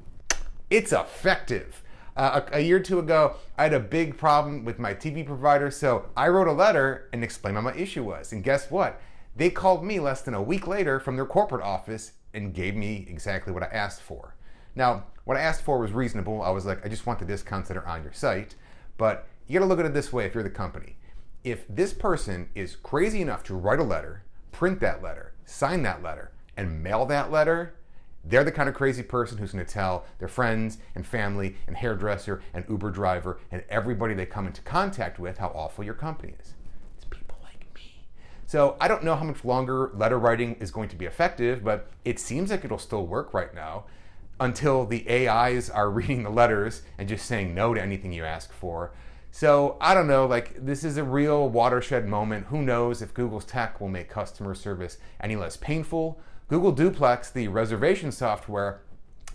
it's 0.69 0.93
effective. 0.93 1.83
Uh, 2.15 2.41
a, 2.51 2.57
a 2.57 2.59
year 2.59 2.77
or 2.77 2.81
two 2.81 2.99
ago, 2.99 3.35
I 3.57 3.63
had 3.63 3.73
a 3.73 3.79
big 3.79 4.15
problem 4.15 4.63
with 4.63 4.77
my 4.77 4.93
TV 4.93 5.25
provider, 5.25 5.71
so 5.71 6.05
I 6.15 6.27
wrote 6.27 6.47
a 6.47 6.53
letter 6.53 7.09
and 7.11 7.23
explained 7.23 7.55
what 7.55 7.63
my 7.63 7.73
issue 7.73 8.03
was. 8.03 8.31
And 8.31 8.43
guess 8.43 8.69
what? 8.69 9.01
They 9.35 9.49
called 9.49 9.83
me 9.83 9.99
less 9.99 10.21
than 10.21 10.35
a 10.35 10.41
week 10.41 10.67
later 10.67 10.99
from 10.99 11.15
their 11.15 11.25
corporate 11.25 11.63
office 11.63 12.11
and 12.33 12.53
gave 12.53 12.75
me 12.75 13.07
exactly 13.09 13.51
what 13.51 13.63
I 13.63 13.67
asked 13.67 14.01
for. 14.01 14.35
Now, 14.75 15.05
what 15.27 15.35
I 15.35 15.41
asked 15.41 15.63
for 15.63 15.77
was 15.77 15.91
reasonable. 15.91 16.41
I 16.41 16.49
was 16.51 16.65
like, 16.65 16.85
I 16.85 16.87
just 16.87 17.05
want 17.05 17.19
the 17.19 17.25
discounts 17.25 17.67
that 17.67 17.75
are 17.75 17.85
on 17.85 18.01
your 18.01 18.13
site. 18.13 18.55
But 18.95 19.27
you 19.45 19.59
gotta 19.59 19.67
look 19.67 19.77
at 19.77 19.85
it 19.85 19.93
this 19.93 20.13
way 20.13 20.25
if 20.25 20.33
you're 20.33 20.41
the 20.41 20.49
company. 20.49 20.95
If 21.43 21.65
this 21.67 21.91
person 21.91 22.47
is 22.55 22.77
crazy 22.77 23.19
enough 23.19 23.43
to 23.43 23.53
write 23.53 23.79
a 23.79 23.83
letter, 23.83 24.23
print 24.53 24.79
that 24.79 25.03
letter, 25.03 25.33
sign 25.43 25.83
that 25.83 26.01
letter, 26.01 26.31
and 26.55 26.81
mail 26.81 27.05
that 27.07 27.29
letter, 27.29 27.75
they're 28.23 28.45
the 28.45 28.53
kind 28.53 28.69
of 28.69 28.75
crazy 28.75 29.03
person 29.03 29.37
who's 29.37 29.51
going 29.51 29.65
to 29.65 29.69
tell 29.69 30.05
their 30.19 30.29
friends 30.29 30.77
and 30.95 31.05
family 31.05 31.57
and 31.67 31.75
hairdresser 31.75 32.41
and 32.53 32.63
Uber 32.69 32.91
driver 32.91 33.37
and 33.51 33.65
everybody 33.67 34.13
they 34.13 34.25
come 34.25 34.47
into 34.47 34.61
contact 34.61 35.19
with 35.19 35.39
how 35.39 35.47
awful 35.49 35.83
your 35.83 35.93
company 35.93 36.35
is. 36.39 36.53
It's 36.95 37.05
people 37.05 37.37
like 37.43 37.65
me. 37.75 38.05
So 38.45 38.77
I 38.79 38.87
don't 38.87 39.03
know 39.03 39.15
how 39.15 39.25
much 39.25 39.43
longer 39.43 39.91
letter 39.93 40.17
writing 40.17 40.55
is 40.61 40.71
going 40.71 40.87
to 40.87 40.95
be 40.95 41.05
effective, 41.05 41.65
but 41.65 41.91
it 42.05 42.17
seems 42.17 42.49
like 42.49 42.63
it'll 42.63 42.77
still 42.77 43.05
work 43.05 43.33
right 43.33 43.53
now 43.53 43.83
until 44.39 44.85
the 44.85 45.07
AIs 45.09 45.69
are 45.69 45.89
reading 45.91 46.23
the 46.23 46.29
letters 46.29 46.83
and 46.97 47.07
just 47.07 47.25
saying 47.25 47.53
no 47.53 47.73
to 47.73 47.81
anything 47.81 48.13
you 48.13 48.25
ask 48.25 48.51
for. 48.51 48.91
So 49.31 49.77
I 49.79 49.93
don't 49.93 50.07
know, 50.07 50.25
like 50.25 50.65
this 50.65 50.83
is 50.83 50.97
a 50.97 51.03
real 51.03 51.49
watershed 51.49 52.07
moment. 52.07 52.47
Who 52.47 52.61
knows 52.61 53.01
if 53.01 53.13
Google's 53.13 53.45
tech 53.45 53.79
will 53.79 53.89
make 53.89 54.09
customer 54.09 54.55
service 54.55 54.97
any 55.19 55.35
less 55.35 55.57
painful? 55.57 56.19
Google 56.47 56.71
Duplex, 56.71 57.29
the 57.29 57.47
reservation 57.49 58.11
software, 58.11 58.81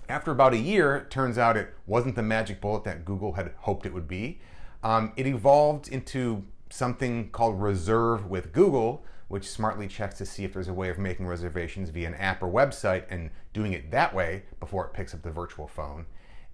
after 0.09 0.31
about 0.31 0.55
a 0.55 0.59
year, 0.59 1.07
turns 1.11 1.39
out 1.39 1.57
it 1.57 1.75
wasn't 1.87 2.17
the 2.17 2.23
magic 2.23 2.61
bullet 2.61 2.85
that 2.85 3.05
Google 3.05 3.35
had 3.35 3.53
hoped 3.59 3.87
it 3.87 3.95
would 3.95 4.09
be. 4.09 4.41
Um, 4.83 5.13
it 5.17 5.27
evolved 5.27 5.89
into 5.89 6.45
something 6.71 7.31
called 7.31 7.61
Reserve 7.61 8.29
with 8.29 8.53
Google, 8.53 9.05
which 9.33 9.49
smartly 9.49 9.89
checks 9.89 10.19
to 10.19 10.27
see 10.27 10.45
if 10.45 10.53
there's 10.53 10.69
a 10.69 10.75
way 10.75 10.91
of 10.91 10.99
making 10.99 11.27
reservations 11.27 11.89
via 11.89 12.07
an 12.07 12.13
app 12.17 12.43
or 12.43 12.53
website 12.53 13.05
and 13.09 13.31
doing 13.55 13.73
it 13.73 13.91
that 13.91 14.15
way 14.15 14.43
before 14.61 14.85
it 14.85 14.93
picks 14.93 15.15
up 15.15 15.23
the 15.23 15.31
virtual 15.31 15.67
phone. 15.67 16.05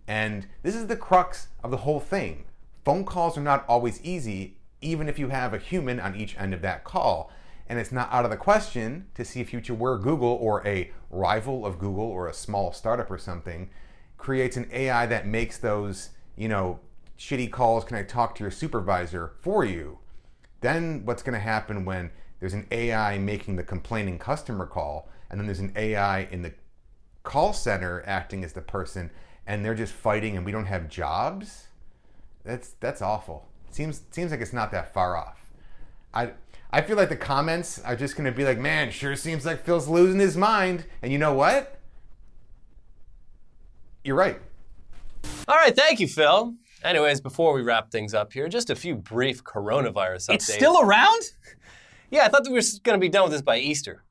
And 0.07 0.47
this 0.63 0.77
is 0.77 0.87
the 0.87 0.95
crux 0.95 1.49
of 1.65 1.73
the 1.73 1.79
whole 1.79 1.99
thing. 1.99 2.45
Phone 2.85 3.05
calls 3.05 3.37
are 3.37 3.41
not 3.41 3.65
always 3.69 4.01
easy, 4.05 4.59
even 4.81 5.09
if 5.09 5.19
you 5.19 5.31
have 5.31 5.53
a 5.53 5.59
human 5.59 5.99
on 5.99 6.15
each 6.15 6.39
end 6.39 6.55
of 6.55 6.63
that 6.63 6.85
call. 6.85 7.33
And 7.69 7.81
it's 7.81 7.91
not 7.91 8.13
out 8.13 8.25
of 8.25 8.31
the 8.31 8.37
question 8.37 9.09
to 9.17 9.25
see 9.25 9.41
a 9.41 9.45
future 9.45 9.75
where 9.75 9.99
Google 9.99 10.39
or 10.41 10.65
a 10.65 10.93
rival 11.11 11.67
of 11.67 11.81
Google 11.81 12.05
or 12.05 12.29
a 12.29 12.33
small 12.33 12.73
startup 12.73 13.11
or 13.11 13.19
something 13.19 13.71
creates 14.19 14.57
an 14.57 14.71
AI 14.73 15.05
that 15.07 15.27
makes 15.27 15.59
those, 15.59 16.11
you 16.37 16.47
know, 16.47 16.79
shitty 17.19 17.51
calls, 17.51 17.83
can 17.83 17.97
I 17.97 18.05
talk 18.05 18.37
to 18.37 18.45
your 18.45 18.53
supervisor 18.53 19.33
for 19.41 19.65
you? 19.65 19.99
Then 20.61 21.05
what's 21.05 21.25
going 21.25 21.35
to 21.35 21.41
happen 21.41 21.85
when 21.85 22.13
there's 22.41 22.55
an 22.55 22.67
AI 22.71 23.19
making 23.19 23.57
the 23.57 23.63
complaining 23.63 24.19
customer 24.19 24.67
call 24.67 25.09
and 25.31 25.39
then 25.39 25.47
there's 25.47 25.59
an 25.59 25.73
AI 25.77 26.21
in 26.31 26.43
the 26.43 26.53
call 27.23 27.53
center 27.53 28.03
acting 28.07 28.45
as 28.45 28.53
the 28.53 28.61
person 28.61 29.11
and 29.47 29.65
they're 29.65 29.75
just 29.75 29.93
fighting 29.93 30.37
and 30.37 30.47
we 30.47 30.53
don't 30.53 30.67
have 30.67 30.89
jobs? 30.89 31.69
That's 32.45 32.71
that's 32.81 33.03
awful. 33.03 33.49
Seems 33.71 34.03
seems 34.11 34.31
like 34.31 34.41
it's 34.41 34.53
not 34.53 34.71
that 34.73 34.95
far 34.95 35.17
off. 35.17 35.51
I 36.15 36.33
I 36.71 36.83
feel 36.83 36.97
like 36.97 37.09
the 37.09 37.17
comments 37.17 37.81
are 37.81 37.97
just 37.97 38.17
gonna 38.17 38.33
be 38.33 38.45
like, 38.45 38.59
man, 38.59 38.91
sure 38.91 39.17
seems 39.17 39.45
like 39.45 39.65
Phil's 39.65 39.89
losing 39.89 40.21
his 40.21 40.37
mind. 40.37 40.87
And 41.03 41.13
you 41.13 41.19
know 41.19 41.35
what? 41.35 41.79
You're 44.05 44.17
right. 44.17 44.39
All 45.47 45.57
right, 45.57 45.75
thank 45.75 46.01
you, 46.01 46.09
Phil. 46.09 46.55
Anyways, 46.85 47.21
before 47.21 47.53
we 47.53 47.63
wrap 47.63 47.91
things 47.91 48.15
up 48.15 48.33
here, 48.33 48.49
just 48.49 48.71
a 48.71 48.77
few 48.77 48.95
brief 48.95 49.43
coronavirus 49.43 50.29
updates. 50.29 50.35
It's 50.35 50.55
still 50.55 50.81
around? 50.81 51.23
Yeah, 52.11 52.25
I 52.25 52.29
thought 52.29 52.45
that 52.45 52.51
we 52.51 52.57
were 52.59 52.65
going 52.85 52.99
to 52.99 53.01
be 53.01 53.09
done 53.09 53.25
with 53.25 53.33
this 53.33 53.43
by 53.43 53.59
Easter. 53.59 54.03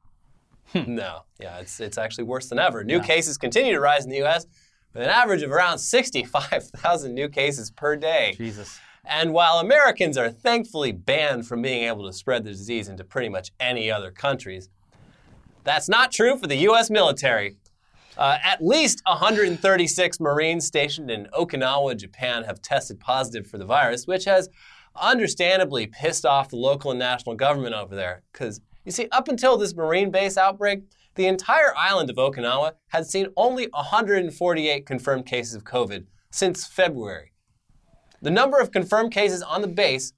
no, 0.73 1.21
yeah, 1.39 1.59
it's, 1.59 1.79
it's 1.79 1.97
actually 1.97 2.25
worse 2.25 2.47
than 2.49 2.59
ever. 2.59 2.83
New 2.83 2.97
Yeah. 2.97 3.03
cases 3.03 3.37
continue 3.37 3.73
to 3.73 3.79
rise 3.79 4.03
in 4.03 4.09
the 4.11 4.17
U.S. 4.17 4.45
with 4.93 5.03
an 5.03 5.09
average 5.09 5.41
of 5.41 5.51
around 5.51 5.79
65,000 5.79 7.13
new 7.13 7.29
cases 7.29 7.71
per 7.71 7.95
day. 7.95 8.33
Jesus. 8.37 8.79
And 9.05 9.31
while 9.33 9.59
Americans 9.59 10.17
are 10.17 10.29
thankfully 10.29 10.91
banned 10.91 11.47
from 11.47 11.61
being 11.61 11.85
able 11.85 12.05
to 12.05 12.13
spread 12.13 12.43
the 12.43 12.49
disease 12.51 12.89
into 12.89 13.03
pretty 13.05 13.29
much 13.29 13.51
any 13.59 13.89
other 13.89 14.11
countries, 14.11 14.69
that's 15.63 15.87
not 15.87 16.11
true 16.11 16.37
for 16.37 16.47
the 16.47 16.57
U.S. 16.57 16.89
military. 16.89 17.57
Uh, 18.17 18.37
at 18.43 18.61
least 18.65 19.01
136 19.05 20.19
Marines 20.19 20.65
stationed 20.65 21.09
in 21.11 21.27
Okinawa, 21.37 21.95
Japan, 21.95 22.43
have 22.43 22.61
tested 22.61 22.99
positive 22.99 23.47
for 23.47 23.57
the 23.57 23.65
virus, 23.65 24.07
which 24.07 24.25
has 24.25 24.49
understandably 24.99 25.87
pissed 25.87 26.25
off 26.25 26.49
the 26.49 26.55
local 26.55 26.91
and 26.91 26.99
national 26.99 27.35
government 27.35 27.75
over 27.75 27.95
there. 27.95 28.23
Because, 28.31 28.61
you 28.85 28.91
see, 28.91 29.07
up 29.11 29.27
until 29.27 29.57
this 29.57 29.75
Marine 29.75 30.11
base 30.11 30.37
outbreak, 30.37 30.83
the 31.15 31.27
entire 31.27 31.75
island 31.75 32.09
of 32.09 32.15
Okinawa 32.15 32.73
had 32.89 33.07
seen 33.07 33.27
only 33.35 33.67
148 33.71 34.85
confirmed 34.85 35.25
cases 35.25 35.55
of 35.55 35.63
COVID 35.63 36.05
since 36.29 36.67
February. 36.67 37.31
The 38.21 38.31
number 38.31 38.59
of 38.59 38.71
confirmed 38.71 39.11
cases 39.11 39.41
on 39.41 39.61
the 39.61 39.67
base 39.67 40.13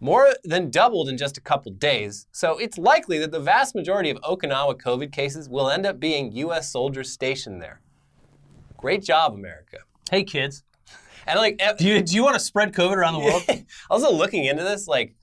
more 0.00 0.34
than 0.44 0.70
doubled 0.70 1.08
in 1.08 1.16
just 1.16 1.38
a 1.38 1.40
couple 1.40 1.72
days, 1.72 2.26
so 2.30 2.58
it's 2.58 2.76
likely 2.76 3.18
that 3.18 3.32
the 3.32 3.40
vast 3.40 3.74
majority 3.74 4.10
of 4.10 4.18
Okinawa 4.18 4.74
COVID 4.80 5.12
cases 5.12 5.48
will 5.48 5.70
end 5.70 5.86
up 5.86 5.98
being 5.98 6.32
U.S. 6.32 6.70
soldiers 6.70 7.10
stationed 7.10 7.62
there. 7.62 7.80
Great 8.76 9.02
job, 9.02 9.32
America. 9.32 9.78
Hey, 10.10 10.24
kids. 10.24 10.62
And 11.26 11.38
like, 11.38 11.60
Do 11.78 11.86
you, 11.86 12.02
do 12.02 12.14
you 12.14 12.22
want 12.22 12.34
to 12.34 12.40
spread 12.40 12.72
COVID 12.72 12.96
around 12.96 13.14
the 13.14 13.20
world? 13.20 13.42
also 13.90 14.12
looking 14.12 14.44
into 14.44 14.62
this, 14.62 14.86
like 14.86 15.14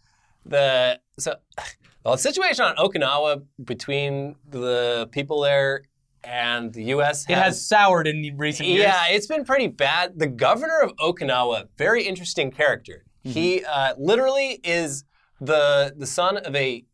the 0.45 0.99
so 1.19 1.35
well, 2.03 2.15
the 2.15 2.21
situation 2.21 2.65
on 2.65 2.75
Okinawa 2.77 3.43
between 3.63 4.35
the 4.49 5.07
people 5.11 5.41
there 5.41 5.83
and 6.23 6.73
the 6.73 6.83
U.S. 6.85 7.25
It 7.27 7.37
has 7.37 7.65
soured 7.65 8.07
in 8.07 8.37
recent 8.37 8.69
years. 8.69 8.81
Yeah, 8.81 9.03
it's 9.09 9.27
been 9.27 9.43
pretty 9.43 9.67
bad. 9.67 10.17
The 10.17 10.27
governor 10.27 10.79
of 10.81 10.95
Okinawa, 10.97 11.67
very 11.77 12.03
interesting 12.03 12.51
character. 12.51 13.05
Mm-hmm. 13.25 13.31
He 13.31 13.65
uh, 13.65 13.95
literally 13.97 14.59
is 14.63 15.03
the 15.39 15.93
the 15.95 16.05
son 16.05 16.37
of 16.37 16.55
a 16.55 16.85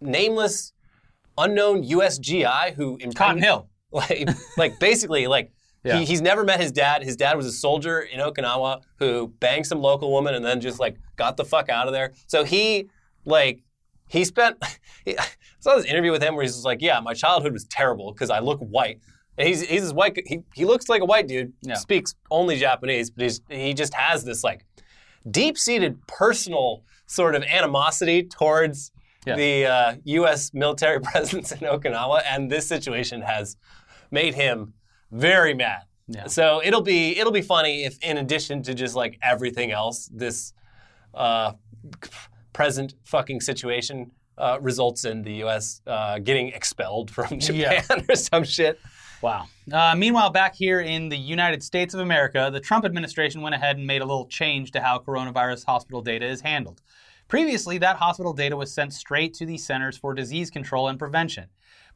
nameless, 0.00 0.72
unknown 1.38 1.84
USGI 1.84 2.74
who 2.74 2.98
Cotton 3.14 3.42
Hill. 3.42 3.68
like, 3.92 4.28
like 4.56 4.78
basically, 4.80 5.26
like 5.26 5.52
Yeah. 5.84 5.98
he, 5.98 6.04
he's 6.04 6.20
never 6.22 6.44
met 6.44 6.60
his 6.60 6.70
dad. 6.72 7.02
His 7.02 7.16
dad 7.16 7.36
was 7.36 7.46
a 7.46 7.52
soldier 7.52 8.00
in 8.00 8.20
Okinawa 8.20 8.82
who 8.98 9.28
banged 9.40 9.66
some 9.66 9.80
local 9.80 10.12
woman 10.12 10.34
and 10.34 10.44
then 10.44 10.60
just 10.60 10.78
like 10.78 10.96
got 11.16 11.36
the 11.36 11.44
fuck 11.44 11.68
out 11.68 11.86
of 11.88 11.92
there. 11.92 12.12
So 12.28 12.44
he 12.44 12.88
like 13.24 13.62
he 14.08 14.24
spent. 14.24 14.56
He, 15.04 15.18
I 15.18 15.24
saw 15.58 15.74
this 15.74 15.84
interview 15.86 16.12
with 16.12 16.22
him 16.22 16.36
where 16.36 16.44
he's 16.44 16.52
just 16.52 16.64
like, 16.64 16.80
"Yeah, 16.80 17.00
my 17.00 17.12
childhood 17.12 17.52
was 17.52 17.64
terrible 17.64 18.12
because 18.12 18.30
I 18.30 18.38
look 18.38 18.60
white." 18.60 19.00
And 19.36 19.48
he's 19.48 19.62
he's 19.62 19.82
this 19.82 19.92
white. 19.92 20.16
He 20.26 20.42
he 20.54 20.64
looks 20.64 20.88
like 20.88 21.02
a 21.02 21.04
white 21.04 21.26
dude. 21.26 21.52
Yeah. 21.62 21.74
Speaks 21.74 22.14
only 22.30 22.56
Japanese, 22.56 23.10
but 23.10 23.22
he's 23.24 23.40
he 23.48 23.74
just 23.74 23.94
has 23.94 24.22
this 24.24 24.44
like 24.44 24.64
deep-seated 25.28 26.06
personal 26.06 26.84
sort 27.06 27.34
of 27.34 27.42
animosity 27.44 28.22
towards 28.22 28.92
Yeah. 29.26 29.36
the 29.36 29.66
uh, 29.66 29.94
U.S. 30.04 30.52
military 30.54 31.00
presence 31.10 31.52
in 31.52 31.58
Okinawa, 31.58 32.22
and 32.28 32.50
this 32.50 32.66
situation 32.68 33.22
has 33.22 33.56
made 34.10 34.34
him 34.34 34.74
very 35.12 35.54
mad. 35.54 35.82
Yeah. 36.08 36.26
So 36.26 36.60
it'll 36.64 36.82
be 36.82 37.18
it'll 37.18 37.32
be 37.32 37.42
funny 37.42 37.84
if, 37.84 38.02
in 38.02 38.18
addition 38.18 38.62
to 38.64 38.74
just 38.74 38.96
like 38.96 39.18
everything 39.22 39.70
else, 39.70 40.10
this 40.12 40.52
uh, 41.14 41.52
present 42.52 42.94
fucking 43.04 43.40
situation 43.40 44.10
uh, 44.38 44.58
results 44.60 45.04
in 45.04 45.22
the 45.22 45.34
U.S. 45.34 45.80
Uh, 45.86 46.18
getting 46.18 46.48
expelled 46.48 47.10
from 47.10 47.38
Japan 47.38 47.84
Yeah. 47.88 48.00
or 48.08 48.16
some 48.16 48.44
shit. 48.44 48.80
Wow. 49.22 49.46
Uh, 49.72 49.94
meanwhile, 49.96 50.30
back 50.30 50.56
here 50.56 50.80
in 50.80 51.08
the 51.08 51.16
United 51.16 51.62
States 51.62 51.94
of 51.94 52.00
America, 52.00 52.50
the 52.52 52.58
Trump 52.58 52.84
administration 52.84 53.40
went 53.40 53.54
ahead 53.54 53.76
and 53.76 53.86
made 53.86 54.02
a 54.02 54.04
little 54.04 54.26
change 54.26 54.72
to 54.72 54.80
how 54.80 54.98
coronavirus 54.98 55.64
hospital 55.64 56.02
data 56.02 56.26
is 56.26 56.40
handled. 56.40 56.82
Previously, 57.28 57.78
that 57.78 57.96
hospital 57.96 58.32
data 58.32 58.56
was 58.56 58.74
sent 58.74 58.92
straight 58.92 59.32
to 59.34 59.46
the 59.46 59.56
Centers 59.56 59.96
for 59.96 60.12
Disease 60.12 60.50
Control 60.50 60.88
and 60.88 60.98
Prevention. 60.98 61.46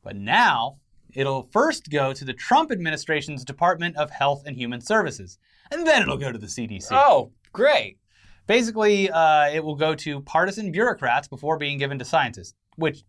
But 0.05 0.15
now, 0.15 0.79
it'll 1.17 1.49
first 1.51 1.91
go 1.91 2.13
to 2.13 2.25
the 2.25 2.33
Trump 2.33 2.71
administration's 2.71 3.45
Department 3.45 3.97
of 3.97 4.11
Health 4.11 4.45
and 4.47 4.57
Human 4.57 4.81
Services, 4.81 5.39
and 5.73 5.87
then 5.87 6.03
it'll 6.03 6.17
go 6.17 6.31
to 6.31 6.39
the 6.39 6.47
CDC. 6.47 6.89
Oh, 6.93 7.33
great! 7.53 7.99
Basically, 8.47 9.11
uh, 9.11 9.49
it 9.49 9.65
will 9.65 9.75
go 9.75 9.95
to 9.97 10.21
partisan 10.21 10.71
bureaucrats 10.71 11.27
before 11.27 11.59
being 11.59 11.79
given 11.79 11.99
to 11.99 12.05
scientists, 12.05 12.55
which 12.77 13.03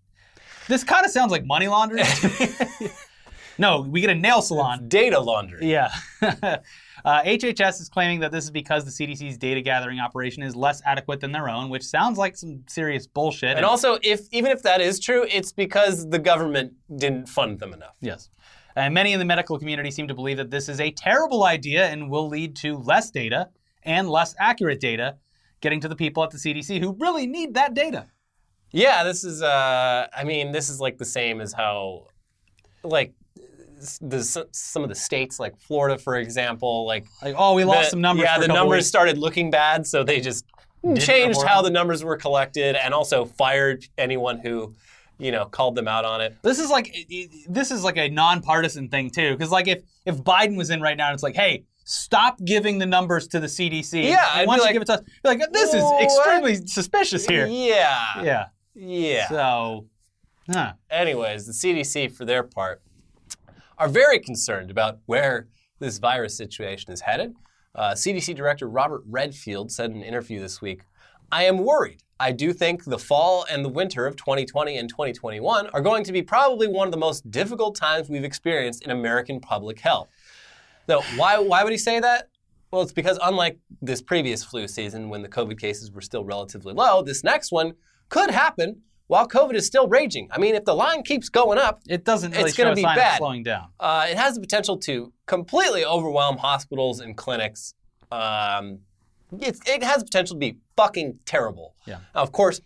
this 0.67 0.83
kind 0.83 1.05
of 1.05 1.11
sounds 1.11 1.31
like 1.31 1.45
money 1.45 1.67
laundering. 1.67 2.05
no, 3.57 3.81
we 3.81 4.01
get 4.01 4.09
a 4.09 4.15
nail 4.15 4.41
salon. 4.41 4.87
Data 4.87 5.19
laundering. 5.19 5.67
Yeah. 5.67 5.91
uh, 7.05 7.21
HHS 7.23 7.81
is 7.81 7.89
claiming 7.89 8.19
that 8.21 8.31
this 8.31 8.43
is 8.43 8.51
because 8.51 8.85
the 8.85 8.91
CDC's 8.91 9.37
data 9.37 9.61
gathering 9.61 9.99
operation 9.99 10.43
is 10.43 10.55
less 10.55 10.81
adequate 10.85 11.19
than 11.19 11.31
their 11.31 11.49
own, 11.49 11.69
which 11.69 11.83
sounds 11.83 12.17
like 12.17 12.35
some 12.35 12.63
serious 12.67 13.07
bullshit. 13.07 13.57
And 13.57 13.65
also, 13.65 13.97
if 14.03 14.21
even 14.31 14.51
if 14.51 14.63
that 14.63 14.81
is 14.81 14.99
true, 14.99 15.25
it's 15.29 15.51
because 15.51 16.09
the 16.09 16.19
government 16.19 16.73
didn't 16.95 17.27
fund 17.29 17.59
them 17.59 17.73
enough. 17.73 17.95
Yes. 18.01 18.29
And 18.75 18.93
many 18.93 19.13
in 19.13 19.19
the 19.19 19.25
medical 19.25 19.57
community 19.57 19.89
seem 19.89 20.07
to 20.07 20.13
believe 20.13 20.37
that 20.37 20.51
this 20.51 20.69
is 20.69 20.79
a 20.79 20.91
terrible 20.91 21.43
idea 21.43 21.87
and 21.87 22.09
will 22.09 22.27
lead 22.27 22.55
to 22.57 22.77
less 22.77 23.09
data 23.09 23.49
and 23.83 24.09
less 24.09 24.35
accurate 24.39 24.79
data 24.79 25.17
getting 25.61 25.79
to 25.81 25.87
the 25.87 25.95
people 25.95 26.23
at 26.23 26.29
the 26.29 26.37
CDC 26.37 26.79
who 26.79 26.95
really 26.99 27.25
need 27.25 27.55
that 27.55 27.73
data. 27.73 28.07
Yeah, 28.71 29.03
this 29.03 29.23
is. 29.23 29.41
Uh, 29.41 30.07
I 30.15 30.23
mean, 30.23 30.51
this 30.51 30.69
is 30.69 30.79
like 30.79 30.97
the 30.97 31.05
same 31.05 31.41
as 31.41 31.53
how, 31.53 32.07
like, 32.83 33.13
the, 34.01 34.47
some 34.51 34.83
of 34.83 34.89
the 34.89 34.95
states, 34.95 35.39
like 35.39 35.57
Florida, 35.59 35.97
for 35.97 36.15
example, 36.15 36.85
like 36.85 37.05
Like, 37.21 37.35
oh, 37.37 37.53
we 37.53 37.63
lost 37.63 37.87
the- 37.87 37.89
some 37.91 38.01
numbers. 38.01 38.25
Yeah, 38.25 38.39
the 38.39 38.47
numbers 38.47 38.79
weeks. 38.79 38.87
started 38.87 39.17
looking 39.17 39.51
bad, 39.51 39.85
so 39.87 40.03
they 40.03 40.19
just 40.19 40.45
hmm. 40.81 40.93
Didn't 40.93 41.05
changed 41.05 41.41
how 41.43 41.61
the 41.61 41.69
numbers 41.69 42.03
were 42.03 42.17
collected, 42.17 42.75
and 42.75 42.93
also 42.93 43.25
fired 43.25 43.85
anyone 43.97 44.39
who, 44.39 44.75
you 45.17 45.31
know, 45.31 45.45
called 45.45 45.75
them 45.75 45.87
out 45.87 46.05
on 46.05 46.21
it. 46.21 46.35
This 46.41 46.59
is 46.59 46.69
like 46.69 46.95
this 47.49 47.71
is 47.71 47.83
like 47.83 47.97
a 47.97 48.09
nonpartisan 48.09 48.89
thing 48.89 49.09
too, 49.09 49.31
because 49.31 49.51
like 49.51 49.67
if 49.67 49.83
if 50.05 50.17
Biden 50.17 50.57
was 50.57 50.69
in 50.69 50.81
right 50.81 50.97
now, 50.97 51.07
and 51.07 51.13
it's 51.13 51.23
like, 51.23 51.35
hey, 51.35 51.65
stop 51.87 52.37
giving 52.43 52.77
the 52.77 52.85
numbers 52.85 53.27
to 53.29 53.39
the 53.39 53.47
CDC. 53.47 54.03
Yeah, 54.03 54.39
and 54.39 54.47
once 54.47 54.63
you 54.63 54.73
give 54.73 54.81
it 54.81 54.85
to 54.85 54.93
us, 54.95 55.01
like, 55.23 55.41
this 55.51 55.73
is 55.73 55.83
extremely 56.01 56.55
suspicious 56.67 57.25
here. 57.25 57.47
Yeah. 57.47 58.23
Yeah. 58.23 58.45
Yeah. 58.75 59.29
So, 59.29 59.85
huh. 60.51 60.73
Anyways, 60.91 61.47
the 61.47 61.53
CDC, 61.53 62.11
for 62.11 62.25
their 62.25 62.43
part, 62.43 62.81
are 63.77 63.87
very 63.87 64.19
concerned 64.19 64.71
about 64.71 64.99
where 65.05 65.47
this 65.79 65.99
virus 65.99 66.35
situation 66.35 66.91
is 66.91 67.01
headed. 67.01 67.35
Uh, 67.75 67.91
CDC 67.91 68.35
Director 68.35 68.67
Robert 68.67 69.03
Redfield 69.07 69.71
said 69.71 69.91
in 69.91 69.97
an 69.97 70.03
interview 70.03 70.39
this 70.39 70.61
week 70.61 70.81
I 71.31 71.43
am 71.43 71.57
worried. 71.57 72.03
I 72.19 72.31
do 72.31 72.53
think 72.53 72.85
the 72.85 72.97
fall 72.97 73.45
and 73.51 73.63
the 73.63 73.69
winter 73.69 74.07
of 74.07 74.15
2020 74.15 74.77
and 74.77 74.89
2021 74.89 75.67
are 75.67 75.81
going 75.81 76.03
to 76.05 76.11
be 76.11 76.21
probably 76.21 76.67
one 76.67 76.87
of 76.87 76.91
the 76.91 76.97
most 76.97 77.29
difficult 77.29 77.75
times 77.75 78.09
we've 78.09 78.23
experienced 78.23 78.83
in 78.83 78.91
American 78.91 79.39
public 79.39 79.79
health. 79.79 80.07
Now, 80.87 81.01
why, 81.15 81.37
why 81.37 81.63
would 81.63 81.73
he 81.73 81.77
say 81.77 81.99
that? 81.99 82.29
Well, 82.71 82.81
it's 82.81 82.93
because 82.93 83.19
unlike 83.21 83.59
this 83.81 84.01
previous 84.01 84.43
flu 84.43 84.67
season 84.67 85.09
when 85.09 85.21
the 85.21 85.29
COVID 85.29 85.59
cases 85.59 85.91
were 85.91 86.01
still 86.01 86.23
relatively 86.23 86.73
low, 86.73 87.01
this 87.03 87.23
next 87.23 87.51
one 87.51 87.73
could 88.09 88.31
happen 88.31 88.81
while 89.07 89.27
COVID 89.27 89.55
is 89.55 89.65
still 89.65 89.87
raging. 89.87 90.27
I 90.31 90.37
mean, 90.37 90.55
if 90.55 90.65
the 90.65 90.73
line 90.75 91.03
keeps 91.03 91.29
going 91.29 91.57
up, 91.57 91.81
It 91.87 92.03
doesn't 92.03 92.31
really 92.31 92.45
It's 92.45 92.55
show 92.55 92.63
gonna 92.63 92.75
be 92.75 92.83
bad. 92.83 93.17
slowing 93.17 93.43
down. 93.43 93.67
uh, 93.79 94.05
it 94.09 94.17
has 94.17 94.35
the 94.35 94.41
potential 94.41 94.77
to 94.79 95.11
completely 95.25 95.85
overwhelm 95.85 96.37
hospitals 96.37 96.99
and 96.99 97.15
clinics. 97.17 97.73
Um, 98.11 98.79
it's, 99.41 99.59
it 99.67 99.83
has 99.83 99.99
the 99.99 100.05
potential 100.05 100.35
to 100.35 100.39
be 100.39 100.57
fucking 100.75 101.19
terrible. 101.25 101.75
Yeah. 101.85 101.99
Now, 102.15 102.21
of 102.21 102.31
course, 102.31 102.61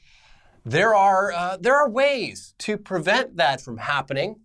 there 0.65 0.93
are 0.93 1.31
uh, 1.31 1.57
there 1.59 1.75
are 1.75 1.89
ways 1.89 2.53
to 2.59 2.77
prevent 2.77 3.37
that 3.37 3.61
from 3.61 3.77
happening. 3.77 4.35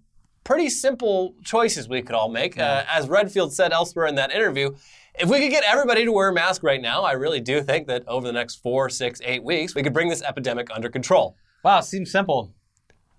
Pretty 0.44 0.70
simple 0.70 1.34
choices 1.44 1.88
we 1.88 2.00
could 2.02 2.14
all 2.14 2.28
make. 2.30 2.58
Uh, 2.58 2.84
as 2.88 3.08
Redfield 3.08 3.52
said 3.52 3.72
elsewhere 3.72 4.06
in 4.06 4.14
that 4.14 4.30
interview, 4.32 4.74
if 5.18 5.28
we 5.28 5.40
could 5.40 5.50
get 5.50 5.64
everybody 5.64 6.04
to 6.04 6.12
wear 6.12 6.28
a 6.28 6.32
mask 6.32 6.62
right 6.62 6.80
now, 6.80 7.02
I 7.02 7.12
really 7.12 7.40
do 7.40 7.62
think 7.62 7.86
that 7.88 8.06
over 8.06 8.26
the 8.26 8.32
next 8.32 8.56
four, 8.62 8.88
six, 8.88 9.20
eight 9.24 9.42
weeks, 9.42 9.74
we 9.74 9.82
could 9.82 9.92
bring 9.92 10.08
this 10.08 10.22
epidemic 10.22 10.68
under 10.72 10.88
control. 10.88 11.36
Wow, 11.66 11.80
seems 11.80 12.12
simple. 12.12 12.54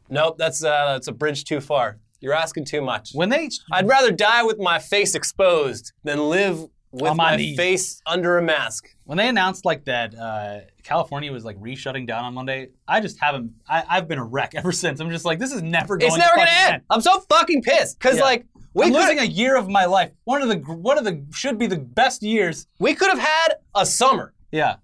Nope, 0.09 0.37
that's 0.37 0.63
uh, 0.63 0.93
that's 0.93 1.09
a 1.09 1.11
bridge 1.11 1.43
too 1.43 1.59
far. 1.59 1.99
You're 2.21 2.33
asking 2.33 2.63
too 2.63 2.79
much. 2.81 3.09
When 3.11 3.27
they 3.27 3.49
I'd 3.73 3.89
rather 3.89 4.09
die 4.09 4.43
with 4.43 4.57
my 4.57 4.79
face 4.79 5.15
exposed 5.15 5.91
than 6.05 6.29
live 6.29 6.65
with 6.93 7.13
my 7.15 7.35
my, 7.35 7.53
face 7.57 8.01
under 8.05 8.37
a 8.37 8.41
mask. 8.41 8.95
when 9.03 9.17
they 9.17 9.27
announced 9.27 9.65
like 9.65 9.83
that 9.83 10.15
uh, 10.15 10.59
California 10.81 11.29
was 11.29 11.43
like 11.43 11.57
re-shutting 11.59 12.05
down 12.05 12.23
on 12.23 12.33
Monday, 12.35 12.69
I 12.87 13.01
just 13.01 13.19
haven't. 13.19 13.51
I, 13.67 13.83
I've 13.89 14.07
been 14.07 14.17
a 14.17 14.23
wreck 14.23 14.55
ever 14.55 14.71
since. 14.83 15.01
I'm 15.01 15.09
just 15.09 15.25
like, 15.25 15.39
this 15.39 15.51
is 15.51 15.61
never 15.61 15.97
going. 15.97 16.09
To. 16.11 16.15
It's 16.15 16.17
never 16.17 16.35
to 16.35 16.39
gonna 16.39 16.49
fucking 16.49 16.73
end. 16.75 16.83
I'm 16.89 17.01
so 17.01 17.19
fucking 17.29 17.63
pissed 17.63 17.99
because 17.99 18.15
Yeah. 18.15 18.23
like 18.23 18.45
we 18.73 18.85
I'm 18.85 18.93
losing 18.93 19.19
a 19.19 19.25
year 19.25 19.57
of 19.57 19.67
my 19.67 19.83
life. 19.83 20.11
One 20.23 20.41
of 20.41 20.47
the 20.47 20.59
one 20.59 20.97
of 20.97 21.03
the 21.03 21.21
should 21.33 21.57
be 21.57 21.67
the 21.67 21.79
best 21.79 22.23
years. 22.23 22.65
we 22.79 22.93
could 22.93 23.09
have 23.09 23.19
had 23.19 23.55
a 23.75 23.85
summer. 23.85 24.33
Yeah. 24.53 24.77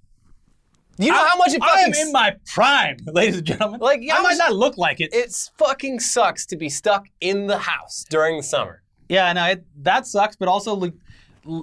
You 0.97 1.11
know 1.11 1.25
how 1.27 1.37
much 1.37 1.53
it 1.53 1.61
I'm 1.63 1.93
in 1.93 2.11
my 2.11 2.35
prime, 2.45 2.97
ladies 3.07 3.37
and 3.37 3.45
gentlemen. 3.47 3.79
Like, 3.79 4.01
I 4.01 4.15
how 4.15 4.21
might 4.23 4.29
much- 4.31 4.37
not 4.37 4.53
look 4.53 4.77
like 4.77 4.99
it. 5.01 5.13
It 5.13 5.33
fucking 5.57 5.99
sucks 5.99 6.45
to 6.47 6.55
be 6.55 6.69
stuck 6.69 7.07
in 7.19 7.47
the 7.47 7.57
house 7.57 8.05
during 8.09 8.37
the 8.37 8.43
summer. 8.43 8.83
Yeah, 9.09 9.33
no, 9.33 9.45
it, 9.45 9.65
that 9.83 10.05
sucks. 10.07 10.35
But 10.35 10.47
also, 10.49 10.75
like, 10.75 10.93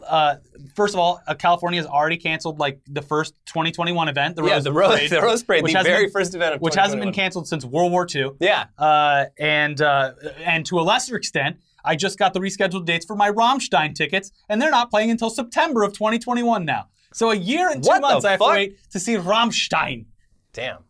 uh, 0.06 0.36
first 0.74 0.94
of 0.94 1.00
all, 1.00 1.20
uh, 1.26 1.34
California 1.34 1.80
has 1.80 1.86
already 1.88 2.16
canceled 2.16 2.58
like 2.58 2.80
the 2.86 3.02
first 3.02 3.34
2021 3.46 4.08
event, 4.08 4.36
the 4.36 4.44
yeah, 4.44 4.54
Rose 4.54 4.64
the 4.64 4.72
rose, 4.72 4.90
Parade, 4.98 5.10
the 5.10 5.22
rose 5.22 5.42
parade, 5.44 5.62
which 5.62 5.72
the 5.72 5.82
very 5.82 6.04
been- 6.06 6.12
first 6.12 6.34
event 6.34 6.54
of 6.56 6.60
which 6.60 6.74
hasn't 6.74 7.00
been 7.00 7.12
canceled 7.12 7.46
since 7.48 7.64
World 7.64 7.92
War 7.92 8.06
II. 8.12 8.32
Yeah, 8.40 8.66
Uh, 8.76 9.26
and 9.38 9.80
uh, 9.80 10.12
and 10.44 10.66
to 10.66 10.80
a 10.80 10.82
lesser 10.82 11.16
extent, 11.16 11.56
I 11.84 11.96
just 11.96 12.18
got 12.18 12.34
the 12.34 12.40
rescheduled 12.40 12.84
dates 12.84 13.06
for 13.06 13.16
my 13.16 13.30
Rammstein 13.30 13.94
tickets, 13.94 14.32
and 14.48 14.60
they're 14.60 14.70
not 14.72 14.90
playing 14.90 15.10
until 15.10 15.30
September 15.30 15.82
of 15.82 15.92
2021 15.92 16.64
now. 16.64 16.88
So 17.12 17.30
a 17.30 17.34
year 17.34 17.68
and 17.70 17.82
two 17.82 17.88
What 17.88 18.02
months 18.02 18.24
I 18.24 18.32
have 18.32 18.40
to 18.40 18.46
wait 18.46 18.90
to 18.90 19.00
see 19.00 19.16
Rammstein. 19.16 20.06
damn, 20.52 20.84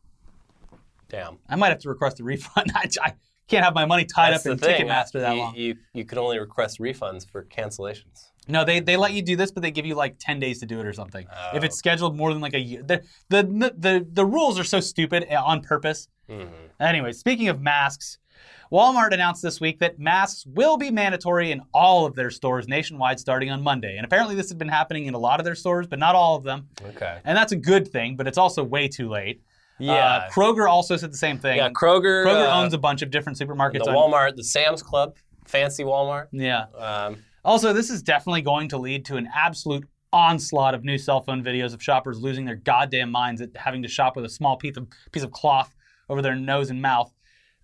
damn. 1.08 1.38
I 1.48 1.56
might 1.56 1.68
have 1.68 1.80
to 1.80 1.88
request 1.88 2.20
a 2.20 2.24
refund. 2.24 2.72
I, 2.74 2.88
I 3.02 3.14
can't 3.48 3.64
have 3.64 3.74
my 3.74 3.86
money 3.86 4.04
tied 4.04 4.32
That's 4.32 4.46
up 4.46 4.52
in 4.52 4.58
the 4.58 4.66
thing. 4.66 4.86
Ticketmaster 4.86 5.20
that 5.20 5.34
you, 5.34 5.40
long. 5.40 5.54
You, 5.56 5.76
you 5.94 6.04
could 6.04 6.18
only 6.18 6.38
request 6.38 6.78
refunds 6.78 7.28
for 7.28 7.44
cancellations. 7.44 8.30
No, 8.48 8.64
they, 8.64 8.80
they 8.80 8.96
let 8.96 9.12
you 9.12 9.22
do 9.22 9.36
this, 9.36 9.50
but 9.50 9.62
they 9.62 9.70
give 9.70 9.86
you 9.86 9.94
like 9.94 10.16
10 10.18 10.40
days 10.40 10.60
to 10.60 10.66
do 10.66 10.80
it 10.80 10.86
or 10.86 10.92
something. 10.92 11.26
Oh. 11.30 11.56
If 11.56 11.64
it's 11.64 11.76
scheduled 11.76 12.16
more 12.16 12.32
than 12.32 12.42
like 12.42 12.54
a 12.54 12.60
year. 12.60 12.82
The, 12.82 13.02
the, 13.28 13.42
the, 13.76 14.06
the 14.10 14.24
rules 14.26 14.58
are 14.58 14.64
so 14.64 14.80
stupid 14.80 15.26
uh, 15.30 15.42
on 15.44 15.62
purpose. 15.62 16.08
Mm-hmm. 16.28 16.48
Anyway, 16.80 17.12
speaking 17.12 17.48
of 17.48 17.60
masks, 17.60 18.18
Walmart 18.72 19.12
announced 19.12 19.42
this 19.42 19.60
week 19.60 19.80
that 19.80 19.98
masks 19.98 20.44
will 20.46 20.76
be 20.76 20.90
mandatory 20.90 21.50
in 21.50 21.60
all 21.74 22.06
of 22.06 22.14
their 22.14 22.30
stores 22.30 22.68
nationwide 22.68 23.18
starting 23.18 23.50
on 23.50 23.62
Monday. 23.62 23.96
And 23.96 24.04
apparently, 24.04 24.34
this 24.36 24.48
has 24.48 24.54
been 24.56 24.68
happening 24.68 25.06
in 25.06 25.14
a 25.14 25.18
lot 25.18 25.40
of 25.40 25.44
their 25.44 25.54
stores, 25.56 25.86
but 25.86 25.98
not 25.98 26.14
all 26.14 26.36
of 26.36 26.44
them. 26.44 26.68
Okay. 26.90 27.18
And 27.24 27.36
that's 27.36 27.52
a 27.52 27.56
good 27.56 27.88
thing, 27.88 28.16
but 28.16 28.26
it's 28.28 28.38
also 28.38 28.62
way 28.62 28.86
too 28.88 29.08
late. 29.08 29.42
Yeah. 29.78 29.92
Uh, 29.94 30.30
Kroger 30.30 30.68
also 30.68 30.96
said 30.96 31.12
the 31.12 31.16
same 31.16 31.38
thing. 31.38 31.56
yeah, 31.56 31.70
Kroger. 31.70 32.24
Kroger 32.24 32.46
uh, 32.48 32.60
owns 32.62 32.74
a 32.74 32.78
bunch 32.78 33.02
of 33.02 33.10
different 33.10 33.38
supermarkets. 33.38 33.84
the 33.84 33.90
on- 33.90 34.12
Walmart, 34.12 34.36
the 34.36 34.44
Sam's 34.44 34.82
Club, 34.82 35.16
fancy 35.46 35.82
Walmart. 35.84 36.26
Yeah. 36.32 36.66
Um, 36.76 37.16
Also, 37.44 37.72
this 37.72 37.88
is 37.90 38.02
definitely 38.02 38.42
going 38.42 38.68
to 38.68 38.78
lead 38.78 39.04
to 39.06 39.16
an 39.16 39.26
absolute 39.34 39.88
onslaught 40.12 40.74
of 40.74 40.84
new 40.84 40.98
cell 40.98 41.20
phone 41.22 41.42
videos 41.42 41.72
of 41.72 41.82
shoppers 41.82 42.20
losing 42.20 42.44
their 42.44 42.56
goddamn 42.56 43.10
minds 43.10 43.40
at 43.40 43.48
having 43.56 43.80
to 43.82 43.88
shop 43.88 44.16
with 44.16 44.24
a 44.24 44.28
small 44.28 44.56
piece 44.56 44.76
of 44.76 44.86
piece 45.12 45.22
of 45.22 45.30
cloth 45.30 45.74
over 46.08 46.20
their 46.20 46.34
nose 46.34 46.68
and 46.70 46.82
mouth. 46.82 47.10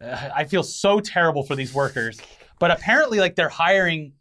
Uh, 0.01 0.30
I 0.34 0.44
feel 0.44 0.62
so 0.62 1.01
terrible 1.01 1.42
for 1.42 1.57
these 1.57 1.72
workers, 1.72 2.18
but 2.59 2.70
apparently, 2.70 3.18
like 3.18 3.34
they're 3.34 3.49
hiring, 3.49 4.12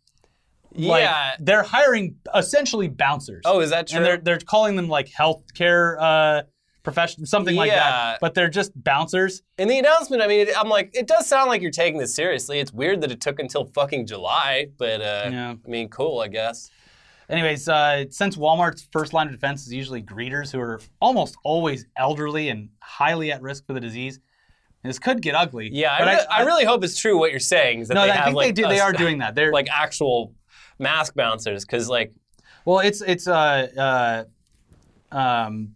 like, 0.73 1.03
yeah. 1.03 1.36
they're 1.39 1.63
hiring 1.63 2.15
essentially 2.34 2.88
bouncers. 2.88 3.43
Oh, 3.45 3.59
is 3.59 3.71
that 3.71 3.88
true? 3.88 3.97
and 3.97 4.05
they're 4.05 4.17
they're 4.17 4.39
calling 4.39 4.76
them 4.76 4.88
like 4.88 5.09
healthcare 5.09 5.97
uh, 5.99 6.43
profession, 6.86 7.26
something 7.26 7.55
like 7.57 7.71
that. 7.71 8.19
But 8.21 8.34
they're 8.34 8.49
just 8.49 8.71
bouncers. 8.82 9.41
In 9.57 9.67
the 9.67 9.78
announcement, 9.78 10.21
I 10.21 10.28
mean, 10.28 10.47
it, 10.47 10.57
I'm 10.57 10.69
like, 10.69 10.91
it 10.93 11.07
does 11.07 11.28
sound 11.28 11.49
like 11.49 11.61
you're 11.61 11.71
taking 11.71 11.99
this 11.99 12.15
seriously. 12.15 12.59
It's 12.59 12.71
weird 12.71 13.01
that 13.01 13.11
it 13.11 13.19
took 13.19 13.39
until 13.39 13.65
fucking 13.65 14.05
July, 14.07 14.67
but 14.78 15.01
uh, 15.01 15.30
Yeah. 15.32 15.55
I 15.65 15.69
mean, 15.69 15.89
cool, 15.89 16.19
I 16.19 16.30
guess. 16.30 16.69
Anyways, 17.28 17.67
uh, 17.67 18.05
since 18.11 18.38
Walmart's 18.38 18.88
first 18.91 19.11
line 19.11 19.28
of 19.28 19.34
defense 19.34 19.65
is 19.65 19.73
usually 19.73 20.03
greeters 20.03 20.51
who 20.51 20.59
are 20.59 20.80
almost 21.01 21.36
always 21.43 21.88
elderly 21.97 22.49
and 22.49 22.69
highly 22.82 23.32
at 23.32 23.41
risk 23.41 23.65
for 23.65 23.73
the 23.73 23.80
disease, 23.80 24.19
this 24.86 24.99
could 24.99 25.21
get 25.21 25.36
ugly. 25.36 25.69
Yeah, 25.71 25.93
I, 25.93 25.99
but 25.99 26.07
re- 26.07 26.25
I, 26.29 26.43
really 26.43 26.65
hope 26.65 26.83
it's 26.83 26.97
true 26.97 27.17
what 27.17 27.31
you're 27.31 27.39
saying. 27.39 27.79
Is 27.81 27.88
that 27.89 27.95
no, 27.95 28.03
they 28.03 28.11
I 28.11 28.15
have 28.15 28.25
think 28.25 28.36
like 28.36 28.47
they 28.47 28.61
do. 28.61 28.65
a 28.65 28.69
They 28.69 28.79
are 28.79 28.93
doing 28.93 29.19
that. 29.19 29.36
They're 29.36 29.51
like 29.51 29.67
actual 29.71 30.33
mask 30.79 31.15
bouncers, 31.15 31.65
because 31.65 31.89
like, 31.89 32.13
well, 32.65 32.79
it's 32.79 33.01
it's 33.01 33.27
uh, 33.27 34.25
uh, 35.11 35.15
um, 35.15 35.75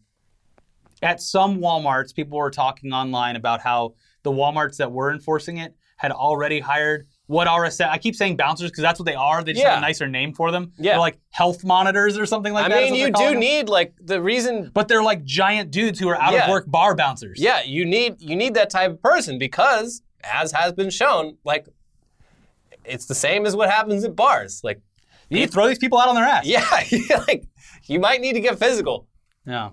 at 1.01 1.21
some 1.21 1.59
WalMarts, 1.59 2.13
people 2.13 2.37
were 2.37 2.51
talking 2.51 2.93
online 2.93 3.35
about 3.35 3.61
how 3.61 3.95
the 4.23 4.31
WalMarts 4.31 4.77
that 4.77 4.91
were 4.91 5.11
enforcing 5.11 5.57
it 5.57 5.75
had 5.97 6.11
already 6.11 6.59
hired 6.59 7.07
what 7.29 7.45
are 7.45 7.63
I 7.63 7.99
keep 7.99 8.15
saying 8.15 8.37
bouncers 8.37 8.71
because 8.71 8.81
that's 8.81 8.99
what 8.99 9.05
they 9.05 9.13
are. 9.13 9.43
They 9.43 9.53
just 9.53 9.63
have 9.63 9.77
a 9.77 9.81
nicer 9.81 10.07
name 10.07 10.33
for 10.33 10.51
them. 10.51 10.71
Yeah. 10.79 10.93
They're 10.93 10.99
like 10.99 11.19
health 11.29 11.63
monitors 11.63 12.17
or 12.17 12.25
something 12.25 12.53
like 12.53 12.67
that. 12.67 12.75
I 12.75 12.85
mean, 12.85 12.95
you 12.95 13.11
do 13.11 13.29
them. 13.29 13.39
need 13.39 13.69
like 13.69 13.93
the 14.01 14.19
reason. 14.19 14.71
but 14.73 14.87
they're 14.87 15.03
like 15.03 15.23
giant 15.25 15.69
dudes 15.69 15.99
who 15.99 16.09
are 16.09 16.19
out 16.19 16.33
of 16.33 16.49
work 16.49 16.65
bar 16.65 16.95
bouncers. 16.95 17.39
Yeah, 17.39 17.61
you 17.61 17.85
need 17.85 18.19
you 18.19 18.35
need 18.35 18.55
that 18.55 18.71
type 18.71 18.89
of 18.89 19.03
person 19.03 19.37
because, 19.37 20.01
as 20.23 20.51
has 20.53 20.73
been 20.73 20.89
shown, 20.89 21.37
like 21.45 21.67
it's 22.83 23.05
the 23.05 23.13
same 23.13 23.45
as 23.45 23.55
what 23.55 23.69
happens 23.69 24.03
at 24.03 24.15
bars. 24.15 24.61
Like, 24.63 24.81
You 25.29 25.37
need 25.41 25.51
throw 25.51 25.67
these 25.67 25.77
people 25.77 25.99
out 25.99 26.07
on 26.09 26.15
their 26.15 26.25
ass. 26.25 26.47
yeah, 26.47 26.65
like 27.27 27.45
you 27.85 27.99
might 27.99 28.21
need 28.21 28.33
to 28.33 28.41
get 28.41 28.57
physical. 28.57 29.07
Yeah. 29.45 29.69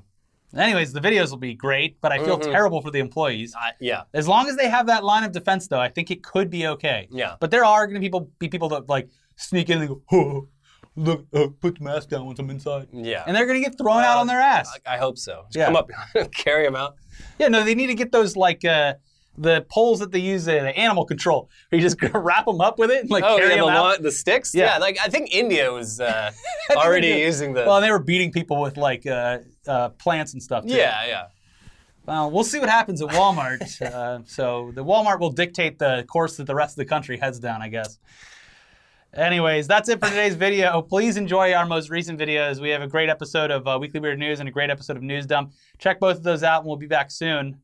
Anyways, 0.56 0.92
the 0.92 1.00
videos 1.00 1.30
will 1.30 1.38
be 1.38 1.54
great, 1.54 2.00
but 2.00 2.12
I 2.12 2.18
feel 2.24 2.38
Mhm. 2.38 2.44
terrible 2.52 2.80
for 2.82 2.90
the 2.90 2.98
employees. 2.98 3.54
Uh, 3.54 3.72
yeah, 3.80 4.02
As 4.14 4.28
long 4.28 4.48
as 4.48 4.56
they 4.56 4.68
have 4.68 4.86
that 4.86 5.04
line 5.04 5.24
of 5.24 5.32
defense, 5.32 5.66
though, 5.68 5.80
I 5.80 5.88
think 5.88 6.10
it 6.10 6.22
could 6.22 6.50
be 6.50 6.66
okay. 6.68 7.08
yeah. 7.10 7.34
But 7.40 7.50
there 7.50 7.64
are 7.64 7.86
going 7.86 7.94
to 7.94 8.00
people 8.00 8.30
be 8.38 8.48
people 8.48 8.68
that 8.70 8.88
like 8.88 9.08
sneak 9.36 9.68
in 9.70 9.78
and 9.80 9.88
go, 9.88 10.02
oh, 10.12 10.48
look, 10.94 11.26
uh, 11.34 11.48
put 11.60 11.76
the 11.78 11.84
mask 11.84 12.08
down 12.10 12.24
once 12.26 12.38
I'm 12.38 12.48
inside, 12.50 12.88
Yeah. 12.92 13.24
and 13.26 13.36
they're 13.36 13.44
going 13.46 13.62
to 13.62 13.68
get 13.68 13.76
thrown 13.76 14.02
out 14.02 14.16
on 14.18 14.26
their 14.26 14.40
ass. 14.40 14.70
I, 14.86 14.94
I 14.94 14.98
hope 14.98 15.18
so. 15.18 15.44
Just 15.48 15.56
Yeah. 15.56 15.66
Come 15.66 15.76
up, 15.76 15.90
carry 16.32 16.64
them 16.64 16.76
out. 16.76 16.96
Yeah, 17.38 17.48
no, 17.48 17.64
they 17.64 17.74
need 17.74 17.88
to 17.88 17.94
get 17.94 18.12
those 18.12 18.36
like 18.36 18.64
uh, 18.64 18.94
the 19.38 19.66
poles 19.70 19.98
that 20.00 20.12
they 20.12 20.18
use 20.18 20.48
in 20.48 20.66
animal 20.66 21.04
control. 21.04 21.50
You 21.72 21.80
just 21.80 21.96
wrap 22.14 22.46
them 22.46 22.60
up 22.60 22.78
with 22.78 22.90
it 22.90 23.02
and 23.02 23.10
like 23.10 23.24
Oh, 23.24 23.36
carry 23.36 23.50
yeah, 23.50 23.56
the, 23.60 23.66
them 23.66 23.74
out. 23.74 23.82
lawn- 23.84 24.02
the 24.02 24.12
sticks? 24.12 24.54
Yeah. 24.54 24.78
like 24.78 24.98
I 25.02 25.08
think 25.08 25.34
India 25.34 25.72
was 25.72 26.00
uh, 26.00 26.32
already 26.76 27.08
using 27.08 27.52
the. 27.54 27.64
Well, 27.66 27.76
and 27.76 27.84
they 27.84 27.90
were 27.90 27.98
beating 27.98 28.32
people 28.32 28.60
with 28.60 28.76
like 28.76 29.06
uh, 29.06 29.38
uh, 29.66 29.88
plants 29.90 30.32
and 30.32 30.42
stuff. 30.42 30.64
Too. 30.66 30.74
yeah, 30.74 31.06
yeah. 31.06 31.22
Well, 32.06 32.30
we'll 32.30 32.44
see 32.44 32.60
what 32.60 32.68
happens 32.68 33.02
at 33.02 33.08
Walmart. 33.08 33.82
uh, 33.82 34.20
so 34.26 34.70
the 34.74 34.84
Walmart 34.84 35.18
will 35.18 35.32
dictate 35.32 35.78
the 35.80 36.04
course 36.08 36.36
that 36.36 36.46
the 36.46 36.54
rest 36.54 36.74
of 36.74 36.76
the 36.76 36.84
country 36.84 37.16
heads 37.18 37.40
down, 37.40 37.60
I 37.62 37.68
guess. 37.68 37.98
Anyways, 39.12 39.66
that's 39.66 39.88
it 39.88 39.98
for 39.98 40.08
today's 40.08 40.34
video. 40.34 40.82
Please 40.82 41.16
enjoy 41.16 41.52
our 41.54 41.64
most 41.66 41.88
recent 41.90 42.18
videos. 42.20 42.60
We 42.60 42.68
have 42.70 42.82
a 42.82 42.86
great 42.86 43.08
episode 43.08 43.50
of 43.50 43.66
uh, 43.66 43.78
Weekly 43.80 43.98
Weird 43.98 44.18
News 44.18 44.40
and 44.40 44.48
a 44.48 44.52
great 44.52 44.68
episode 44.70 44.96
of 44.96 45.02
News 45.02 45.26
Dump. 45.26 45.52
Check 45.78 45.98
both 45.98 46.18
of 46.18 46.22
those 46.22 46.42
out, 46.42 46.60
and 46.60 46.66
we'll 46.68 46.76
be 46.76 46.86
back 46.86 47.10
soon. 47.10 47.60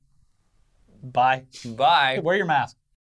Bye. 1.03 1.45
Bye. 1.65 2.21
Wear 2.23 2.37
your 2.37 2.47
mask. 2.47 2.77